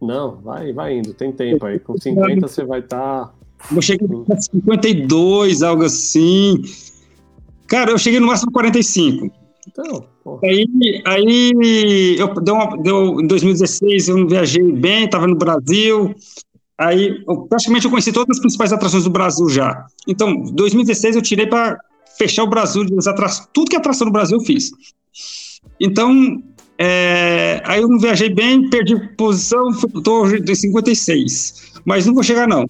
[0.00, 1.78] Não, vai, vai indo, tem tempo aí.
[1.78, 3.26] Com 50 você vai estar.
[3.26, 3.34] Tá...
[3.70, 6.62] Vou chegar a 52, algo assim.
[7.68, 9.30] Cara, eu cheguei no máximo 45.
[9.68, 10.40] Então, porra.
[10.44, 10.66] Aí,
[11.06, 16.14] aí eu deu, uma, deu, em 2016 eu viajei bem, estava no Brasil,
[16.82, 19.86] Aí, eu, praticamente, eu conheci todas as principais atrações do Brasil já.
[20.08, 21.78] Então, 2016 eu tirei para
[22.18, 22.84] fechar o Brasil,
[23.52, 24.72] tudo que é atração no Brasil eu fiz.
[25.78, 26.42] Então,
[26.76, 31.82] é, aí eu não viajei bem, perdi posição, estou em 56.
[31.84, 32.66] Mas não vou chegar, não.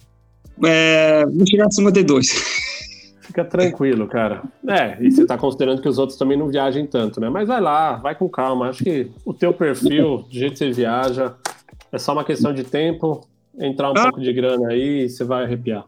[0.63, 2.29] É, vou chegar a 52.
[3.21, 4.43] Fica tranquilo, cara.
[4.67, 7.29] É, e você está considerando que os outros também não viajem tanto, né?
[7.29, 8.69] Mas vai lá, vai com calma.
[8.69, 11.33] Acho que o teu perfil, do jeito que você viaja,
[11.91, 13.27] é só uma questão de tempo
[13.59, 14.03] entrar um ah.
[14.03, 15.85] pouco de grana aí, você vai arrepiar.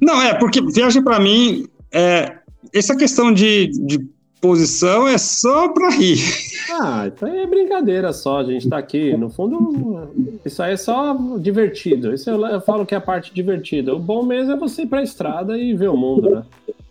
[0.00, 2.38] Não, é, porque viagem para mim, é,
[2.72, 3.98] essa questão de, de
[4.40, 6.18] posição é só para rir.
[6.72, 9.14] Ah, então é brincadeira só, a gente tá aqui.
[9.16, 10.08] No fundo,
[10.46, 12.14] isso aí é só divertido.
[12.14, 13.92] Isso eu, eu falo que é a parte divertida.
[13.92, 16.42] O bom mesmo é você ir pra estrada e ver o mundo, né?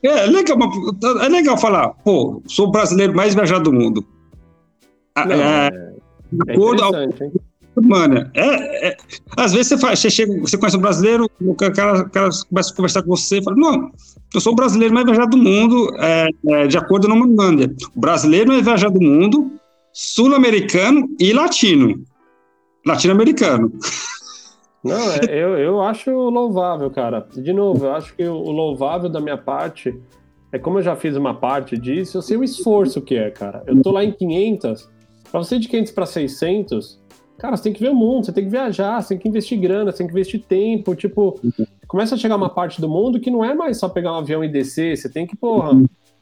[0.03, 0.57] É, legal,
[1.23, 4.05] é legal falar, pô, sou o brasileiro mais viajado do mundo.
[5.15, 7.31] Ah, Não, é, é, é interessante, hein?
[7.75, 8.97] Mano, é, é,
[9.37, 12.73] às vezes você, faz, você, chega, você conhece um brasileiro, o cara, o cara começa
[12.73, 13.91] a conversar com você e fala: Não,
[14.33, 17.73] eu sou o brasileiro mais viajado do mundo, é, é, de acordo com a Manlândia.
[17.95, 19.51] O brasileiro mais viajado do mundo,
[19.93, 22.03] sul-americano e latino.
[22.85, 23.71] Latino-americano.
[24.83, 27.27] Não, é, eu, eu acho louvável, cara.
[27.35, 29.93] De novo, eu acho que o louvável da minha parte
[30.51, 33.63] é como eu já fiz uma parte disso, eu sei o esforço que é, cara.
[33.67, 34.89] Eu tô lá em 500,
[35.31, 36.98] pra você de 500 para 600,
[37.39, 39.57] Cara, você tem que ver o mundo, você tem que viajar, você tem que investir
[39.59, 40.93] grana, você tem que investir tempo.
[40.93, 41.39] Tipo,
[41.87, 44.43] começa a chegar uma parte do mundo que não é mais só pegar um avião
[44.43, 45.71] e descer, você tem que, porra.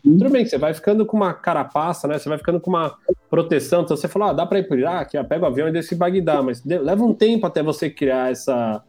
[0.03, 2.17] Tudo bem que você vai ficando com uma carapaça, né?
[2.17, 2.95] Você vai ficando com uma
[3.29, 3.81] proteção.
[3.81, 5.95] Então você fala, ah, dá pra ir pro Iraque, ah, pega o avião e desce
[5.95, 8.81] em Bagdá, mas leva um tempo até você criar essa,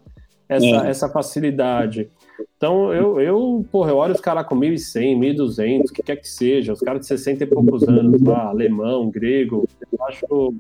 [0.49, 0.91] essa, é.
[0.91, 2.11] essa facilidade.
[2.57, 6.29] Então, eu, eu, porra, eu olho os caras com 1.100, 1.200, o que quer que
[6.29, 10.55] seja, os caras de 60 e poucos anos lá, alemão, grego, eu acho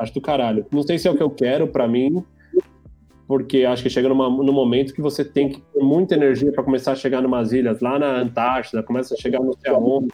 [0.00, 0.66] Acho do caralho.
[0.72, 2.24] Não sei se é o que eu quero para mim,
[3.28, 6.64] porque acho que chega numa, num momento que você tem que ter muita energia para
[6.64, 10.08] começar a chegar numas ilhas, lá na Antártida, começa a chegar no aonde.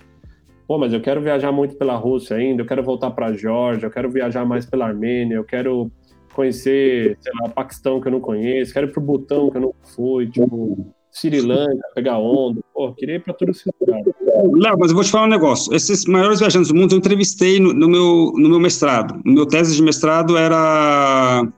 [0.67, 3.91] Pô, mas eu quero viajar muito pela Rússia ainda, eu quero voltar para Geórgia, eu
[3.91, 5.91] quero viajar mais pela Armênia, eu quero
[6.35, 9.79] conhecer, sei lá, Paquistão que eu não conheço, quero ir pro Butão que eu nunca
[9.95, 12.61] fui, tipo, Sri Lanka, pegar onda.
[12.75, 14.13] Pô, queria ir para todos esses lugares.
[14.55, 15.75] Léo, mas eu vou te falar um negócio.
[15.75, 19.19] Esses maiores viajantes do mundo eu entrevistei no, no meu, no meu mestrado.
[19.25, 21.51] No meu tese de mestrado era.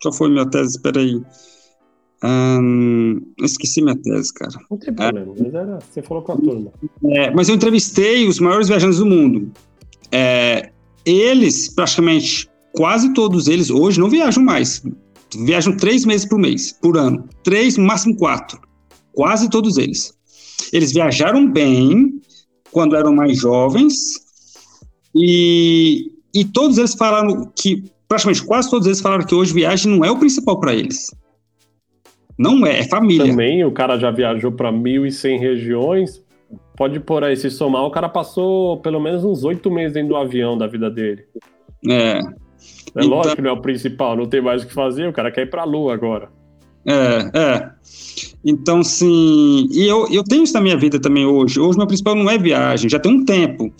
[0.00, 0.76] Qual foi minha tese?
[0.76, 1.20] Espera aí.
[3.42, 4.52] esqueci minha tese, cara.
[4.70, 5.42] Não tem problema, é.
[5.42, 6.72] mas era, você falou com a turma.
[7.04, 9.52] É, mas eu entrevistei os maiores viajantes do mundo.
[10.10, 10.70] É,
[11.04, 14.82] eles, praticamente, quase todos eles, hoje não viajam mais.
[15.44, 17.28] Viajam três meses por mês, por ano.
[17.44, 18.58] Três, no máximo quatro
[19.12, 20.14] quase todos eles.
[20.72, 22.20] Eles viajaram bem
[22.70, 24.20] quando eram mais jovens
[25.14, 30.04] e e todos eles falaram que, praticamente quase todos eles falaram que hoje viagem não
[30.04, 31.14] é o principal para eles.
[32.38, 33.26] Não é, é família.
[33.26, 36.24] Também o cara já viajou para 1.100 regiões.
[36.76, 40.16] Pode por aí, se somar, o cara passou pelo menos uns oito meses dentro do
[40.16, 41.24] avião da vida dele.
[41.86, 42.18] É.
[42.18, 42.20] É
[42.96, 43.08] então...
[43.08, 45.42] lógico que não é o principal, não tem mais o que fazer, o cara quer
[45.42, 46.30] ir pra Lua agora.
[46.86, 47.70] É, é.
[48.44, 49.68] Então, sim.
[49.70, 51.60] E eu, eu tenho isso na minha vida também hoje.
[51.60, 53.72] Hoje, meu principal não é viagem, já tem um tempo.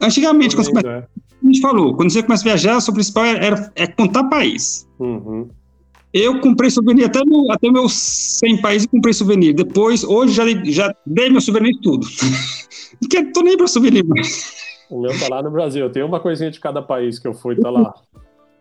[0.00, 1.06] Antigamente, quando você, é.
[1.42, 4.86] a gente falou, quando você começa a viajar, o seu principal era, é contar país.
[4.98, 5.48] Uhum.
[6.12, 9.54] Eu comprei souvenir até, meu, até meus 100 países, comprei souvenir.
[9.54, 12.06] Depois, hoje, já, já dei meu souvenir tudo.
[13.00, 14.52] Não tô nem para souvenir mais.
[14.90, 15.88] O meu tá lá no Brasil.
[15.90, 17.94] Tem uma coisinha de cada país que eu fui, tá lá.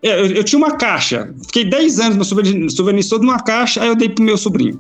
[0.02, 1.34] É, eu, eu, tinha uma caixa.
[1.48, 4.80] Fiquei 10 anos meu souvenir, souvenir todo numa caixa, aí eu dei pro meu sobrinho.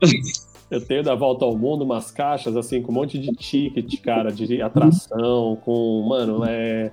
[0.68, 4.32] Eu tenho da volta ao mundo umas caixas assim com um monte de ticket, cara,
[4.32, 6.90] de atração, com, mano, é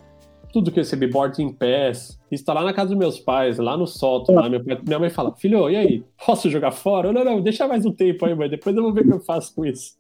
[0.54, 2.20] tudo que eu recebi, boarding pass.
[2.32, 4.36] Isso tá lá na casa dos meus pais, lá no sótão.
[4.36, 4.48] Lá.
[4.48, 6.04] Minha, minha mãe fala, filho, e aí?
[6.24, 7.10] Posso jogar fora?
[7.10, 9.14] Eu, não, não, deixa mais um tempo aí, mas depois eu vou ver o que
[9.14, 9.96] eu faço com isso.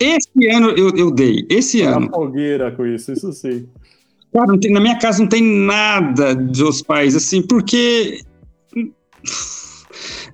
[0.00, 2.10] Esse ano eu, eu dei, esse Uma ano.
[2.10, 3.68] fogueira com isso, isso sim.
[4.32, 8.20] Cara, tem, na minha casa não tem nada dos pais, assim, porque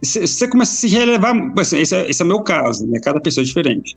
[0.05, 1.35] você começa a se relevar.
[1.59, 3.01] Assim, esse, é, esse é o meu caso, né?
[3.01, 3.97] Cada pessoa é diferente.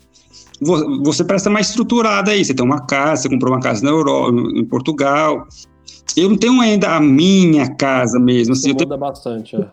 [1.04, 2.44] Você presta mais estruturada aí.
[2.44, 5.48] Você tem uma casa, você comprou uma casa na Europa, em Portugal.
[6.16, 8.54] Eu não tenho ainda a minha casa mesmo.
[8.54, 9.00] Assim, muda tenho...
[9.00, 9.68] bastante, é.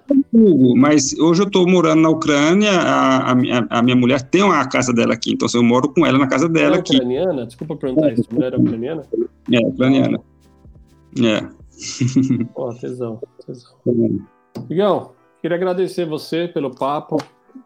[0.76, 3.34] Mas hoje eu estou morando na Ucrânia, a, a,
[3.70, 6.26] a, minha mulher tem uma casa dela aqui, então assim, eu moro com ela na
[6.26, 6.96] casa dela é aqui.
[6.96, 7.46] ucraniana?
[7.46, 9.02] Desculpa perguntar isso, mulher é ucraniana?
[9.50, 10.20] É, ucraniana.
[11.22, 11.40] É.
[12.52, 13.70] Pô, tesão, tesão.
[14.68, 15.14] Miguel,
[15.44, 17.18] queria agradecer você pelo papo,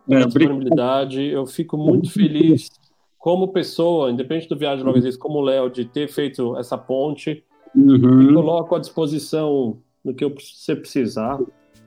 [0.09, 1.23] é, pela disponibilidade.
[1.23, 2.69] Eu fico muito feliz
[3.17, 7.45] como pessoa, independente do Viagem Logo Existe, como o Léo, de ter feito essa ponte.
[7.77, 8.17] Uhum.
[8.17, 11.39] Me coloco à disposição do que você precisar.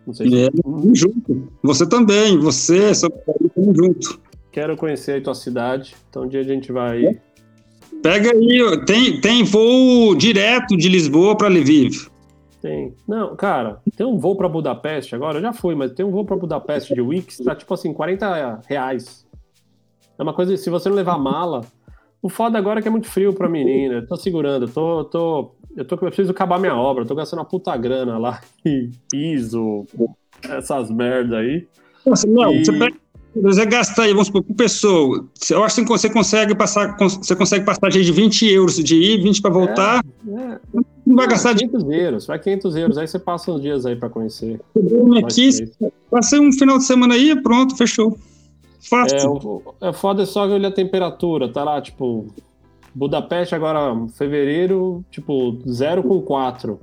[0.08, 0.46] Não sei se...
[0.46, 0.50] É,
[0.94, 1.52] junto.
[1.62, 3.10] Você também, você, seu
[3.44, 4.22] estamos junto.
[4.50, 7.20] Quero conhecer a tua cidade, então um dia a gente vai.
[8.02, 12.11] Pega aí, tem, tem voo direto de Lisboa para Lviv.
[12.62, 12.94] Tem.
[13.08, 16.24] Não, cara, tem um voo para Budapeste agora, eu já fui, mas tem um voo
[16.24, 19.28] para Budapeste de Wix, tá tipo assim, 40 reais.
[20.18, 21.62] É uma coisa, se você não levar mala.
[22.22, 23.96] O foda agora é que é muito frio pra menina.
[23.96, 25.96] Eu tô segurando, eu tô, tô, eu tô.
[25.96, 28.40] Eu preciso acabar minha obra, eu tô gastando uma puta grana lá.
[29.12, 29.88] ISO,
[30.48, 31.68] essas merda aí.
[32.06, 32.64] Nossa, não, e...
[32.64, 32.96] você pega
[33.36, 35.26] você gasta aí, vamos supor, por pessoa.
[35.50, 39.42] Eu acho que você consegue passar, você consegue passar de 20 euros de ir, 20
[39.42, 40.04] para voltar.
[40.28, 40.60] É, é.
[41.06, 41.96] Não vai gastar 500 de...
[41.96, 44.60] euros, vai 500 euros, aí você passa uns dias aí para conhecer.
[45.24, 45.72] Aqui,
[46.10, 48.18] passei um final de semana aí, pronto, fechou.
[48.80, 49.62] Fácil.
[49.82, 52.28] É, é foda só olha a temperatura, tá lá, tipo,
[52.94, 56.80] Budapeste agora, fevereiro, tipo, 0 com 4.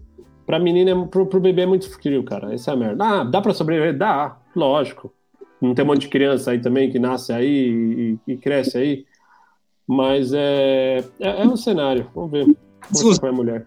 [0.46, 2.54] Pra menina, pro, pro bebê é muito frio, cara.
[2.54, 3.04] Essa é a merda.
[3.04, 3.96] Ah, dá pra sobreviver?
[3.96, 5.12] Dá, lógico.
[5.60, 9.04] Não tem um monte de criança aí também que nasce aí e, e cresce aí.
[9.86, 12.06] Mas é, é, é um cenário.
[12.14, 12.56] Vamos ver
[12.92, 13.66] como a mulher.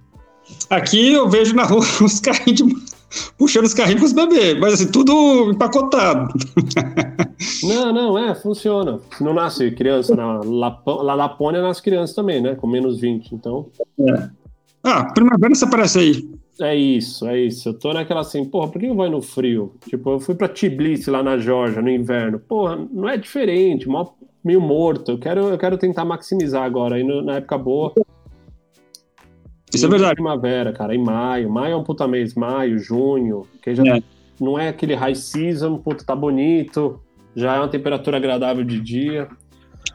[0.70, 2.64] Aqui eu vejo na rua os carrinhos de,
[3.38, 6.34] puxando os carrinhos com os bebês, mas assim, tudo empacotado.
[7.64, 9.00] Não, não, é, funciona.
[9.20, 12.54] Não nasce criança na La Lapônia nasce criança também, né?
[12.54, 13.68] Com menos 20, então.
[14.00, 14.30] É.
[14.84, 16.30] Ah, primavera você aparece aí.
[16.62, 17.70] É isso, é isso.
[17.70, 19.74] Eu tô naquela assim, porra, por que não vai no frio?
[19.90, 22.40] Tipo, eu fui pra Tbilisi lá na Georgia no inverno.
[22.40, 23.88] Porra, não é diferente,
[24.44, 25.12] meio morto.
[25.12, 27.94] Eu quero, eu quero tentar maximizar agora, aí na época boa.
[29.74, 30.16] Isso é verdade.
[30.16, 31.50] Primavera, cara, em maio.
[31.50, 34.04] Maio é um puta mês, maio, junho, que já é.
[34.40, 37.02] não é aquele high season, puta, tá bonito,
[37.36, 39.28] já é uma temperatura agradável de dia.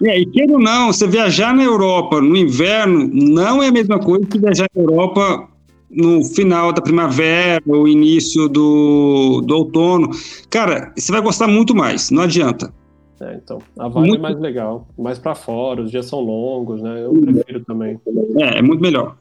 [0.03, 4.01] É, e queira ou não, você viajar na Europa no inverno não é a mesma
[4.01, 5.49] coisa que viajar na Europa
[5.91, 10.11] no final da primavera ou início do, do outono.
[10.51, 12.73] Cara, você vai gostar muito mais, não adianta.
[13.21, 14.17] É, então, a vibe é muito...
[14.17, 17.05] é mais legal, mais para fora, os dias são longos, né?
[17.05, 17.99] Eu prefiro também.
[18.39, 19.17] É, é muito melhor.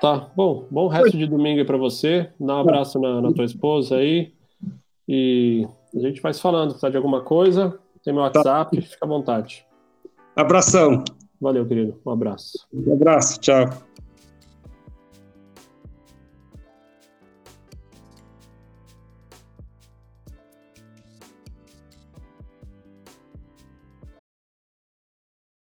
[0.00, 2.30] Tá, bom, bom resto de domingo aí pra você.
[2.38, 4.32] Dá um abraço na, na tua esposa aí.
[5.08, 6.68] E a gente vai se falando.
[6.68, 8.38] Precisar de alguma coisa, tem meu tá.
[8.38, 8.82] WhatsApp, tá.
[8.82, 9.66] fica à vontade.
[10.36, 11.02] Abração.
[11.40, 11.96] Valeu, querido.
[12.06, 12.66] Um abraço.
[12.72, 13.87] Um abraço, tchau.